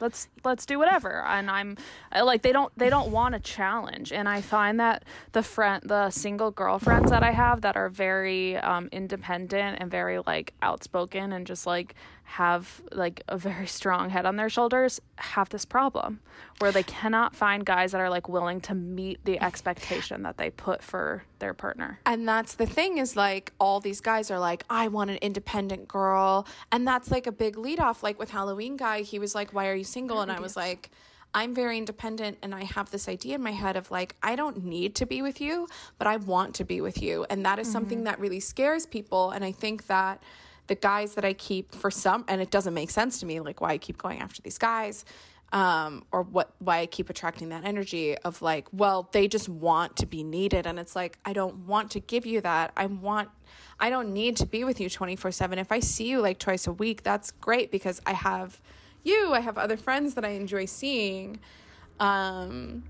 let's 0.00 0.28
let's 0.44 0.66
do 0.66 0.78
whatever, 0.78 1.24
and 1.24 1.50
I'm 1.50 1.76
like 2.14 2.42
they 2.42 2.52
don't 2.52 2.72
they 2.78 2.90
don't 2.90 3.10
want 3.10 3.34
a 3.34 3.40
challenge, 3.40 4.12
and 4.12 4.28
I 4.28 4.40
find 4.40 4.78
that 4.80 5.04
the 5.32 5.42
friend 5.42 5.82
the 5.84 6.10
single 6.10 6.50
girlfriends 6.50 7.10
that 7.10 7.22
I 7.22 7.32
have 7.32 7.62
that 7.62 7.76
are 7.76 7.88
very 7.88 8.56
um, 8.56 8.88
independent 8.92 9.78
and 9.80 9.90
very 9.90 10.20
like 10.20 10.54
outspoken 10.62 11.32
and 11.32 11.46
just 11.46 11.66
like 11.66 11.94
have 12.24 12.82
like 12.92 13.22
a 13.28 13.36
very 13.36 13.66
strong 13.78 14.10
head 14.10 14.26
on 14.26 14.36
their 14.36 14.48
shoulders 14.48 15.00
have 15.16 15.48
this 15.50 15.64
problem 15.64 16.20
where 16.58 16.72
they 16.72 16.82
cannot 16.82 17.34
find 17.34 17.64
guys 17.64 17.92
that 17.92 18.00
are 18.00 18.10
like 18.10 18.28
willing 18.28 18.60
to 18.60 18.74
meet 18.74 19.24
the 19.24 19.42
expectation 19.42 20.22
that 20.22 20.38
they 20.38 20.50
put 20.50 20.82
for 20.82 21.24
their 21.38 21.54
partner. 21.54 21.98
And 22.06 22.26
that's 22.26 22.54
the 22.54 22.66
thing 22.66 22.98
is 22.98 23.16
like 23.16 23.52
all 23.58 23.80
these 23.80 24.00
guys 24.00 24.30
are 24.30 24.38
like, 24.38 24.64
I 24.70 24.88
want 24.88 25.10
an 25.10 25.18
independent 25.18 25.88
girl. 25.88 26.46
And 26.70 26.86
that's 26.86 27.10
like 27.10 27.26
a 27.26 27.32
big 27.32 27.58
lead 27.58 27.80
off. 27.80 28.02
Like 28.02 28.18
with 28.18 28.30
Halloween 28.30 28.76
guy, 28.76 29.02
he 29.02 29.18
was 29.18 29.34
like, 29.34 29.52
Why 29.52 29.68
are 29.68 29.74
you 29.74 29.84
single? 29.84 30.20
And 30.20 30.30
I 30.30 30.40
was 30.40 30.56
like, 30.56 30.90
I'm 31.34 31.54
very 31.54 31.78
independent 31.78 32.38
and 32.42 32.54
I 32.54 32.64
have 32.64 32.90
this 32.90 33.08
idea 33.08 33.36
in 33.36 33.42
my 33.42 33.52
head 33.52 33.76
of 33.76 33.90
like, 33.90 34.16
I 34.22 34.36
don't 34.36 34.64
need 34.64 34.94
to 34.96 35.06
be 35.06 35.22
with 35.22 35.40
you, 35.40 35.66
but 35.98 36.06
I 36.06 36.16
want 36.16 36.54
to 36.56 36.64
be 36.64 36.80
with 36.80 37.02
you. 37.02 37.24
And 37.30 37.44
that 37.46 37.58
is 37.58 37.70
something 37.70 37.98
mm-hmm. 37.98 38.04
that 38.04 38.20
really 38.20 38.40
scares 38.40 38.84
people. 38.84 39.30
And 39.30 39.44
I 39.44 39.52
think 39.52 39.86
that 39.86 40.22
the 40.72 40.80
guys 40.80 41.14
that 41.16 41.24
I 41.24 41.34
keep 41.34 41.74
for 41.74 41.90
some, 41.90 42.24
and 42.28 42.40
it 42.40 42.50
doesn't 42.50 42.72
make 42.72 42.90
sense 42.90 43.20
to 43.20 43.26
me, 43.26 43.40
like 43.40 43.60
why 43.60 43.72
I 43.72 43.78
keep 43.78 43.98
going 43.98 44.20
after 44.20 44.40
these 44.40 44.56
guys 44.56 45.04
um, 45.52 46.04
or 46.10 46.22
what 46.22 46.54
why 46.58 46.78
I 46.78 46.86
keep 46.86 47.10
attracting 47.10 47.50
that 47.50 47.64
energy 47.64 48.16
of 48.18 48.40
like, 48.40 48.66
well, 48.72 49.08
they 49.12 49.28
just 49.28 49.48
want 49.48 49.96
to 49.98 50.06
be 50.06 50.22
needed, 50.24 50.66
and 50.66 50.78
it's 50.78 50.96
like 50.96 51.18
I 51.24 51.34
don't 51.34 51.66
want 51.66 51.90
to 51.92 52.00
give 52.00 52.24
you 52.24 52.40
that. 52.40 52.72
I 52.74 52.86
want, 52.86 53.28
I 53.78 53.90
don't 53.90 54.14
need 54.14 54.38
to 54.38 54.46
be 54.46 54.64
with 54.64 54.80
you 54.80 54.88
twenty 54.88 55.14
four 55.14 55.30
seven. 55.30 55.58
If 55.58 55.70
I 55.70 55.80
see 55.80 56.08
you 56.08 56.20
like 56.20 56.38
twice 56.38 56.66
a 56.66 56.72
week, 56.72 57.02
that's 57.02 57.30
great 57.32 57.70
because 57.70 58.00
I 58.06 58.14
have 58.14 58.60
you. 59.04 59.34
I 59.34 59.40
have 59.40 59.58
other 59.58 59.76
friends 59.76 60.14
that 60.14 60.24
I 60.24 60.30
enjoy 60.30 60.64
seeing, 60.64 61.38
um, 62.00 62.84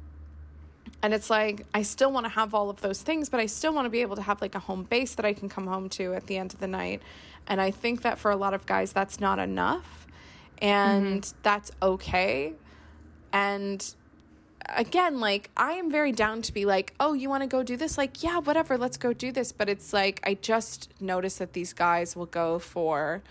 and 1.03 1.13
it's 1.13 1.31
like 1.31 1.67
I 1.75 1.83
still 1.83 2.13
want 2.13 2.27
to 2.27 2.31
have 2.31 2.55
all 2.55 2.71
of 2.71 2.81
those 2.81 3.03
things, 3.03 3.29
but 3.29 3.41
I 3.41 3.47
still 3.47 3.75
want 3.75 3.87
to 3.87 3.91
be 3.91 4.03
able 4.03 4.15
to 4.15 4.23
have 4.23 4.41
like 4.41 4.55
a 4.55 4.61
home 4.61 4.85
base 4.85 5.17
that 5.17 5.25
I 5.25 5.33
can 5.33 5.49
come 5.49 5.67
home 5.67 5.89
to 5.91 6.15
at 6.15 6.29
the 6.29 6.37
end 6.37 6.55
of 6.55 6.61
the 6.61 6.69
night. 6.69 7.03
And 7.47 7.61
I 7.61 7.71
think 7.71 8.03
that 8.03 8.19
for 8.19 8.31
a 8.31 8.37
lot 8.37 8.55
of 8.55 8.67
guys, 8.67 8.93
that's 8.93 9.21
not 9.21 9.39
enough 9.39 10.03
and 10.63 11.23
mm-hmm. 11.23 11.39
that's 11.43 11.73
okay. 11.83 12.55
And 13.33 13.95
again, 14.67 15.21
like 15.21 15.51
I 15.57 15.73
am 15.73 15.91
very 15.91 16.13
down 16.13 16.41
to 16.43 16.53
be 16.53 16.65
like, 16.65 16.95
oh, 17.01 17.13
you 17.13 17.29
want 17.29 17.43
to 17.43 17.49
go 17.49 17.63
do 17.63 17.77
this? 17.77 17.99
Like, 17.99 18.23
yeah, 18.23 18.39
whatever, 18.39 18.79
let's 18.79 18.97
go 18.97 19.13
do 19.13 19.33
this. 19.33 19.53
But 19.53 19.69
it's 19.69 19.93
like 19.93 20.21
I 20.25 20.35
just 20.35 20.89
notice 21.01 21.39
that 21.39 21.53
these 21.53 21.73
guys 21.73 22.15
will 22.17 22.27
go 22.27 22.59
for 22.59 23.23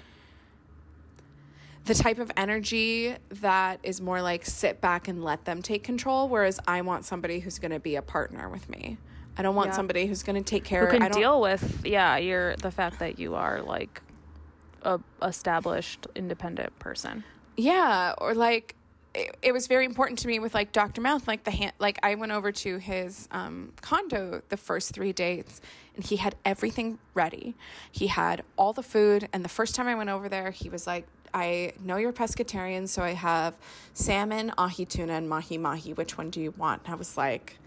the 1.86 1.96
type 1.96 2.20
of 2.20 2.32
energy 2.38 3.16
that 3.30 3.80
is 3.82 4.02
more 4.02 4.22
like 4.22 4.46
sit 4.46 4.82
back 4.82 5.08
and 5.08 5.24
let 5.24 5.46
them 5.46 5.62
take 5.62 5.84
control, 5.84 6.28
whereas 6.28 6.60
I 6.68 6.82
want 6.82 7.06
somebody 7.06 7.40
who's 7.40 7.58
going 7.58 7.72
to 7.72 7.80
be 7.80 7.96
a 7.96 8.04
partner 8.04 8.50
with 8.50 8.70
me. 8.70 8.98
I 9.38 9.42
don't 9.44 9.56
want 9.56 9.70
Yeah. 9.70 9.76
somebody 9.76 10.06
who's 10.08 10.24
going 10.24 10.42
to 10.42 10.48
take 10.48 10.64
care. 10.64 10.82
Who 10.88 10.96
I 10.96 11.00
can 11.00 11.12
don't, 11.12 11.22
deal 11.22 11.42
with 11.42 11.86
yeah, 11.86 12.18
you're 12.18 12.56
the 12.58 12.72
fact 12.72 13.00
that 13.00 13.18
you 13.20 13.36
are 13.36 13.62
like 13.62 14.02
a 14.84 15.00
established 15.22 16.08
independent 16.16 16.78
person. 16.80 17.24
Yeah, 17.58 18.14
or 18.18 18.34
like 18.34 18.76
it, 19.14 19.36
it 19.42 19.52
was 19.52 19.68
very 19.68 19.86
important 19.86 20.20
to 20.20 20.28
me 20.28 20.40
with 20.40 20.54
like 20.54 20.72
Dr. 20.72 21.02
Mouth, 21.02 21.28
like 21.28 21.44
the 21.44 21.52
hand, 21.52 21.74
like 21.80 22.00
I 22.04 22.16
went 22.16 22.32
over 22.32 22.52
to 22.52 22.78
his 22.78 23.28
um, 23.32 23.74
condo 23.82 24.42
the 24.50 24.58
first 24.58 24.94
three 24.94 25.12
dates, 25.14 25.60
and 25.96 26.06
he 26.06 26.16
had 26.18 26.36
everything 26.46 26.98
ready. 27.14 27.56
He 27.92 28.08
had 28.08 28.44
all 28.58 28.74
the 28.74 28.84
food, 28.84 29.28
and 29.34 29.44
the 29.44 29.50
first 29.50 29.76
time 29.76 29.88
I 29.88 29.96
went 29.96 30.10
over 30.10 30.30
there, 30.30 30.52
he 30.52 30.70
was 30.70 30.88
like, 30.88 31.06
"I 31.34 31.74
know 31.84 31.98
you're 31.98 32.14
pescatarian, 32.14 32.88
so 32.88 33.04
I 33.04 33.12
have 33.14 33.56
salmon, 33.94 34.54
ahi 34.58 34.86
tuna, 34.86 35.14
and 35.14 35.28
mahi 35.30 35.58
mahi. 35.58 35.92
Which 35.94 36.18
one 36.18 36.30
do 36.30 36.40
you 36.40 36.52
want?" 36.58 36.84
And 36.86 36.94
I 36.94 36.98
was 36.98 37.18
like, 37.18 37.58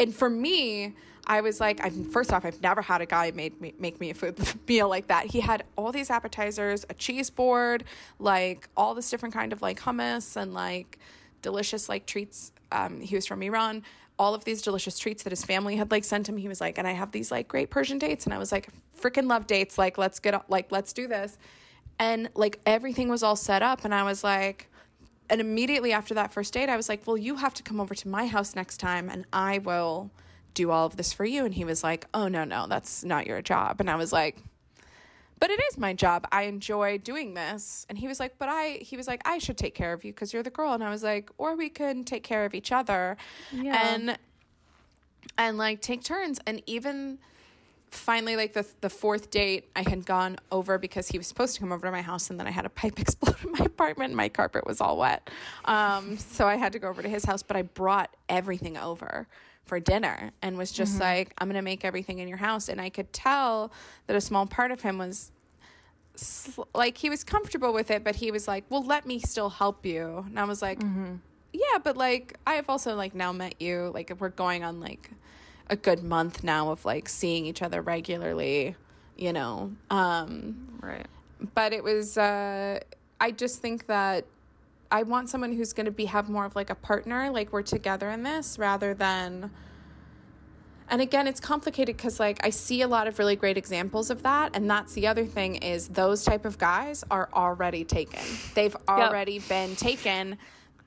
and 0.00 0.14
for 0.14 0.30
me, 0.30 0.94
I 1.26 1.42
was 1.42 1.60
like, 1.60 1.84
I've 1.84 2.10
first 2.10 2.32
off, 2.32 2.44
I've 2.44 2.60
never 2.62 2.82
had 2.82 3.02
a 3.02 3.06
guy 3.06 3.30
made 3.32 3.60
me 3.60 3.74
make 3.78 4.00
me 4.00 4.10
a 4.10 4.14
food 4.14 4.36
meal 4.68 4.88
like 4.88 5.06
that. 5.08 5.26
He 5.26 5.40
had 5.40 5.62
all 5.76 5.92
these 5.92 6.10
appetizers, 6.10 6.84
a 6.88 6.94
cheese 6.94 7.30
board, 7.30 7.84
like 8.18 8.68
all 8.76 8.94
this 8.94 9.10
different 9.10 9.34
kind 9.34 9.52
of 9.52 9.62
like 9.62 9.78
hummus 9.78 10.36
and 10.36 10.54
like 10.54 10.98
delicious 11.42 11.88
like 11.88 12.06
treats. 12.06 12.52
Um, 12.72 13.00
he 13.00 13.14
was 13.14 13.26
from 13.26 13.42
Iran. 13.42 13.84
All 14.18 14.34
of 14.34 14.44
these 14.44 14.62
delicious 14.62 14.98
treats 14.98 15.22
that 15.22 15.30
his 15.30 15.44
family 15.44 15.76
had 15.76 15.90
like 15.90 16.04
sent 16.04 16.28
him. 16.28 16.36
He 16.36 16.48
was 16.48 16.60
like, 16.60 16.78
and 16.78 16.88
I 16.88 16.92
have 16.92 17.12
these 17.12 17.30
like 17.30 17.46
great 17.46 17.70
Persian 17.70 17.98
dates, 17.98 18.24
and 18.24 18.34
I 18.34 18.38
was 18.38 18.50
like, 18.50 18.68
freaking 18.98 19.28
love 19.28 19.46
dates. 19.46 19.78
Like, 19.78 19.98
let's 19.98 20.18
get 20.18 20.50
like 20.50 20.72
let's 20.72 20.92
do 20.92 21.06
this. 21.06 21.38
And 21.98 22.30
like 22.34 22.58
everything 22.64 23.08
was 23.08 23.22
all 23.22 23.36
set 23.36 23.62
up, 23.62 23.84
and 23.84 23.94
I 23.94 24.02
was 24.04 24.24
like, 24.24 24.69
and 25.30 25.40
immediately 25.40 25.92
after 25.92 26.12
that 26.14 26.32
first 26.32 26.52
date, 26.52 26.68
I 26.68 26.76
was 26.76 26.88
like, 26.88 27.06
well, 27.06 27.16
you 27.16 27.36
have 27.36 27.54
to 27.54 27.62
come 27.62 27.80
over 27.80 27.94
to 27.94 28.08
my 28.08 28.26
house 28.26 28.54
next 28.54 28.78
time 28.78 29.08
and 29.08 29.24
I 29.32 29.58
will 29.58 30.10
do 30.52 30.72
all 30.72 30.86
of 30.86 30.96
this 30.96 31.12
for 31.12 31.24
you. 31.24 31.44
And 31.44 31.54
he 31.54 31.64
was 31.64 31.84
like, 31.84 32.06
oh, 32.12 32.28
no, 32.28 32.44
no, 32.44 32.66
that's 32.68 33.04
not 33.04 33.26
your 33.26 33.40
job. 33.40 33.80
And 33.80 33.88
I 33.88 33.94
was 33.94 34.12
like, 34.12 34.36
but 35.38 35.48
it 35.48 35.60
is 35.70 35.78
my 35.78 35.94
job. 35.94 36.26
I 36.32 36.42
enjoy 36.42 36.98
doing 36.98 37.34
this. 37.34 37.86
And 37.88 37.96
he 37.96 38.08
was 38.08 38.20
like, 38.20 38.34
but 38.38 38.48
I, 38.50 38.80
he 38.82 38.96
was 38.96 39.06
like, 39.06 39.22
I 39.24 39.38
should 39.38 39.56
take 39.56 39.74
care 39.74 39.92
of 39.92 40.04
you 40.04 40.12
because 40.12 40.32
you're 40.32 40.42
the 40.42 40.50
girl. 40.50 40.74
And 40.74 40.84
I 40.84 40.90
was 40.90 41.02
like, 41.02 41.30
or 41.38 41.56
we 41.56 41.70
can 41.70 42.04
take 42.04 42.24
care 42.24 42.44
of 42.44 42.52
each 42.52 42.72
other. 42.72 43.16
Yeah. 43.52 43.94
And, 43.94 44.18
and 45.38 45.56
like 45.56 45.80
take 45.80 46.02
turns. 46.02 46.40
And 46.46 46.62
even 46.66 47.18
finally, 47.90 48.36
like 48.36 48.52
the, 48.52 48.66
the 48.80 48.90
fourth 48.90 49.30
date, 49.30 49.68
I 49.74 49.88
had 49.88 50.06
gone 50.06 50.38
over 50.50 50.78
because 50.78 51.08
he 51.08 51.18
was 51.18 51.26
supposed 51.26 51.54
to 51.54 51.60
come 51.60 51.72
over 51.72 51.86
to 51.86 51.92
my 51.92 52.02
house. 52.02 52.30
And 52.30 52.38
then 52.38 52.46
I 52.46 52.50
had 52.50 52.64
a 52.66 52.70
pipe 52.70 52.98
explode 53.00 53.36
in 53.44 53.52
my 53.52 53.64
apartment. 53.64 54.14
My 54.14 54.28
carpet 54.28 54.66
was 54.66 54.80
all 54.80 54.96
wet. 54.96 55.28
Um, 55.64 56.16
so 56.16 56.46
I 56.46 56.56
had 56.56 56.72
to 56.72 56.78
go 56.78 56.88
over 56.88 57.02
to 57.02 57.08
his 57.08 57.24
house, 57.24 57.42
but 57.42 57.56
I 57.56 57.62
brought 57.62 58.14
everything 58.28 58.76
over 58.76 59.26
for 59.64 59.78
dinner 59.78 60.32
and 60.42 60.56
was 60.58 60.72
just 60.72 60.98
like, 61.00 61.32
I'm 61.38 61.46
going 61.46 61.54
to 61.56 61.62
make 61.62 61.84
everything 61.84 62.18
in 62.18 62.26
your 62.28 62.38
house. 62.38 62.68
And 62.68 62.80
I 62.80 62.88
could 62.90 63.12
tell 63.12 63.70
that 64.06 64.16
a 64.16 64.20
small 64.20 64.46
part 64.46 64.70
of 64.72 64.80
him 64.80 64.98
was 64.98 65.30
sl- 66.16 66.62
like, 66.74 66.96
he 66.98 67.08
was 67.10 67.22
comfortable 67.22 67.72
with 67.72 67.90
it, 67.90 68.02
but 68.02 68.16
he 68.16 68.30
was 68.30 68.48
like, 68.48 68.64
well, 68.68 68.82
let 68.82 69.06
me 69.06 69.20
still 69.20 69.48
help 69.50 69.86
you. 69.86 70.24
And 70.26 70.38
I 70.40 70.44
was 70.44 70.60
like, 70.62 70.80
yeah, 71.52 71.78
but 71.82 71.96
like, 71.96 72.36
I 72.46 72.54
have 72.54 72.68
also 72.68 72.94
like 72.96 73.14
now 73.14 73.32
met 73.32 73.60
you. 73.60 73.90
Like, 73.94 74.12
we're 74.18 74.28
going 74.30 74.64
on 74.64 74.80
like 74.80 75.10
a 75.70 75.76
good 75.76 76.02
month 76.02 76.44
now 76.44 76.70
of 76.70 76.84
like 76.84 77.08
seeing 77.08 77.46
each 77.46 77.62
other 77.62 77.80
regularly, 77.80 78.76
you 79.16 79.32
know. 79.32 79.72
Um, 79.88 80.66
Right. 80.82 81.06
but 81.54 81.72
it 81.72 81.82
was 81.84 82.16
uh 82.18 82.80
i 83.20 83.30
just 83.30 83.60
think 83.60 83.86
that 83.86 84.24
i 84.90 85.02
want 85.02 85.28
someone 85.28 85.52
who's 85.52 85.72
going 85.74 85.84
to 85.86 85.90
be 85.92 86.06
have 86.06 86.28
more 86.30 86.44
of 86.46 86.54
like 86.56 86.70
a 86.70 86.74
partner 86.74 87.30
like 87.30 87.52
we're 87.52 87.62
together 87.62 88.08
in 88.10 88.22
this 88.22 88.58
rather 88.58 88.92
than 88.94 89.50
and 90.88 91.00
again 91.02 91.26
it's 91.26 91.40
complicated 91.40 91.96
because 91.96 92.18
like 92.18 92.38
i 92.44 92.50
see 92.50 92.80
a 92.82 92.88
lot 92.88 93.06
of 93.06 93.18
really 93.18 93.36
great 93.36 93.56
examples 93.58 94.10
of 94.10 94.22
that 94.22 94.54
and 94.56 94.68
that's 94.70 94.92
the 94.94 95.06
other 95.06 95.24
thing 95.26 95.56
is 95.56 95.88
those 95.88 96.24
type 96.24 96.44
of 96.46 96.56
guys 96.58 97.04
are 97.10 97.28
already 97.34 97.84
taken 97.84 98.20
they've 98.54 98.76
already 98.88 99.38
been 99.40 99.76
taken 99.76 100.36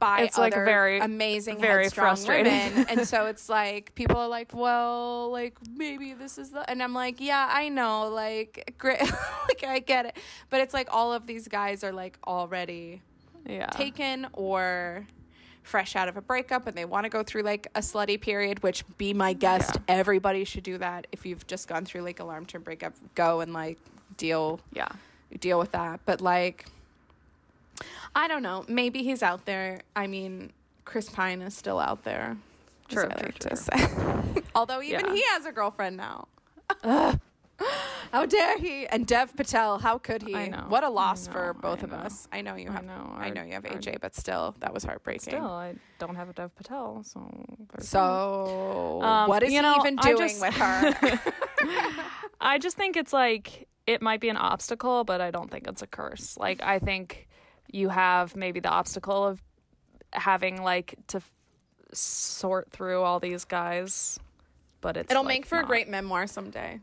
by 0.03 0.21
It's, 0.23 0.37
like, 0.37 0.53
other 0.53 0.65
very- 0.65 0.99
amazing 0.99 1.59
very 1.59 1.87
frustrating. 1.89 2.51
women 2.51 2.85
and 2.89 3.07
so 3.07 3.27
it's 3.27 3.47
like 3.47 3.95
people 3.95 4.17
are 4.17 4.27
like 4.27 4.53
well 4.53 5.31
like 5.31 5.55
maybe 5.75 6.13
this 6.13 6.37
is 6.37 6.49
the 6.49 6.69
and 6.69 6.83
i'm 6.83 6.93
like 6.93 7.21
yeah 7.21 7.47
i 7.51 7.69
know 7.69 8.09
like 8.09 8.73
great 8.77 8.99
like 9.47 9.63
i 9.65 9.79
get 9.79 10.05
it 10.07 10.17
but 10.49 10.59
it's 10.59 10.73
like 10.73 10.89
all 10.91 11.13
of 11.13 11.25
these 11.25 11.47
guys 11.47 11.83
are 11.85 11.93
like 11.93 12.17
already 12.27 13.01
Yeah. 13.45 13.67
taken 13.67 14.27
or 14.33 15.07
fresh 15.61 15.95
out 15.95 16.09
of 16.09 16.17
a 16.17 16.21
breakup 16.21 16.67
and 16.67 16.75
they 16.75 16.83
want 16.83 17.05
to 17.05 17.09
go 17.09 17.23
through 17.23 17.43
like 17.43 17.67
a 17.73 17.79
slutty 17.79 18.19
period 18.19 18.61
which 18.63 18.83
be 18.97 19.13
my 19.13 19.31
guest 19.31 19.71
Yeah. 19.75 19.99
everybody 19.99 20.43
should 20.43 20.63
do 20.63 20.77
that 20.79 21.07
if 21.13 21.25
you've 21.25 21.47
just 21.47 21.69
gone 21.69 21.85
through 21.85 22.01
like 22.01 22.19
a 22.19 22.25
long 22.25 22.45
term 22.45 22.63
breakup 22.63 22.93
go 23.15 23.39
and 23.39 23.53
like 23.53 23.77
deal 24.17 24.59
yeah. 24.73 24.89
deal 25.39 25.57
with 25.59 25.71
that 25.71 26.01
but 26.05 26.19
like 26.19 26.65
i 28.15 28.27
don't 28.27 28.43
know. 28.43 28.63
Maybe 28.67 29.03
he's 29.03 29.23
out 29.23 29.45
there. 29.45 29.81
I 29.95 30.07
mean 30.07 30.51
chris 30.85 31.09
pine 31.09 31.41
is 31.41 31.55
still 31.55 31.79
out 31.79 32.03
there. 32.03 32.37
True, 32.89 33.03
I 33.09 33.13
true, 33.15 33.25
like 33.25 33.39
true. 33.39 34.43
although 34.55 34.81
even 34.81 35.05
Yeah. 35.07 35.13
he 35.13 35.23
has 35.29 35.45
a 35.45 35.51
girlfriend 35.51 35.97
now. 35.97 36.27
How 38.11 38.25
dare 38.27 38.57
he. 38.57 38.85
And 38.87 39.07
dev 39.07 39.35
patel 39.35 39.79
how 39.79 39.97
could 39.97 40.21
he? 40.21 40.35
I 40.35 40.47
know. 40.47 40.65
what 40.67 40.83
a 40.83 40.89
loss 40.89 41.27
I 41.27 41.31
for 41.31 41.53
both 41.53 41.81
of 41.83 41.93
us. 41.93 42.27
I 42.31 42.41
know 42.41 42.55
you 42.55 42.69
I 42.69 42.73
have 42.73 42.85
know, 42.85 43.13
i 43.17 43.29
know 43.29 43.43
you 43.43 43.53
have 43.53 43.65
our- 43.65 43.71
aj 43.71 43.99
but 44.01 44.15
still 44.15 44.55
that 44.59 44.73
was 44.73 44.83
heartbreaking. 44.83 45.33
Still, 45.33 45.45
I 45.45 45.75
don't 45.99 46.15
have 46.15 46.29
a 46.29 46.33
Dev 46.33 46.53
Patel, 46.55 47.03
so 47.03 47.19
so 47.79 49.01
Um, 49.01 49.29
what 49.29 49.41
is 49.43 49.51
you 49.51 49.59
he 49.59 49.61
know, 49.63 49.77
even 49.79 49.95
doing 49.95 50.17
just- 50.17 50.41
with 50.41 50.53
her? 50.55 51.21
I 52.41 52.57
just 52.59 52.75
think 52.75 52.97
it's 52.97 53.13
like 53.13 53.67
it 53.87 54.01
might 54.01 54.19
be 54.21 54.29
an 54.29 54.37
obstacle, 54.37 55.03
but 55.03 55.21
I 55.21 55.31
don't 55.31 55.49
think 55.49 55.67
it's 55.67 55.81
a 55.81 55.87
curse. 55.87 56.37
Like 56.37 56.61
I 56.61 56.79
think 56.79 57.27
you 57.73 57.89
have 57.89 58.35
maybe 58.35 58.59
the 58.59 58.69
obstacle 58.69 59.25
of 59.25 59.41
having 60.11 60.61
like 60.61 60.95
to 61.07 61.17
f- 61.17 61.31
sort 61.91 62.71
through 62.71 63.01
all 63.01 63.19
these 63.19 63.45
guys, 63.45 64.19
but 64.81 64.95
it's 64.95 65.11
it'll 65.11 65.23
like, 65.23 65.39
make 65.39 65.45
for 65.45 65.59
a 65.59 65.65
great 65.65 65.89
memoir 65.89 66.27
someday 66.27 66.79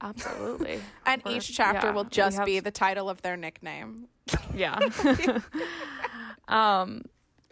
absolutely. 0.00 0.80
and 1.06 1.22
We're- 1.24 1.36
each 1.36 1.54
chapter 1.56 1.88
yeah, 1.88 1.92
will 1.92 2.04
just 2.04 2.36
have- 2.38 2.46
be 2.46 2.60
the 2.60 2.70
title 2.70 3.08
of 3.08 3.22
their 3.22 3.36
nickname 3.36 4.08
yeah. 4.54 4.78
um, 6.48 7.02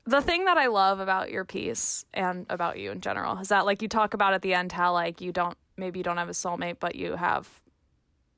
the 0.05 0.21
thing 0.21 0.47
that 0.47 0.57
I 0.57 0.67
love 0.67 1.01
about 1.01 1.31
your 1.31 1.45
piece 1.45 2.05
and 2.13 2.47
about 2.51 2.79
you 2.79 2.91
in 2.91 3.01
general 3.01 3.39
is 3.39 3.49
that 3.49 3.67
like 3.67 3.83
you 3.83 3.89
talk 3.89 4.15
about 4.15 4.35
at 4.35 4.43
the 4.43 4.55
end 4.55 4.73
how 4.73 4.93
like 4.93 5.21
you 5.21 5.33
don't 5.33 5.57
maybe 5.77 5.99
you 5.99 6.03
don't 6.03 6.17
have 6.17 6.29
a 6.29 6.33
soulmate, 6.33 6.77
but 6.81 6.95
you 6.95 7.17
have 7.17 7.49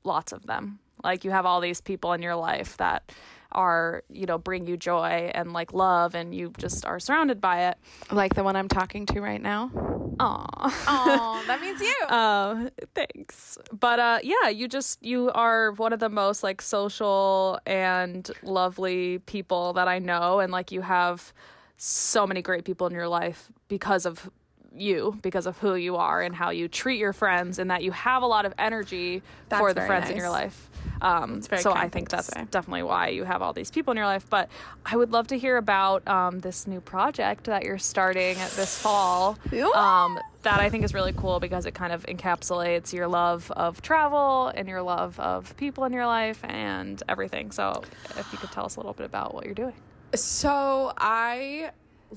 lots 0.03 0.31
of 0.31 0.45
them. 0.45 0.79
Like 1.03 1.23
you 1.23 1.31
have 1.31 1.45
all 1.45 1.61
these 1.61 1.81
people 1.81 2.13
in 2.13 2.21
your 2.21 2.35
life 2.35 2.77
that 2.77 3.11
are 3.55 4.03
you 4.09 4.25
know 4.27 4.37
bring 4.37 4.67
you 4.67 4.77
joy 4.77 5.31
and 5.33 5.53
like 5.53 5.73
love, 5.73 6.13
and 6.13 6.35
you 6.35 6.53
just 6.57 6.85
are 6.85 6.99
surrounded 6.99 7.41
by 7.41 7.69
it. 7.69 7.77
like 8.11 8.35
the 8.35 8.43
one 8.43 8.55
i'm 8.55 8.67
talking 8.67 9.05
to 9.07 9.19
right 9.21 9.41
now 9.41 9.71
Aww. 10.17 10.47
oh 10.87 11.43
that 11.47 11.59
means 11.59 11.81
you 11.81 11.93
Uh, 12.07 12.69
thanks. 12.95 13.57
But 13.77 13.99
uh, 13.99 14.19
yeah, 14.23 14.47
you 14.49 14.67
just 14.67 15.03
you 15.03 15.29
are 15.31 15.71
one 15.73 15.91
of 15.93 15.99
the 15.99 16.09
most 16.09 16.43
like 16.43 16.61
social 16.61 17.59
and 17.65 18.29
lovely 18.43 19.19
people 19.19 19.73
that 19.73 19.87
I 19.87 19.99
know, 19.99 20.39
and 20.39 20.51
like 20.53 20.71
you 20.71 20.81
have 20.81 21.33
so 21.77 22.25
many 22.25 22.41
great 22.41 22.63
people 22.63 22.87
in 22.87 22.93
your 22.93 23.07
life 23.09 23.49
because 23.67 24.05
of 24.05 24.29
you, 24.73 25.17
because 25.21 25.45
of 25.47 25.57
who 25.57 25.75
you 25.75 25.95
are 25.97 26.21
and 26.21 26.35
how 26.35 26.49
you 26.49 26.67
treat 26.67 26.99
your 26.99 27.13
friends, 27.13 27.59
and 27.59 27.69
that 27.71 27.83
you 27.83 27.91
have 27.91 28.23
a 28.23 28.27
lot 28.27 28.45
of 28.45 28.53
energy 28.57 29.21
That's 29.49 29.59
for 29.59 29.73
the 29.73 29.81
very 29.81 29.87
friends 29.87 30.09
in 30.09 30.17
your 30.17 30.29
life. 30.29 30.69
Um, 31.01 31.41
so 31.41 31.73
I 31.73 31.89
think 31.89 32.09
that's 32.09 32.29
definitely 32.51 32.83
why 32.83 33.09
you 33.09 33.23
have 33.23 33.41
all 33.41 33.53
these 33.53 33.71
people 33.71 33.91
in 33.91 33.97
your 33.97 34.05
life. 34.05 34.25
But 34.29 34.49
I 34.85 34.95
would 34.95 35.11
love 35.11 35.27
to 35.27 35.37
hear 35.37 35.57
about 35.57 36.07
um, 36.07 36.39
this 36.39 36.67
new 36.67 36.81
project 36.81 37.45
that 37.45 37.63
you're 37.63 37.77
starting 37.77 38.37
this 38.55 38.77
fall. 38.77 39.37
Um, 39.73 40.19
that 40.43 40.59
I 40.59 40.69
think 40.69 40.83
is 40.83 40.93
really 40.93 41.13
cool 41.13 41.39
because 41.39 41.65
it 41.65 41.73
kind 41.73 41.91
of 41.91 42.05
encapsulates 42.05 42.93
your 42.93 43.07
love 43.07 43.51
of 43.51 43.81
travel 43.81 44.51
and 44.55 44.67
your 44.67 44.83
love 44.83 45.19
of 45.19 45.57
people 45.57 45.85
in 45.85 45.93
your 45.93 46.05
life 46.05 46.39
and 46.43 47.01
everything. 47.09 47.51
So 47.51 47.83
if 48.17 48.31
you 48.31 48.37
could 48.37 48.51
tell 48.51 48.65
us 48.65 48.75
a 48.75 48.79
little 48.79 48.93
bit 48.93 49.07
about 49.07 49.33
what 49.33 49.45
you're 49.45 49.55
doing. 49.55 49.73
So 50.13 50.93
I 50.97 51.71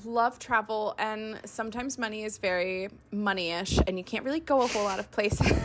love 0.05 0.39
travel, 0.39 0.95
and 0.97 1.39
sometimes 1.45 1.97
money 1.97 2.23
is 2.23 2.37
very 2.37 2.89
money-ish, 3.11 3.79
and 3.87 3.97
you 3.97 4.03
can't 4.03 4.23
really 4.25 4.39
go 4.39 4.61
a 4.61 4.67
whole 4.67 4.83
lot 4.83 4.99
of 4.99 5.09
places. 5.11 5.51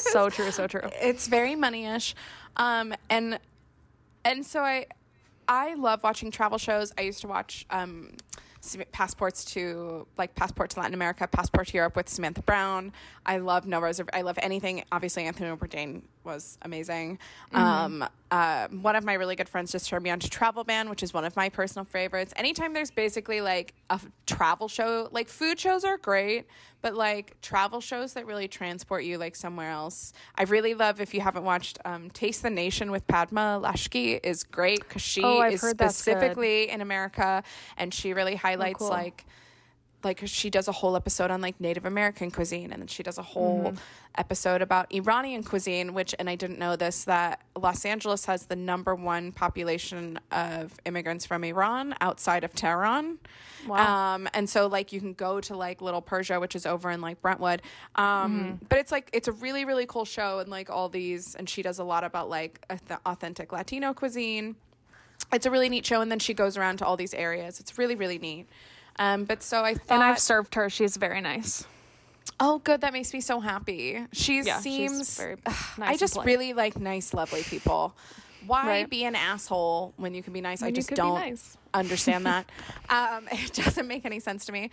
So 0.00 0.30
true, 0.30 0.52
so 0.52 0.68
true. 0.68 0.82
it's 1.02 1.26
very 1.26 1.56
money-ish, 1.56 2.14
um, 2.56 2.94
and 3.10 3.40
and 4.24 4.46
so 4.46 4.60
I 4.60 4.86
I 5.48 5.74
love 5.74 6.04
watching 6.04 6.30
travel 6.30 6.58
shows. 6.58 6.92
I 6.96 7.00
used 7.02 7.20
to 7.22 7.26
watch 7.26 7.66
um, 7.70 8.12
passports 8.92 9.44
to 9.46 10.06
like 10.16 10.34
passport 10.34 10.70
to 10.70 10.80
Latin 10.80 10.94
America, 10.94 11.26
passport 11.26 11.68
to 11.68 11.76
Europe 11.76 11.96
with 11.96 12.08
Samantha 12.08 12.42
Brown. 12.42 12.92
I 13.24 13.38
love 13.38 13.66
No 13.66 13.80
Reserv. 13.80 14.08
I 14.12 14.22
love 14.22 14.38
anything. 14.42 14.84
Obviously, 14.92 15.24
Anthony 15.24 15.54
Bourdain 15.56 16.02
was 16.28 16.56
amazing. 16.62 17.18
Um, 17.52 18.04
uh, 18.30 18.68
one 18.68 18.94
of 18.94 19.02
my 19.04 19.14
really 19.14 19.34
good 19.34 19.48
friends 19.48 19.72
just 19.72 19.88
turned 19.88 20.04
me 20.04 20.10
on 20.10 20.20
to 20.20 20.30
Travel 20.30 20.62
Band, 20.62 20.90
which 20.90 21.02
is 21.02 21.12
one 21.12 21.24
of 21.24 21.34
my 21.34 21.48
personal 21.48 21.84
favorites. 21.84 22.32
Anytime 22.36 22.74
there's 22.74 22.90
basically 22.92 23.40
like 23.40 23.74
a 23.90 23.94
f- 23.94 24.06
travel 24.26 24.68
show, 24.68 25.08
like 25.10 25.28
food 25.28 25.58
shows 25.58 25.82
are 25.84 25.96
great, 25.96 26.46
but 26.82 26.94
like 26.94 27.40
travel 27.40 27.80
shows 27.80 28.12
that 28.12 28.26
really 28.26 28.46
transport 28.46 29.02
you 29.02 29.18
like 29.18 29.34
somewhere 29.34 29.70
else. 29.70 30.12
I 30.36 30.44
really 30.44 30.74
love 30.74 31.00
if 31.00 31.14
you 31.14 31.20
haven't 31.22 31.44
watched 31.44 31.78
um, 31.84 32.10
Taste 32.10 32.42
the 32.42 32.50
Nation 32.50 32.90
with 32.92 33.06
Padma 33.08 33.58
Lakshmi 33.58 34.12
is 34.22 34.44
great 34.44 34.80
because 34.80 35.02
she 35.02 35.22
Oh, 35.24 35.42
is 35.42 35.60
heard 35.60 35.78
that's 35.78 36.04
good. 36.04 36.12
specifically 36.12 36.68
in 36.70 36.80
America 36.82 37.42
and 37.78 37.92
she 37.92 38.12
really 38.12 38.36
highlights 38.36 38.78
cool. 38.78 38.90
like 38.90 39.24
like 40.04 40.20
she 40.26 40.48
does 40.48 40.68
a 40.68 40.72
whole 40.72 40.94
episode 40.94 41.30
on 41.30 41.40
like 41.40 41.60
Native 41.60 41.84
American 41.84 42.30
cuisine 42.30 42.72
and 42.72 42.80
then 42.80 42.86
she 42.86 43.02
does 43.02 43.18
a 43.18 43.22
whole 43.22 43.72
Mm-hmm. 43.72 43.76
episode 44.16 44.62
about 44.62 44.92
Iranian 44.94 45.42
cuisine 45.42 45.92
which 45.92 46.14
and 46.18 46.30
I 46.30 46.34
didn't 46.36 46.58
know 46.58 46.76
this 46.76 47.04
that 47.04 47.40
Los 47.56 47.84
Angeles 47.84 48.24
has 48.26 48.46
the 48.46 48.54
number 48.56 48.94
one 48.94 49.32
population 49.32 50.18
of 50.30 50.72
immigrants 50.84 51.26
from 51.26 51.42
Iran 51.44 51.94
outside 52.00 52.44
of 52.44 52.54
Tehran. 52.54 53.18
Wow. 53.66 54.14
Um 54.14 54.28
and 54.34 54.48
so 54.48 54.66
like 54.68 54.92
you 54.92 55.00
can 55.00 55.14
go 55.14 55.40
to 55.40 55.56
like 55.56 55.82
Little 55.82 56.00
Persia 56.02 56.38
which 56.38 56.54
is 56.54 56.64
over 56.64 56.90
in 56.90 57.00
like 57.00 57.20
Brentwood. 57.20 57.62
Um 57.96 58.06
Mm-hmm. 58.06 58.64
but 58.68 58.78
it's 58.78 58.92
like 58.92 59.10
it's 59.12 59.26
a 59.28 59.32
really 59.32 59.64
really 59.64 59.86
cool 59.86 60.04
show 60.04 60.38
and 60.38 60.48
like 60.48 60.70
all 60.70 60.88
these 60.88 61.34
and 61.34 61.48
she 61.48 61.62
does 61.62 61.78
a 61.80 61.84
lot 61.84 62.04
about 62.04 62.28
like 62.30 62.64
auth- 62.70 63.00
authentic 63.04 63.52
Latino 63.52 63.92
cuisine 63.94 64.54
it's 65.32 65.44
a 65.46 65.50
really 65.50 65.68
neat 65.68 65.84
show 65.84 66.00
and 66.00 66.10
then 66.12 66.20
she 66.20 66.32
goes 66.34 66.56
around 66.56 66.76
to 66.78 66.86
all 66.86 66.96
these 66.96 67.12
areas 67.14 67.58
it's 67.58 67.76
really 67.78 67.96
really 67.96 68.18
neat 68.18 68.46
um, 68.98 69.24
but 69.24 69.42
so 69.42 69.64
i 69.64 69.74
thought 69.74 69.94
And 69.94 70.02
I've 70.02 70.18
served 70.18 70.54
her. 70.54 70.68
She's 70.70 70.96
very 70.96 71.20
nice. 71.20 71.64
oh 72.40 72.58
good 72.58 72.80
that 72.82 72.92
makes 72.92 73.12
me 73.12 73.20
so 73.20 73.40
happy 73.40 74.04
she 74.12 74.40
Yeah, 74.42 74.60
seems 74.60 75.16
very 75.18 75.36
i 75.46 75.50
nice 75.78 75.90
and 75.90 75.98
just 75.98 76.16
really 76.24 76.52
like 76.52 76.78
nice 76.78 77.12
lovely 77.14 77.42
people 77.42 77.94
why 78.46 78.66
Right. 78.66 78.90
be 78.90 79.04
an 79.04 79.16
asshole 79.16 79.92
when 79.96 80.14
you 80.14 80.22
can 80.22 80.32
be 80.32 80.40
nice 80.40 80.62
i 80.62 80.66
When 80.66 80.74
you 80.74 80.82
just 80.82 80.90
don't 80.94 81.14
nice. 81.14 81.56
understand 81.74 82.24
that 82.26 82.48
um, 82.88 83.28
it 83.32 83.52
doesn't 83.52 83.86
make 83.88 84.04
any 84.04 84.20
sense 84.20 84.44
to 84.46 84.52
me 84.52 84.70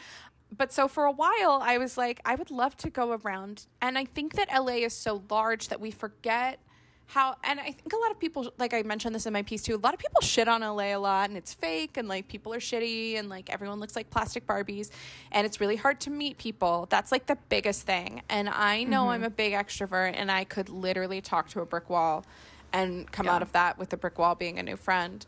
but 0.55 0.71
so 0.71 0.87
for 0.87 1.05
a 1.05 1.11
while, 1.11 1.59
I 1.61 1.79
was 1.79 1.97
like, 1.97 2.21
I 2.23 2.35
would 2.35 2.51
love 2.51 2.77
to 2.77 2.89
go 2.89 3.19
around. 3.23 3.65
And 3.81 3.97
I 3.97 4.05
think 4.05 4.33
that 4.35 4.47
LA 4.53 4.83
is 4.85 4.93
so 4.93 5.23
large 5.29 5.67
that 5.69 5.81
we 5.81 5.89
forget 5.91 6.59
how, 7.07 7.35
and 7.43 7.59
I 7.59 7.65
think 7.65 7.93
a 7.93 7.97
lot 7.97 8.11
of 8.11 8.19
people, 8.19 8.51
like 8.57 8.73
I 8.73 8.81
mentioned 8.81 9.13
this 9.13 9.25
in 9.25 9.33
my 9.33 9.43
piece 9.43 9.61
too, 9.61 9.75
a 9.75 9.77
lot 9.77 9.93
of 9.93 9.99
people 9.99 10.21
shit 10.21 10.47
on 10.47 10.61
LA 10.61 10.95
a 10.95 10.97
lot 10.97 11.29
and 11.29 11.37
it's 11.37 11.53
fake 11.53 11.97
and 11.97 12.07
like 12.07 12.27
people 12.27 12.53
are 12.53 12.59
shitty 12.59 13.17
and 13.17 13.29
like 13.29 13.49
everyone 13.49 13.79
looks 13.79 13.95
like 13.95 14.09
plastic 14.09 14.47
Barbies 14.47 14.89
and 15.31 15.45
it's 15.45 15.61
really 15.61 15.75
hard 15.75 15.99
to 16.01 16.09
meet 16.09 16.37
people. 16.37 16.87
That's 16.89 17.11
like 17.11 17.27
the 17.27 17.37
biggest 17.49 17.83
thing. 17.83 18.21
And 18.29 18.49
I 18.49 18.83
know 18.83 19.01
mm-hmm. 19.01 19.09
I'm 19.09 19.23
a 19.23 19.29
big 19.29 19.53
extrovert 19.53 20.13
and 20.15 20.31
I 20.31 20.43
could 20.43 20.69
literally 20.69 21.21
talk 21.21 21.49
to 21.49 21.61
a 21.61 21.65
brick 21.65 21.89
wall 21.89 22.25
and 22.73 23.09
come 23.11 23.27
out 23.27 23.41
of 23.41 23.51
that 23.53 23.77
with 23.77 23.89
the 23.89 23.97
brick 23.97 24.17
wall 24.17 24.35
being 24.35 24.59
a 24.59 24.63
new 24.63 24.75
friend. 24.75 25.25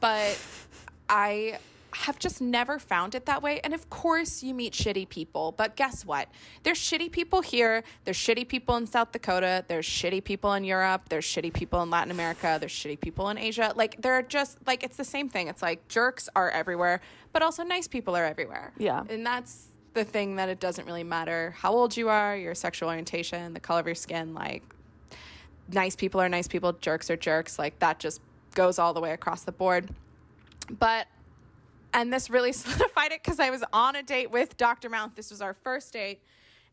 But 0.00 0.38
I 1.08 1.58
have 1.94 2.18
just 2.18 2.40
never 2.40 2.78
found 2.78 3.14
it 3.14 3.26
that 3.26 3.42
way. 3.42 3.60
And 3.62 3.72
of 3.72 3.88
course, 3.88 4.42
you 4.42 4.52
meet 4.54 4.72
shitty 4.72 5.08
people, 5.08 5.52
but 5.52 5.76
guess 5.76 6.04
what? 6.04 6.28
There's 6.62 6.78
shitty 6.78 7.12
people 7.12 7.40
here. 7.40 7.84
There's 8.04 8.16
shitty 8.16 8.48
people 8.48 8.76
in 8.76 8.86
South 8.86 9.12
Dakota. 9.12 9.64
There's 9.68 9.86
shitty 9.86 10.24
people 10.24 10.52
in 10.54 10.64
Europe. 10.64 11.08
There's 11.08 11.24
shitty 11.24 11.52
people 11.52 11.82
in 11.82 11.90
Latin 11.90 12.10
America. 12.10 12.56
There's 12.58 12.72
shitty 12.72 13.00
people 13.00 13.28
in 13.28 13.38
Asia. 13.38 13.72
Like, 13.76 14.00
they're 14.02 14.22
just 14.22 14.58
like, 14.66 14.82
it's 14.82 14.96
the 14.96 15.04
same 15.04 15.28
thing. 15.28 15.48
It's 15.48 15.62
like 15.62 15.86
jerks 15.88 16.28
are 16.34 16.50
everywhere, 16.50 17.00
but 17.32 17.42
also 17.42 17.62
nice 17.62 17.86
people 17.86 18.16
are 18.16 18.24
everywhere. 18.24 18.72
Yeah. 18.76 19.04
And 19.08 19.24
that's 19.24 19.68
the 19.94 20.04
thing 20.04 20.36
that 20.36 20.48
it 20.48 20.58
doesn't 20.58 20.86
really 20.86 21.04
matter 21.04 21.54
how 21.56 21.72
old 21.72 21.96
you 21.96 22.08
are, 22.08 22.36
your 22.36 22.54
sexual 22.54 22.88
orientation, 22.88 23.54
the 23.54 23.60
color 23.60 23.80
of 23.80 23.86
your 23.86 23.94
skin. 23.94 24.34
Like, 24.34 24.64
nice 25.70 25.94
people 25.94 26.20
are 26.20 26.28
nice 26.28 26.48
people, 26.48 26.72
jerks 26.72 27.08
are 27.10 27.16
jerks. 27.16 27.58
Like, 27.58 27.78
that 27.78 28.00
just 28.00 28.20
goes 28.54 28.78
all 28.80 28.92
the 28.92 29.00
way 29.00 29.12
across 29.12 29.44
the 29.44 29.52
board. 29.52 29.90
But 30.70 31.06
and 31.94 32.12
this 32.12 32.28
really 32.28 32.52
solidified 32.52 33.12
it 33.12 33.22
because 33.22 33.40
I 33.40 33.48
was 33.48 33.64
on 33.72 33.96
a 33.96 34.02
date 34.02 34.30
with 34.30 34.56
Dr. 34.56 34.90
Mouth. 34.90 35.12
This 35.14 35.30
was 35.30 35.40
our 35.40 35.54
first 35.54 35.92
date, 35.94 36.20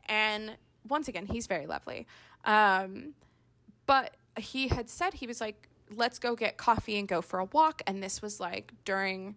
and 0.08 0.58
once 0.90 1.08
again, 1.08 1.28
he's 1.28 1.48
very 1.48 1.68
lovely. 1.68 2.08
Um, 2.44 3.14
but 3.86 4.18
he 4.38 4.68
had 4.68 4.90
said 4.90 5.14
he 5.14 5.28
was 5.28 5.40
like, 5.40 5.70
"Let's 5.96 6.20
go 6.20 6.36
get 6.36 6.58
coffee 6.58 6.98
and 7.00 7.08
go 7.08 7.22
for 7.22 7.40
a 7.40 7.46
walk," 7.46 7.82
and 7.88 8.04
this 8.04 8.22
was 8.22 8.40
like 8.40 8.74
during 8.84 9.36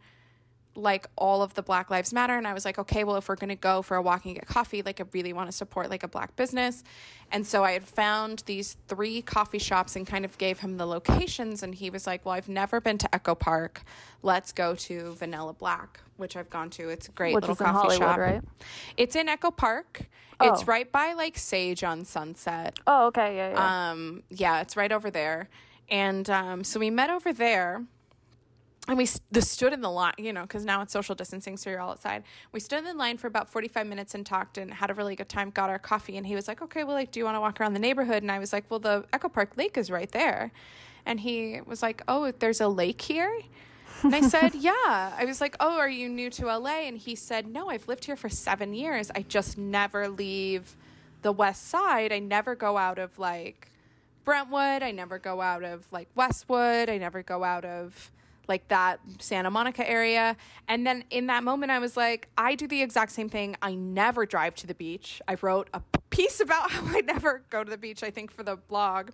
like 0.76 1.06
all 1.16 1.42
of 1.42 1.54
the 1.54 1.62
Black 1.62 1.90
Lives 1.90 2.12
Matter. 2.12 2.36
And 2.36 2.46
I 2.46 2.52
was 2.52 2.64
like, 2.64 2.78
okay, 2.78 3.04
well, 3.04 3.16
if 3.16 3.28
we're 3.28 3.36
going 3.36 3.48
to 3.50 3.54
go 3.54 3.82
for 3.82 3.96
a 3.96 4.02
walk 4.02 4.24
and 4.24 4.34
get 4.34 4.46
coffee, 4.46 4.82
like 4.82 5.00
I 5.00 5.04
really 5.12 5.32
want 5.32 5.48
to 5.48 5.56
support 5.56 5.90
like 5.90 6.02
a 6.02 6.08
black 6.08 6.34
business. 6.36 6.82
And 7.30 7.46
so 7.46 7.64
I 7.64 7.72
had 7.72 7.84
found 7.84 8.42
these 8.46 8.76
three 8.88 9.22
coffee 9.22 9.58
shops 9.58 9.96
and 9.96 10.06
kind 10.06 10.24
of 10.24 10.36
gave 10.38 10.60
him 10.60 10.76
the 10.76 10.86
locations. 10.86 11.62
And 11.62 11.74
he 11.74 11.90
was 11.90 12.06
like, 12.06 12.24
well, 12.24 12.34
I've 12.34 12.48
never 12.48 12.80
been 12.80 12.98
to 12.98 13.14
Echo 13.14 13.34
Park. 13.34 13.82
Let's 14.22 14.52
go 14.52 14.74
to 14.74 15.14
Vanilla 15.14 15.52
Black, 15.52 16.00
which 16.16 16.36
I've 16.36 16.50
gone 16.50 16.70
to. 16.70 16.88
It's 16.88 17.08
a 17.08 17.12
great 17.12 17.34
Which 17.34 17.42
little 17.42 17.56
coffee 17.56 17.72
Hollywood, 17.72 17.98
shop. 17.98 18.18
right? 18.18 18.42
It's 18.96 19.16
in 19.16 19.28
Echo 19.28 19.50
Park. 19.50 20.02
Oh. 20.40 20.52
It's 20.52 20.66
right 20.66 20.90
by 20.90 21.12
like 21.12 21.38
Sage 21.38 21.84
on 21.84 22.04
Sunset. 22.04 22.78
Oh, 22.86 23.06
okay. 23.06 23.36
Yeah, 23.36 23.50
yeah. 23.52 23.90
Um, 23.90 24.22
yeah, 24.30 24.60
it's 24.60 24.76
right 24.76 24.90
over 24.90 25.10
there. 25.10 25.48
And 25.88 26.28
um, 26.30 26.64
so 26.64 26.80
we 26.80 26.90
met 26.90 27.10
over 27.10 27.32
there 27.32 27.84
and 28.86 28.98
we 28.98 29.06
st- 29.06 29.44
stood 29.44 29.72
in 29.72 29.80
the 29.80 29.90
line, 29.90 30.12
you 30.18 30.32
know, 30.32 30.42
because 30.42 30.64
now 30.64 30.82
it's 30.82 30.92
social 30.92 31.14
distancing, 31.14 31.56
so 31.56 31.70
you're 31.70 31.80
all 31.80 31.92
outside. 31.92 32.22
We 32.52 32.60
stood 32.60 32.80
in 32.80 32.84
the 32.84 32.94
line 32.94 33.16
for 33.16 33.28
about 33.28 33.48
45 33.48 33.86
minutes 33.86 34.14
and 34.14 34.26
talked 34.26 34.58
and 34.58 34.72
had 34.74 34.90
a 34.90 34.94
really 34.94 35.16
good 35.16 35.28
time, 35.28 35.50
got 35.50 35.70
our 35.70 35.78
coffee. 35.78 36.18
And 36.18 36.26
he 36.26 36.34
was 36.34 36.48
like, 36.48 36.60
okay, 36.60 36.84
well, 36.84 36.94
like, 36.94 37.10
do 37.10 37.18
you 37.18 37.24
want 37.24 37.36
to 37.36 37.40
walk 37.40 37.60
around 37.60 37.72
the 37.72 37.80
neighborhood? 37.80 38.22
And 38.22 38.30
I 38.30 38.38
was 38.38 38.52
like, 38.52 38.64
well, 38.68 38.80
the 38.80 39.06
Echo 39.12 39.28
Park 39.28 39.52
Lake 39.56 39.78
is 39.78 39.90
right 39.90 40.10
there. 40.12 40.52
And 41.06 41.20
he 41.20 41.60
was 41.64 41.82
like, 41.82 42.02
oh, 42.08 42.30
there's 42.38 42.60
a 42.60 42.68
lake 42.68 43.00
here? 43.00 43.40
And 44.02 44.14
I 44.14 44.20
said, 44.28 44.54
yeah. 44.54 45.14
I 45.16 45.24
was 45.26 45.40
like, 45.40 45.56
oh, 45.60 45.78
are 45.78 45.88
you 45.88 46.08
new 46.08 46.28
to 46.30 46.46
LA? 46.46 46.80
And 46.80 46.98
he 46.98 47.14
said, 47.14 47.46
no, 47.46 47.70
I've 47.70 47.88
lived 47.88 48.04
here 48.04 48.16
for 48.16 48.28
seven 48.28 48.74
years. 48.74 49.10
I 49.14 49.22
just 49.22 49.56
never 49.56 50.08
leave 50.08 50.76
the 51.22 51.32
west 51.32 51.68
side. 51.68 52.12
I 52.12 52.18
never 52.18 52.54
go 52.54 52.76
out 52.76 52.98
of 52.98 53.18
like 53.18 53.68
Brentwood. 54.24 54.82
I 54.82 54.90
never 54.90 55.18
go 55.18 55.40
out 55.40 55.62
of 55.62 55.90
like 55.90 56.08
Westwood. 56.14 56.90
I 56.90 56.98
never 56.98 57.22
go 57.22 57.44
out 57.44 57.64
of 57.64 58.10
like 58.48 58.68
that 58.68 59.00
Santa 59.18 59.50
Monica 59.50 59.88
area. 59.88 60.36
And 60.68 60.86
then 60.86 61.04
in 61.10 61.26
that 61.26 61.44
moment, 61.44 61.72
I 61.72 61.78
was 61.78 61.96
like, 61.96 62.28
I 62.36 62.54
do 62.54 62.66
the 62.66 62.82
exact 62.82 63.12
same 63.12 63.28
thing. 63.28 63.56
I 63.62 63.74
never 63.74 64.26
drive 64.26 64.54
to 64.56 64.66
the 64.66 64.74
beach. 64.74 65.20
I 65.28 65.36
wrote 65.40 65.68
a 65.74 65.82
piece 66.10 66.40
about 66.40 66.70
how 66.70 66.96
I 66.96 67.00
never 67.00 67.42
go 67.50 67.64
to 67.64 67.70
the 67.70 67.78
beach, 67.78 68.02
I 68.02 68.10
think, 68.10 68.30
for 68.30 68.42
the 68.42 68.56
blog. 68.56 69.10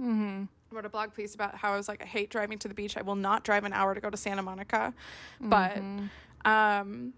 Mm-hmm. 0.00 0.44
I 0.72 0.74
wrote 0.74 0.84
a 0.84 0.90
blog 0.90 1.14
piece 1.14 1.34
about 1.34 1.54
how 1.54 1.72
I 1.72 1.76
was 1.76 1.88
like, 1.88 2.02
I 2.02 2.06
hate 2.06 2.30
driving 2.30 2.58
to 2.58 2.68
the 2.68 2.74
beach. 2.74 2.96
I 2.96 3.02
will 3.02 3.16
not 3.16 3.44
drive 3.44 3.64
an 3.64 3.72
hour 3.72 3.94
to 3.94 4.00
go 4.00 4.10
to 4.10 4.16
Santa 4.16 4.42
Monica. 4.42 4.92
But, 5.40 5.78
um, 6.44 7.12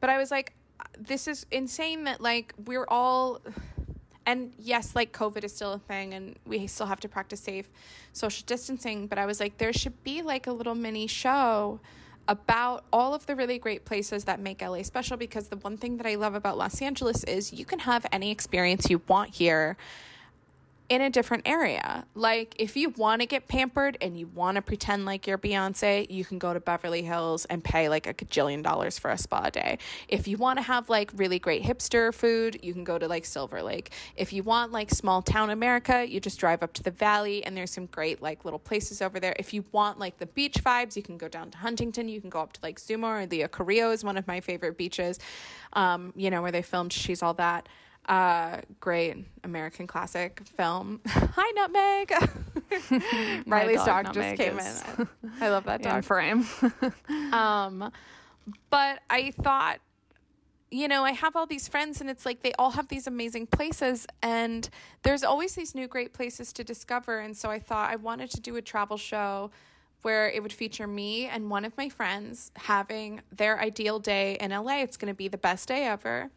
but 0.00 0.10
I 0.10 0.18
was 0.18 0.30
like, 0.30 0.54
this 0.98 1.28
is 1.28 1.46
insane 1.50 2.04
that 2.04 2.20
like 2.20 2.54
we're 2.66 2.86
all 2.88 3.40
and 4.26 4.52
yes, 4.58 4.94
like 4.94 5.12
COVID 5.12 5.44
is 5.44 5.54
still 5.54 5.72
a 5.72 5.78
thing 5.78 6.14
and 6.14 6.36
we 6.46 6.66
still 6.66 6.86
have 6.86 7.00
to 7.00 7.08
practice 7.08 7.40
safe 7.40 7.68
social 8.12 8.44
distancing. 8.46 9.06
But 9.06 9.18
I 9.18 9.26
was 9.26 9.40
like, 9.40 9.58
there 9.58 9.72
should 9.72 10.02
be 10.04 10.22
like 10.22 10.46
a 10.46 10.52
little 10.52 10.74
mini 10.74 11.06
show 11.06 11.80
about 12.28 12.84
all 12.92 13.14
of 13.14 13.26
the 13.26 13.34
really 13.34 13.58
great 13.58 13.84
places 13.84 14.24
that 14.24 14.38
make 14.38 14.62
LA 14.62 14.82
special 14.82 15.16
because 15.16 15.48
the 15.48 15.56
one 15.56 15.76
thing 15.76 15.96
that 15.96 16.06
I 16.06 16.14
love 16.14 16.34
about 16.34 16.56
Los 16.56 16.80
Angeles 16.80 17.24
is 17.24 17.52
you 17.52 17.64
can 17.64 17.80
have 17.80 18.06
any 18.12 18.30
experience 18.30 18.88
you 18.88 19.02
want 19.08 19.30
here 19.30 19.76
in 20.88 21.00
a 21.00 21.10
different 21.10 21.42
area. 21.46 22.04
Like 22.14 22.54
if 22.58 22.76
you 22.76 22.90
want 22.90 23.20
to 23.22 23.26
get 23.26 23.48
pampered 23.48 23.96
and 24.00 24.18
you 24.18 24.26
want 24.26 24.56
to 24.56 24.62
pretend 24.62 25.04
like 25.04 25.26
you're 25.26 25.38
Beyonce, 25.38 26.10
you 26.10 26.24
can 26.24 26.38
go 26.38 26.52
to 26.52 26.60
Beverly 26.60 27.02
Hills 27.02 27.44
and 27.46 27.62
pay 27.62 27.88
like 27.88 28.06
a 28.06 28.14
gajillion 28.14 28.62
dollars 28.62 28.98
for 28.98 29.10
a 29.10 29.18
spa 29.18 29.50
day. 29.50 29.78
If 30.08 30.28
you 30.28 30.36
want 30.36 30.58
to 30.58 30.62
have 30.62 30.88
like 30.88 31.10
really 31.14 31.38
great 31.38 31.62
hipster 31.62 32.12
food, 32.12 32.60
you 32.62 32.72
can 32.72 32.84
go 32.84 32.98
to 32.98 33.08
like 33.08 33.24
Silver 33.24 33.62
Lake. 33.62 33.92
If 34.16 34.32
you 34.32 34.42
want 34.42 34.72
like 34.72 34.90
small 34.90 35.22
town 35.22 35.50
America, 35.50 36.06
you 36.06 36.20
just 36.20 36.38
drive 36.38 36.62
up 36.62 36.72
to 36.74 36.82
the 36.82 36.90
valley 36.90 37.44
and 37.44 37.56
there's 37.56 37.70
some 37.70 37.86
great 37.86 38.20
like 38.20 38.44
little 38.44 38.58
places 38.58 39.00
over 39.00 39.18
there. 39.18 39.34
If 39.38 39.54
you 39.54 39.64
want 39.72 39.98
like 39.98 40.18
the 40.18 40.26
beach 40.26 40.62
vibes, 40.62 40.96
you 40.96 41.02
can 41.02 41.16
go 41.16 41.28
down 41.28 41.50
to 41.52 41.58
Huntington, 41.58 42.08
you 42.08 42.20
can 42.20 42.30
go 42.30 42.40
up 42.40 42.52
to 42.54 42.60
like 42.62 42.78
Zuma 42.78 43.08
or 43.08 43.26
the 43.26 43.46
Carrillo 43.48 43.90
is 43.92 44.04
one 44.04 44.16
of 44.16 44.26
my 44.26 44.40
favorite 44.40 44.76
beaches. 44.76 45.18
Um, 45.72 46.12
you 46.16 46.30
know, 46.30 46.42
where 46.42 46.52
they 46.52 46.62
filmed 46.62 46.92
She's 46.92 47.22
All 47.22 47.34
That 47.34 47.68
uh 48.08 48.60
great 48.80 49.16
american 49.44 49.86
classic 49.86 50.42
film. 50.56 51.00
Hi 51.06 51.50
nutmeg. 51.54 52.12
Riley's 53.46 53.84
dog, 53.84 54.06
dog, 54.06 54.14
just 54.14 54.36
came 54.36 54.58
is- 54.58 54.82
in. 54.98 55.08
I 55.40 55.48
love 55.50 55.64
that 55.64 55.80
in 55.84 55.88
dog. 55.88 56.04
frame. 56.04 56.46
um 57.32 57.92
but 58.70 58.98
i 59.08 59.30
thought 59.30 59.78
you 60.70 60.88
know 60.88 61.04
i 61.04 61.12
have 61.12 61.36
all 61.36 61.46
these 61.46 61.68
friends 61.68 62.00
and 62.00 62.10
it's 62.10 62.26
like 62.26 62.42
they 62.42 62.52
all 62.58 62.70
have 62.72 62.88
these 62.88 63.06
amazing 63.06 63.46
places 63.46 64.06
and 64.22 64.68
there's 65.04 65.22
always 65.22 65.54
these 65.54 65.74
new 65.74 65.86
great 65.86 66.12
places 66.12 66.52
to 66.54 66.64
discover. 66.64 67.20
And 67.20 67.36
so 67.36 67.50
i 67.50 67.58
thought 67.60 67.90
i 67.90 67.96
wanted 67.96 68.30
to 68.30 68.40
do 68.40 68.56
a 68.56 68.62
travel 68.62 68.96
show 68.96 69.50
where 70.02 70.28
it 70.28 70.42
would 70.42 70.52
feature 70.52 70.86
me 70.86 71.26
and 71.26 71.48
one 71.50 71.64
of 71.64 71.76
my 71.76 71.88
friends 71.88 72.50
having 72.56 73.20
their 73.30 73.58
ideal 73.60 73.98
day 73.98 74.36
in 74.40 74.50
LA. 74.50 74.78
It's 74.82 74.96
going 74.96 75.12
to 75.12 75.16
be 75.16 75.28
the 75.28 75.38
best 75.38 75.68
day 75.68 75.84
ever. 75.84 76.30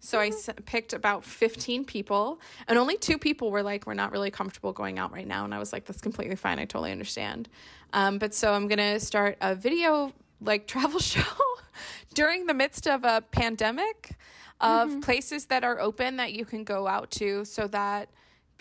So 0.00 0.18
I 0.18 0.28
s- 0.28 0.50
picked 0.66 0.92
about 0.92 1.24
15 1.24 1.84
people, 1.84 2.40
and 2.66 2.76
only 2.76 2.96
two 2.96 3.18
people 3.18 3.52
were 3.52 3.62
like, 3.62 3.86
We're 3.86 3.94
not 3.94 4.10
really 4.10 4.32
comfortable 4.32 4.72
going 4.72 4.98
out 4.98 5.12
right 5.12 5.26
now. 5.26 5.44
And 5.44 5.54
I 5.54 5.58
was 5.60 5.72
like, 5.72 5.84
That's 5.84 6.00
completely 6.00 6.34
fine. 6.36 6.58
I 6.58 6.64
totally 6.64 6.90
understand. 6.90 7.48
Um, 7.92 8.18
but 8.18 8.34
so 8.34 8.52
I'm 8.52 8.66
going 8.66 8.78
to 8.78 8.98
start 8.98 9.38
a 9.40 9.54
video 9.54 10.12
like 10.40 10.66
travel 10.74 10.98
show 10.98 11.22
during 12.14 12.46
the 12.46 12.54
midst 12.54 12.88
of 12.88 13.04
a 13.04 13.22
pandemic 13.30 14.16
of 14.60 15.00
places 15.02 15.46
that 15.46 15.64
are 15.64 15.80
open 15.80 16.16
that 16.16 16.32
you 16.32 16.44
can 16.44 16.62
go 16.64 16.86
out 16.86 17.10
to 17.12 17.44
so 17.44 17.66
that 17.68 18.08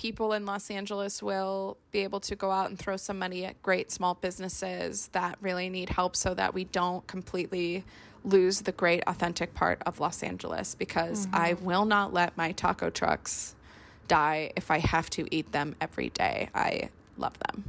people 0.02 0.34
in 0.34 0.47
Los 0.47 0.72
Angeles 0.72 1.22
will 1.22 1.78
be 1.91 1.99
able 1.99 2.20
to 2.20 2.36
go 2.36 2.49
out 2.49 2.72
and 2.72 2.80
throw 2.80 2.97
some 2.97 3.20
money 3.20 3.45
at 3.45 3.62
great 3.62 3.91
small 3.91 4.16
businesses 4.16 5.10
that 5.12 5.38
really 5.41 5.70
need 5.70 5.91
help 5.91 6.16
so 6.16 6.34
that 6.34 6.56
we 6.56 6.64
don't 6.64 7.06
completely 7.06 7.84
lose 8.24 8.62
the 8.62 8.72
great 8.72 9.04
authentic 9.06 9.54
part 9.54 9.80
of 9.86 9.99
Los 9.99 10.24
Angeles 10.24 10.74
because 10.74 11.28
I 11.32 11.54
mm-hmm. 11.54 11.66
will 11.66 11.86
not 11.86 12.14
let 12.14 12.36
my 12.36 12.52
taco 12.52 12.89
trucks 12.89 13.54
die 14.08 14.52
if 14.56 14.72
I 14.72 14.80
have 14.80 15.08
to 15.12 15.28
eat 15.30 15.52
them 15.52 15.76
every 15.80 16.10
day. 16.10 16.49
I 16.56 16.89
love 17.20 17.38
them. 17.38 17.64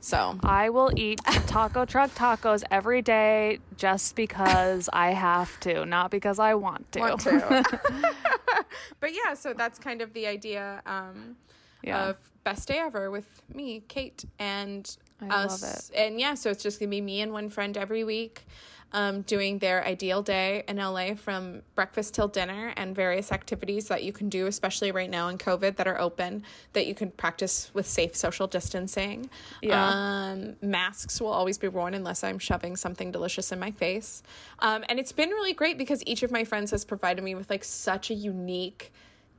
So, 0.00 0.38
I 0.42 0.70
will 0.70 0.90
eat 0.96 1.20
taco 1.46 1.84
truck 1.84 2.10
tacos 2.14 2.62
every 2.70 3.02
day 3.02 3.58
just 3.76 4.16
because 4.16 4.88
I 4.92 5.10
have 5.10 5.60
to, 5.60 5.84
not 5.84 6.10
because 6.10 6.38
I 6.38 6.54
want 6.54 6.90
to. 6.92 7.00
want 7.00 7.20
to. 7.20 7.64
but 9.00 9.10
yeah, 9.12 9.34
so 9.34 9.52
that's 9.52 9.78
kind 9.78 10.00
of 10.00 10.12
the 10.14 10.26
idea 10.26 10.82
um, 10.86 11.36
Yeah. 11.82 12.08
of 12.10 12.16
best 12.44 12.68
day 12.68 12.78
ever 12.78 13.10
with 13.10 13.42
me, 13.54 13.82
Kate, 13.88 14.24
and 14.38 14.96
I 15.20 15.26
love 15.44 15.62
us. 15.62 15.90
And 15.94 16.18
yeah, 16.18 16.34
so 16.34 16.50
it's 16.50 16.62
just 16.62 16.80
gonna 16.80 16.88
be 16.90 17.02
me 17.02 17.20
and 17.20 17.32
one 17.32 17.50
friend 17.50 17.76
every 17.76 18.04
week. 18.04 18.46
Um, 18.92 19.22
doing 19.22 19.58
their 19.58 19.84
ideal 19.84 20.22
day 20.22 20.64
in 20.66 20.76
LA 20.76 21.14
from 21.14 21.62
breakfast 21.74 22.14
till 22.14 22.28
dinner 22.28 22.72
and 22.76 22.94
various 22.94 23.30
activities 23.30 23.88
that 23.88 24.02
you 24.02 24.12
can 24.12 24.28
do, 24.28 24.46
especially 24.46 24.90
right 24.90 25.08
now 25.08 25.28
in 25.28 25.38
COVID, 25.38 25.76
that 25.76 25.86
are 25.86 26.00
open 26.00 26.42
that 26.72 26.86
you 26.86 26.94
can 26.94 27.10
practice 27.12 27.70
with 27.72 27.86
safe 27.86 28.16
social 28.16 28.46
distancing. 28.46 29.30
Yeah. 29.62 29.88
Um, 29.88 30.56
masks 30.60 31.20
will 31.20 31.32
always 31.32 31.58
be 31.58 31.68
worn 31.68 31.94
unless 31.94 32.24
I'm 32.24 32.38
shoving 32.38 32.76
something 32.76 33.12
delicious 33.12 33.52
in 33.52 33.58
my 33.58 33.70
face. 33.70 34.22
Um, 34.58 34.84
and 34.88 34.98
it's 34.98 35.12
been 35.12 35.30
really 35.30 35.52
great 35.52 35.78
because 35.78 36.02
each 36.06 36.22
of 36.22 36.30
my 36.30 36.44
friends 36.44 36.70
has 36.72 36.84
provided 36.84 37.22
me 37.22 37.34
with 37.34 37.48
like 37.48 37.64
such 37.64 38.10
a 38.10 38.14
unique, 38.14 38.92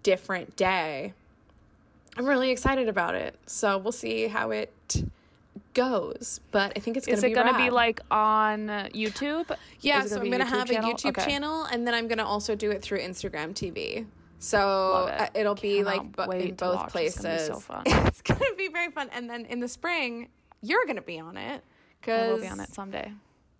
different 0.03 0.55
day. 0.55 1.13
I'm 2.17 2.25
really 2.25 2.51
excited 2.51 2.87
about 2.87 3.15
it. 3.15 3.35
So 3.45 3.77
we'll 3.77 3.91
see 3.91 4.27
how 4.27 4.51
it 4.51 5.03
goes. 5.73 6.39
But 6.51 6.73
I 6.75 6.79
think 6.79 6.97
it's 6.97 7.05
gonna 7.05 7.17
Is 7.17 7.23
it 7.23 7.27
be 7.29 7.33
to 7.35 7.57
be 7.57 7.69
like 7.69 7.99
on 8.11 8.67
YouTube? 8.93 9.55
Yeah, 9.81 10.01
so 10.05 10.15
gonna 10.17 10.25
I'm 10.25 10.31
gonna 10.31 10.45
have 10.45 10.67
channel? 10.69 10.89
a 10.89 10.93
YouTube 10.93 11.09
Okay. 11.17 11.25
channel, 11.25 11.63
and 11.65 11.85
then 11.87 11.93
I'm 11.93 12.07
gonna 12.07 12.25
also 12.25 12.55
do 12.55 12.71
it 12.71 12.81
through 12.81 12.99
Instagram 12.99 13.53
TV. 13.53 14.05
So 14.39 15.07
it. 15.11 15.21
uh, 15.21 15.27
it'll 15.35 15.55
be 15.55 15.83
like 15.83 16.11
bo- 16.15 16.29
in 16.31 16.55
both 16.55 16.75
watch. 16.75 16.83
It's 16.85 16.91
places. 16.93 17.21
gonna 17.23 17.37
be 17.37 17.43
so 17.43 17.59
fun. 17.59 17.83
it's 17.85 18.21
gonna 18.21 18.39
be 18.57 18.69
very 18.69 18.91
fun. 18.91 19.09
And 19.13 19.29
then 19.29 19.45
in 19.45 19.59
the 19.59 19.67
spring, 19.67 20.29
you're 20.61 20.85
gonna 20.85 21.01
be 21.01 21.19
on 21.19 21.37
it 21.37 21.63
because 21.99 22.31
will 22.31 22.41
be 22.41 22.47
on 22.47 22.59
it 22.59 22.73
someday. 22.73 23.11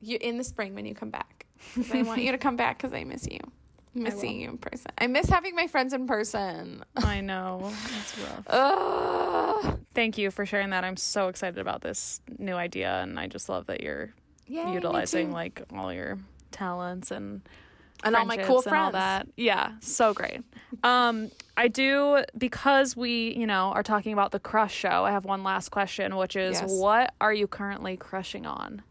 you 0.01 0.17
in 0.19 0.37
the 0.37 0.43
spring 0.43 0.73
when 0.75 0.85
you 0.85 0.95
come 0.95 1.09
back. 1.11 1.45
I 1.93 2.01
want 2.01 2.21
you 2.23 2.31
to 2.31 2.39
come 2.39 2.55
back 2.55 2.77
because 2.79 2.93
I 2.93 3.03
miss 3.03 3.27
you. 3.29 3.39
I 3.95 3.99
miss 3.99 4.19
seeing 4.19 4.39
you 4.41 4.49
in 4.49 4.57
person. 4.57 4.91
I 4.97 5.07
miss 5.07 5.27
having 5.29 5.55
my 5.55 5.67
friends 5.67 5.93
in 5.93 6.07
person. 6.07 6.83
I 6.95 7.19
know. 7.21 7.71
It's 7.99 8.17
rough. 8.19 8.43
Ugh. 8.47 9.79
Thank 9.93 10.17
you 10.17 10.31
for 10.31 10.45
sharing 10.45 10.69
that. 10.69 10.83
I'm 10.83 10.97
so 10.97 11.27
excited 11.27 11.59
about 11.59 11.81
this 11.81 12.21
new 12.39 12.53
idea, 12.55 13.01
and 13.01 13.19
I 13.19 13.27
just 13.27 13.49
love 13.49 13.65
that 13.67 13.81
you're 13.81 14.13
Yay, 14.47 14.73
utilizing 14.73 15.31
like 15.31 15.61
all 15.75 15.91
your 15.93 16.17
talents 16.51 17.11
and 17.11 17.41
and 18.03 18.15
all 18.15 18.25
my 18.25 18.37
cool 18.37 18.61
friendships 18.61 18.67
and 18.67 18.75
all 18.75 18.91
friends. 18.91 19.25
that. 19.27 19.27
Yeah, 19.37 19.71
so 19.81 20.13
great. 20.13 20.41
Um, 20.83 21.29
I 21.57 21.67
do 21.67 22.23
because 22.37 22.95
we, 22.97 23.35
you 23.37 23.45
know, 23.45 23.71
are 23.73 23.83
talking 23.83 24.13
about 24.13 24.31
the 24.31 24.39
crush 24.39 24.73
show. 24.73 25.03
I 25.05 25.11
have 25.11 25.25
one 25.25 25.43
last 25.43 25.69
question, 25.69 26.15
which 26.15 26.35
is, 26.35 26.59
Yes. 26.61 26.71
what 26.71 27.13
are 27.21 27.33
you 27.33 27.45
currently 27.47 27.97
crushing 27.97 28.45
on? 28.47 28.81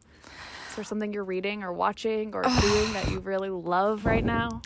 Is 0.71 0.77
there 0.77 0.85
something 0.85 1.12
you're 1.12 1.25
reading 1.25 1.62
or 1.64 1.73
watching 1.73 2.35
or 2.35 2.43
doing 2.43 2.93
that 2.93 3.11
you 3.11 3.18
really 3.18 3.51
love 3.51 4.05
right 4.05 4.25
now? 4.25 4.62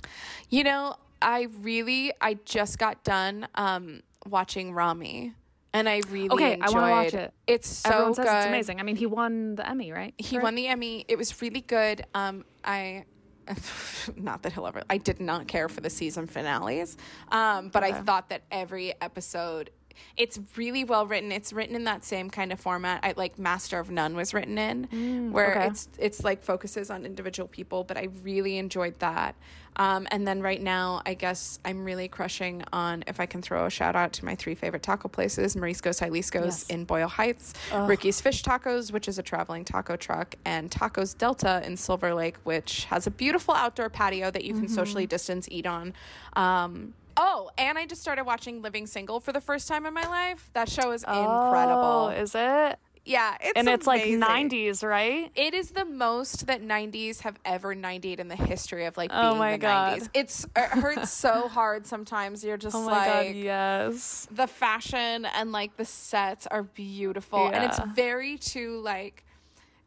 You 0.51 0.65
know, 0.65 0.97
I 1.23 1.49
really 1.63 2.13
I 2.21 2.35
just 2.45 2.79
got 2.79 3.03
done 3.05 3.49
um 3.55 4.03
watching 4.27 4.73
Ramy. 4.75 5.33
And 5.73 5.89
I 5.89 6.03
really 6.11 6.29
Okay, 6.31 6.51
I 6.53 6.55
enjoyed 6.55 6.75
wanna 6.75 6.91
watch 6.91 7.15
it. 7.15 7.33
It's 7.47 7.69
so 7.69 7.91
Everyone 7.91 8.15
says 8.15 8.25
good. 8.27 8.37
it's 8.37 8.47
amazing. 8.47 8.81
I 8.81 8.83
mean, 8.85 8.97
he 8.97 9.07
won 9.07 9.55
the 9.57 9.69
Emmy, 9.69 9.91
right? 9.93 10.15
He 10.19 10.39
won 10.39 10.55
the 10.55 10.69
Emmy. 10.69 11.05
It 11.09 11.17
was 11.17 11.41
really 11.41 11.63
good. 11.63 12.05
Um 12.15 12.45
I 12.65 13.07
not 14.17 14.43
that 14.43 14.53
he'll 14.53 14.67
ever 14.67 14.83
I 14.91 14.99
did 14.99 15.21
not 15.21 15.49
care 15.49 15.69
for 15.71 15.81
the 15.81 15.91
season 15.91 16.27
finales. 16.27 16.97
Um 17.33 17.71
but 17.71 17.83
I 17.83 17.93
thought 17.95 18.29
that 18.29 18.43
every 18.51 18.95
episode 19.01 19.71
it's 20.17 20.39
really 20.57 20.85
well 20.85 21.07
written. 21.07 21.33
It's 21.33 21.53
written 21.53 21.77
in 21.77 21.85
that 21.85 22.05
same 22.05 22.31
kind 22.31 22.53
of 22.53 22.61
format. 22.61 23.01
I 23.03 23.15
like 23.17 23.39
Master 23.39 23.79
of 23.79 23.91
None 23.91 24.15
was 24.17 24.33
written 24.35 24.59
in, 24.59 25.33
where 25.33 25.55
Mm, 25.55 25.57
okay. 25.57 25.67
it's 25.69 25.89
it's 25.99 26.25
like 26.25 26.43
focuses 26.43 26.91
on 26.91 27.05
individual 27.07 27.49
people. 27.49 27.85
But 27.85 27.97
I 27.97 28.09
really 28.23 28.59
enjoyed 28.59 28.99
that. 29.01 29.35
Um, 29.77 30.07
and 30.13 30.25
then 30.25 30.41
right 30.41 30.63
now, 30.63 31.03
I 31.05 31.15
guess 31.15 31.59
I'm 31.65 31.85
really 31.85 32.07
crushing 32.07 32.63
on 32.73 33.03
if 33.09 33.19
I 33.19 33.27
can 33.27 33.43
throw 33.43 33.67
a 33.67 33.71
shout 33.71 33.97
out 33.97 34.13
to 34.15 34.25
my 34.25 34.37
three 34.37 34.55
favorite 34.55 34.85
taco 34.85 35.09
places: 35.09 35.57
Mariscos 35.57 35.99
Jalisco's 36.01 36.45
Yes. 36.45 36.67
in 36.71 36.85
Boyle 36.85 37.09
Heights, 37.09 37.55
Ricky's 37.73 38.21
Fish 38.21 38.45
Tacos, 38.45 38.93
which 38.93 39.09
is 39.09 39.19
a 39.19 39.23
traveling 39.23 39.65
taco 39.65 39.97
truck, 39.97 40.37
and 40.45 40.71
Tacos 40.71 41.19
Delta 41.19 41.61
in 41.67 41.77
Silver 41.77 42.15
Lake, 42.15 42.37
which 42.45 42.85
has 42.85 43.09
a 43.09 43.11
beautiful 43.11 43.53
outdoor 43.55 43.89
patio 43.89 44.31
that 44.31 44.45
you 44.45 44.53
can 44.55 44.65
Mm-hmm. 44.67 44.75
socially 44.75 45.07
distance 45.07 45.49
eat 45.51 45.67
on. 45.67 45.93
Um, 46.37 46.95
oh, 47.17 47.51
and 47.59 47.79
I 47.79 47.87
just 47.87 48.01
started 48.01 48.25
watching 48.25 48.63
Living 48.63 48.87
Single 48.87 49.21
for 49.21 49.33
the 49.33 49.41
first 49.41 49.69
time 49.69 49.87
in 49.87 49.95
my 49.95 50.07
life. 50.07 50.51
That 50.55 50.69
show 50.69 50.93
is 50.93 51.05
oh, 51.07 51.21
incredible. 51.47 51.83
Oh, 51.83 52.09
is 52.09 52.35
it? 52.35 52.79
yeah, 53.07 53.37
it's 53.41 53.53
and 53.57 53.69
it's 53.69 53.87
like 53.87 54.03
90s, 54.05 54.83
right? 54.83 55.31
It 55.35 55.53
is 55.53 55.73
the 55.73 55.85
most 55.85 56.47
that 56.47 56.63
90s 56.63 57.21
have 57.21 57.39
ever 57.45 57.75
90'd 57.75 58.19
in 58.19 58.29
the 58.29 58.37
history 58.37 58.87
of 58.87 58.97
like 58.97 59.11
Oh 59.13 59.35
my 59.35 59.53
the 59.53 59.59
God. 59.59 59.99
90s. 60.01 60.09
It's 60.15 60.45
it 60.57 60.69
hurts 60.71 61.11
so 61.11 61.49
hard 61.49 61.87
sometimes. 61.87 62.43
You're 62.43 62.57
just 62.57 62.75
Oh 62.75 62.81
like 62.81 63.27
god, 63.27 63.35
yes. 63.35 64.27
the 64.31 64.47
fashion 64.47 65.27
and 65.27 65.53
like 65.53 65.77
the 65.77 65.85
sets 65.85 66.47
are 66.47 66.63
beautiful 66.63 67.49
and 67.49 67.65
it's 67.65 67.79
very 67.95 68.39
too 68.39 68.81
like 68.81 69.25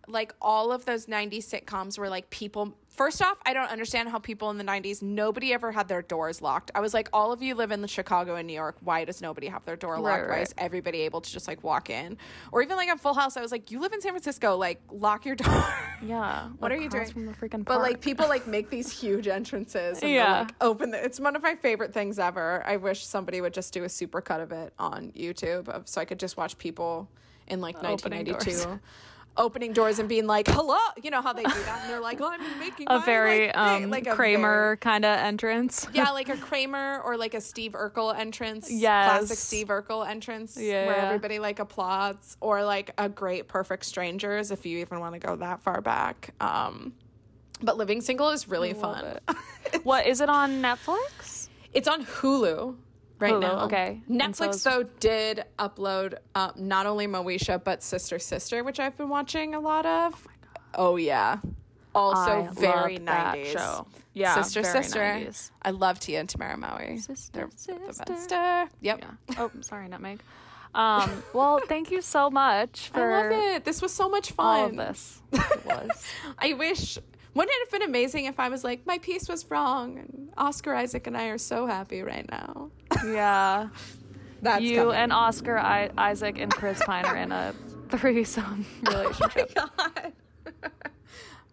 like 0.07 0.33
all 0.41 0.71
of 0.71 0.85
those 0.85 1.07
90s 1.07 1.45
sitcoms 1.45 1.97
where 1.97 2.09
like 2.09 2.29
people 2.29 2.77
first 2.97 3.21
off 3.21 3.37
i 3.45 3.53
don't 3.53 3.69
understand 3.69 4.09
how 4.09 4.17
people 4.19 4.49
in 4.49 4.57
the 4.57 4.63
90s 4.63 5.01
nobody 5.01 5.53
ever 5.53 5.71
had 5.71 5.87
their 5.87 6.01
doors 6.01 6.41
locked. 6.41 6.71
I 6.75 6.79
was 6.81 6.93
like 6.93 7.07
all 7.13 7.31
of 7.31 7.41
you 7.41 7.55
live 7.55 7.71
in 7.71 7.81
the 7.81 7.87
chicago 7.87 8.35
and 8.35 8.47
new 8.47 8.53
york. 8.53 8.75
Why 8.81 9.05
does 9.05 9.21
nobody 9.21 9.47
have 9.47 9.63
their 9.65 9.75
door 9.75 9.99
locked? 9.99 10.23
Right, 10.27 10.37
why 10.37 10.41
is 10.41 10.53
everybody 10.57 11.01
able 11.01 11.21
to 11.21 11.31
just 11.31 11.47
like 11.47 11.63
walk 11.63 11.89
in? 11.89 12.17
Or 12.51 12.61
even 12.61 12.75
like 12.75 12.89
on 12.89 12.97
full 12.97 13.13
house 13.13 13.37
i 13.37 13.41
was 13.41 13.51
like 13.51 13.71
you 13.71 13.79
live 13.79 13.93
in 13.93 14.01
san 14.01 14.11
francisco 14.11 14.57
like 14.57 14.81
lock 14.91 15.25
your 15.25 15.35
door. 15.35 15.63
Yeah. 16.03 16.47
what 16.59 16.71
are 16.71 16.77
you 16.77 16.89
doing? 16.89 17.09
From 17.09 17.25
the 17.27 17.33
freaking 17.33 17.63
but 17.63 17.79
like 17.79 18.01
people 18.01 18.27
like 18.27 18.47
make 18.47 18.69
these 18.69 18.91
huge 19.01 19.27
entrances 19.27 20.01
and 20.01 20.11
Yeah. 20.11 20.39
like 20.41 20.55
open 20.59 20.91
the, 20.91 21.03
it's 21.03 21.19
one 21.19 21.35
of 21.35 21.43
my 21.43 21.55
favorite 21.55 21.93
things 21.93 22.19
ever. 22.19 22.63
I 22.65 22.77
wish 22.77 23.05
somebody 23.05 23.41
would 23.41 23.53
just 23.53 23.73
do 23.73 23.83
a 23.83 23.89
super 23.89 24.21
cut 24.21 24.41
of 24.41 24.51
it 24.51 24.73
on 24.79 25.11
youtube 25.11 25.69
of, 25.69 25.87
so 25.87 26.01
i 26.01 26.05
could 26.05 26.19
just 26.19 26.35
watch 26.35 26.57
people 26.57 27.07
in 27.47 27.61
like 27.61 27.75
Opening 27.77 28.25
1992 28.25 28.63
doors. 28.65 28.79
opening 29.37 29.73
doors 29.73 29.99
and 29.99 30.09
being 30.09 30.25
like 30.27 30.47
hello 30.47 30.77
you 31.01 31.09
know 31.11 31.21
how 31.21 31.33
they 31.33 31.43
do 31.43 31.49
that 31.65 31.79
and 31.81 31.89
they're 31.89 31.99
like 31.99 32.19
oh 32.21 32.29
i'm 32.31 32.59
making 32.59 32.87
a 32.89 32.99
my, 32.99 33.05
very 33.05 33.47
like, 33.47 33.55
thing," 33.55 33.83
um 33.85 33.89
like 33.89 34.07
a 34.07 34.13
Kramer 34.15 34.77
kind 34.81 35.05
of 35.05 35.17
entrance. 35.17 35.87
yeah 35.93 36.09
like 36.19 36.29
a 36.29 36.37
kramer 36.37 37.01
or 37.03 37.17
like 37.17 37.33
a 37.33 37.41
steve 37.41 37.73
urkel 37.73 38.17
entrance 38.17 38.69
Yes. 38.71 39.05
classic 39.05 39.37
steve 39.37 39.67
urkel 39.67 40.07
entrance 40.07 40.57
Yeah, 40.59 40.85
where 40.87 40.97
everybody 40.97 41.39
like 41.39 41.59
applauds 41.59 42.37
or 42.41 42.63
like 42.63 42.91
a 42.97 43.07
great 43.09 43.47
perfect 43.47 43.85
strangers 43.85 44.51
if 44.51 44.65
you 44.65 44.79
even 44.79 44.99
want 44.99 45.13
to 45.13 45.19
go 45.19 45.35
that 45.37 45.61
far 45.61 45.81
back 45.81 46.33
um 46.41 46.93
but 47.61 47.77
living 47.77 48.01
single 48.01 48.29
is 48.29 48.47
really 48.47 48.73
fun 48.73 49.17
what 49.83 50.05
is 50.05 50.21
it 50.21 50.29
on 50.29 50.61
Netflix? 50.61 51.49
It's 51.73 51.87
on 51.87 52.05
Hulu 52.05 52.75
right 53.19 53.33
Hulu, 53.33 53.41
now. 53.41 53.65
okay. 53.65 54.01
And 54.07 54.35
so 54.35 54.47
Netflix 54.47 54.63
though 54.63 54.83
did 54.99 55.43
upload 55.59 56.15
uh, 56.35 56.51
not 56.55 56.85
only 56.85 57.07
Moesha 57.07 57.63
but 57.63 57.81
Sister 57.83 58.19
Sister, 58.19 58.63
which 58.63 58.79
I've 58.79 58.97
been 58.97 59.09
watching 59.09 59.55
a 59.55 59.59
lot 59.59 59.85
of. 59.85 60.27
Oh, 60.75 60.95
yeah. 60.97 61.37
Also 61.95 62.19
I 62.43 62.49
very 62.53 62.99
90s. 62.99 63.45
show. 63.53 63.87
Yeah, 64.13 64.41
Sister 64.41 64.63
Sister. 64.63 64.99
90s. 64.99 65.51
I 65.63 65.71
love 65.71 65.99
Tia 65.99 66.19
and 66.19 66.29
Tamara 66.29 66.57
Mowry. 66.57 66.97
Sister, 66.97 67.49
They're 67.65 67.77
the 67.87 67.93
sister. 67.93 68.13
best. 68.13 68.71
Yep. 68.81 68.99
Yeah. 69.01 69.35
Oh, 69.39 69.51
sorry, 69.61 69.87
Nutmeg. 69.87 70.19
Um, 70.75 71.23
well, 71.33 71.59
thank 71.67 71.89
you 71.91 72.01
so 72.01 72.29
much 72.29 72.91
I 72.93 72.97
for 72.97 73.11
love 73.11 73.31
it. 73.31 73.65
This 73.65 73.81
was 73.81 73.91
so 73.93 74.09
much 74.09 74.31
fun. 74.31 74.45
all 74.59 74.65
of 74.67 74.75
this. 74.75 75.21
It 75.33 75.65
was. 75.65 76.05
I 76.37 76.53
wish. 76.53 76.99
Wouldn't 77.33 77.53
it 77.55 77.59
have 77.71 77.79
been 77.79 77.87
amazing 77.89 78.25
if 78.25 78.39
I 78.39 78.49
was 78.49 78.63
like, 78.63 78.85
my 78.87 78.97
piece 78.97 79.29
was 79.29 79.49
wrong, 79.51 79.97
and 79.99 80.29
Oscar 80.37 80.73
Isaac 80.73 81.05
and 81.07 81.15
I 81.17 81.27
are 81.27 81.37
so 81.37 81.67
happy 81.67 82.01
right 82.01 82.27
now. 82.29 82.71
Yeah. 83.05 83.69
That's 84.41 84.61
you 84.63 84.77
coming. 84.77 84.95
and 84.95 85.13
Oscar, 85.13 85.57
I- 85.57 85.89
Isaac, 85.97 86.37
and 86.39 86.51
Chris 86.51 86.81
Pine 86.83 87.05
are 87.05 87.15
in 87.15 87.31
a 87.31 87.53
threesome 87.89 88.65
oh 88.87 89.01
relationship. 89.01 89.53
God. 89.55 90.13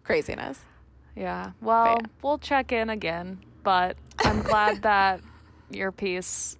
Craziness. 0.03 0.59
Yeah. 1.15 1.51
Well, 1.61 1.97
yeah. 1.99 2.07
we'll 2.21 2.37
check 2.37 2.71
in 2.71 2.89
again, 2.89 3.39
but 3.63 3.97
I'm 4.19 4.41
glad 4.43 4.83
that 4.83 5.21
your 5.71 5.91
piece 5.91 6.57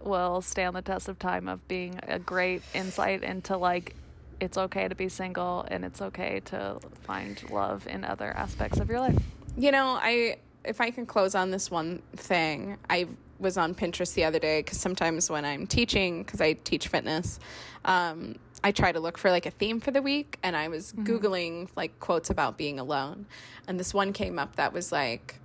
will 0.00 0.40
stand 0.40 0.74
the 0.74 0.82
test 0.82 1.08
of 1.08 1.18
time 1.18 1.48
of 1.48 1.66
being 1.68 1.98
a 2.04 2.18
great 2.18 2.62
insight 2.74 3.22
into 3.22 3.56
like 3.56 3.94
it's 4.40 4.58
okay 4.58 4.88
to 4.88 4.94
be 4.94 5.08
single 5.08 5.66
and 5.68 5.84
it's 5.84 6.00
okay 6.00 6.40
to 6.46 6.78
find 7.02 7.42
love 7.50 7.86
in 7.86 8.04
other 8.04 8.30
aspects 8.30 8.78
of 8.78 8.88
your 8.88 9.00
life. 9.00 9.22
You 9.56 9.72
know, 9.72 9.98
I 10.00 10.38
if 10.64 10.80
I 10.80 10.90
can 10.90 11.06
close 11.06 11.34
on 11.34 11.50
this 11.50 11.70
one 11.70 12.02
thing, 12.14 12.76
I 12.90 13.08
was 13.38 13.56
on 13.56 13.74
Pinterest 13.74 14.14
the 14.14 14.24
other 14.24 14.38
day 14.38 14.60
because 14.60 14.78
sometimes 14.78 15.30
when 15.30 15.44
I'm 15.44 15.66
teaching, 15.66 16.22
because 16.22 16.40
I 16.40 16.54
teach 16.54 16.88
fitness, 16.88 17.38
um, 17.84 18.36
I 18.62 18.72
try 18.72 18.90
to 18.92 19.00
look 19.00 19.16
for 19.16 19.30
like 19.30 19.46
a 19.46 19.50
theme 19.50 19.80
for 19.80 19.92
the 19.92 20.02
week, 20.02 20.38
and 20.42 20.56
I 20.56 20.68
was 20.68 20.92
googling 20.92 21.68
like 21.76 21.98
quotes 22.00 22.28
about 22.30 22.58
being 22.58 22.78
alone, 22.78 23.26
and 23.66 23.78
this 23.78 23.94
one 23.94 24.12
came 24.12 24.38
up 24.38 24.56
that 24.56 24.72
was 24.72 24.90
like, 24.90 25.36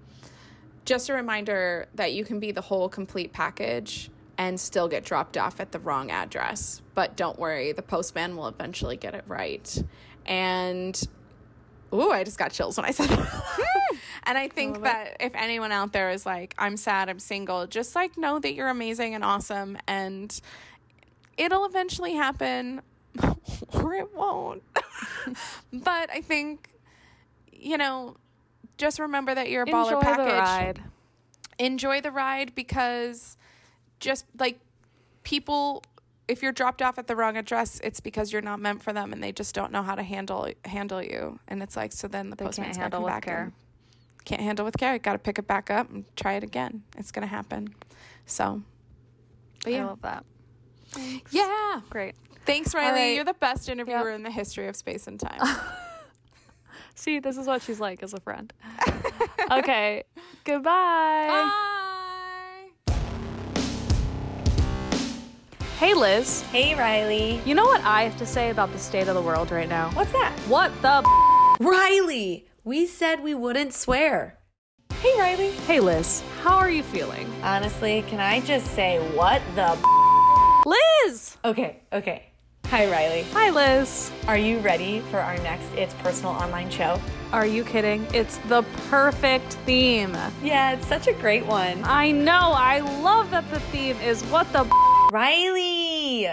just 0.86 1.10
a 1.10 1.14
reminder 1.14 1.88
that 1.96 2.14
you 2.14 2.26
can 2.26 2.40
be 2.40 2.52
the 2.52 2.62
whole 2.62 2.90
complete 2.90 3.32
package 3.32 4.10
and 4.38 4.60
still 4.60 4.88
get 4.88 5.06
dropped 5.06 5.38
off 5.38 5.60
at 5.60 5.72
the 5.72 5.80
wrong 5.80 6.12
address. 6.12 6.82
But 6.96 7.16
don't 7.16 7.38
worry, 7.38 7.72
the 7.72 7.82
postman 7.82 8.36
will 8.36 8.48
eventually 8.48 8.98
get 8.98 9.14
it 9.14 9.24
right. 9.28 9.84
And 10.26 11.02
ooh, 11.94 12.12
I 12.12 12.24
just 12.24 12.38
got 12.38 12.52
chills 12.52 12.78
when 12.78 12.86
I 12.86 12.92
said 12.92 13.10
that. 13.10 13.28
Hmm. 13.28 13.96
and 14.24 14.38
I 14.38 14.48
think 14.48 14.84
that 14.84 15.18
if 15.20 15.34
anyone 15.36 15.72
out 15.72 15.94
there 15.94 16.10
is 16.10 16.26
like, 16.26 16.56
I'm 16.58 16.78
sad, 16.78 17.10
I'm 17.10 17.20
single, 17.20 17.68
just 17.68 17.96
like 17.96 18.18
know 18.18 18.40
that 18.40 18.54
you're 18.54 18.70
amazing 18.70 19.16
and 19.16 19.24
awesome 19.24 19.78
and 19.88 20.40
it'll 21.38 21.66
eventually 21.66 22.14
happen 22.14 22.82
or 23.74 23.94
it 23.94 24.14
won't. 24.16 24.64
but 25.74 26.10
I 26.10 26.22
think 26.22 26.70
you 27.64 27.78
know, 27.78 28.18
just 28.78 29.00
remember 29.00 29.34
that 29.34 29.50
you're 29.50 29.64
a 29.64 29.68
Enjoy 29.68 29.78
baller 29.78 30.02
package. 30.02 30.26
the 30.26 30.34
ride. 30.34 30.84
Enjoy 31.60 32.02
the 32.02 32.12
ride 32.12 32.54
because 32.56 33.38
just 34.04 34.26
like 34.38 34.60
people 35.24 35.82
if 36.28 36.42
you're 36.42 36.52
dropped 36.54 36.82
off 36.82 36.98
at 36.98 37.08
the 37.08 37.16
wrong 37.18 37.36
address, 37.38 37.82
it's 37.84 38.00
because 38.00 38.32
you're 38.32 38.42
not 38.42 38.60
meant 38.60 38.82
for 38.82 38.94
them 38.94 39.12
and 39.12 39.22
they 39.22 39.32
just 39.32 39.54
don't 39.54 39.72
know 39.72 39.82
how 39.84 39.96
to 39.96 40.04
handle 40.04 40.48
handle 40.66 41.02
you. 41.02 41.40
And 41.48 41.64
it's 41.64 41.76
like 41.76 41.92
so 41.92 42.08
then 42.08 42.30
the 42.30 42.36
They 42.36 42.46
postman's 42.46 42.78
can't 42.78 42.84
handle 42.84 43.00
come 43.00 43.04
with 43.06 43.14
back 43.14 43.24
care. 43.26 43.52
can't 44.26 44.42
handle 44.42 44.66
with 44.66 44.78
care. 44.78 44.98
Got 45.00 45.14
to 45.14 45.20
pick 45.20 45.40
it 45.40 45.48
back 45.48 45.70
up 45.72 45.90
and 45.90 46.06
try 46.16 46.34
it 46.34 46.44
again. 46.44 46.84
It's 46.98 47.12
gonna 47.12 47.28
happen. 47.28 47.74
So, 48.26 48.62
but 49.64 49.74
I 49.74 49.76
yeah, 49.78 49.86
love 49.86 50.02
that. 50.04 50.24
yeah. 51.32 51.82
Great. 51.90 52.16
Thanks, 52.46 52.74
Riley. 52.76 52.92
right. 53.00 53.16
You're 53.16 53.24
the 53.26 53.34
best 53.34 53.68
interviewer 53.70 54.10
Yep. 54.10 54.16
in 54.16 54.24
the 54.24 54.32
history 54.32 54.68
of 54.68 54.76
space 54.76 55.08
and 55.08 55.20
time. 55.20 55.40
See, 56.96 57.20
this 57.20 57.38
is 57.38 57.48
what 57.48 57.62
she's 57.64 57.80
like 57.80 58.04
as 58.04 58.14
a 58.14 58.20
friend. 58.20 58.54
okay. 59.52 60.04
Goodbye. 60.44 60.70
Bye. 61.28 61.70
Hey, 65.80 65.96
Liz. 65.96 66.44
Hey, 66.44 66.76
Riley. 66.76 67.42
You 67.46 67.56
know 67.56 67.66
what 67.66 67.82
I 67.82 68.04
have 68.04 68.16
to 68.18 68.26
say 68.26 68.52
about 68.52 68.72
the 68.72 68.78
state 68.78 69.08
of 69.08 69.16
the 69.16 69.22
world 69.22 69.52
right 69.52 69.68
now? 69.68 69.90
What's 69.92 70.12
that? 70.14 70.32
What 70.48 70.72
the? 70.82 71.04
Riley! 71.60 72.48
We 72.64 72.86
said 72.86 73.22
we 73.22 73.34
wouldn't 73.34 73.74
swear. 73.74 74.38
Hey, 75.02 75.12
Riley. 75.18 75.52
Hey, 75.68 75.80
Liz. 75.80 76.24
How 76.42 76.56
are 76.58 76.70
you 76.70 76.84
feeling? 76.84 77.28
Honestly, 77.42 78.04
can 78.08 78.20
I 78.20 78.40
just 78.42 78.68
say 78.68 79.00
what 79.14 79.42
the? 79.56 79.78
Liz! 80.66 81.38
Okay, 81.44 81.82
okay. 81.92 82.28
Hi, 82.68 82.90
Riley. 82.90 83.24
Hi, 83.34 83.50
Liz. 83.50 84.12
Are 84.28 84.38
you 84.38 84.60
ready 84.60 85.02
for 85.12 85.20
our 85.20 85.38
next 85.40 85.66
It's 85.76 85.94
Personal 85.96 86.32
online 86.32 86.70
show? 86.70 87.02
Are 87.32 87.46
you 87.46 87.64
kidding? 87.64 88.08
It's 88.14 88.38
the 88.48 88.62
perfect 88.90 89.54
theme. 89.66 90.16
Yeah, 90.44 90.72
it's 90.72 90.88
such 90.88 91.08
a 91.08 91.14
great 91.14 91.46
one. 91.46 91.82
I 91.84 92.12
know. 92.12 92.54
I 92.56 92.80
love 93.02 93.32
that 93.32 93.50
the 93.50 93.60
theme 93.60 93.98
is 93.98 94.24
what 94.26 94.52
the. 94.54 94.64
Riley! 95.14 96.28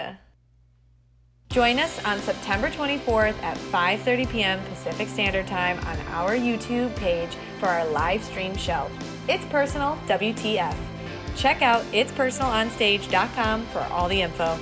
Join 1.51 1.77
us 1.77 2.03
on 2.03 2.17
September 2.17 2.67
24th 2.71 3.39
at 3.43 3.55
5:30 3.55 4.27
p.m. 4.31 4.59
Pacific 4.71 5.07
Standard 5.07 5.45
Time 5.45 5.77
on 5.85 5.99
our 6.07 6.31
YouTube 6.31 6.95
page 6.95 7.29
for 7.59 7.67
our 7.67 7.85
live 7.85 8.23
stream 8.23 8.57
show. 8.57 8.89
It's 9.29 9.45
Personal 9.45 9.99
WTF. 10.07 10.75
Check 11.35 11.61
out 11.61 11.83
itspersonalonstage.com 11.91 13.67
for 13.67 13.81
all 13.91 14.09
the 14.09 14.19
info. 14.19 14.57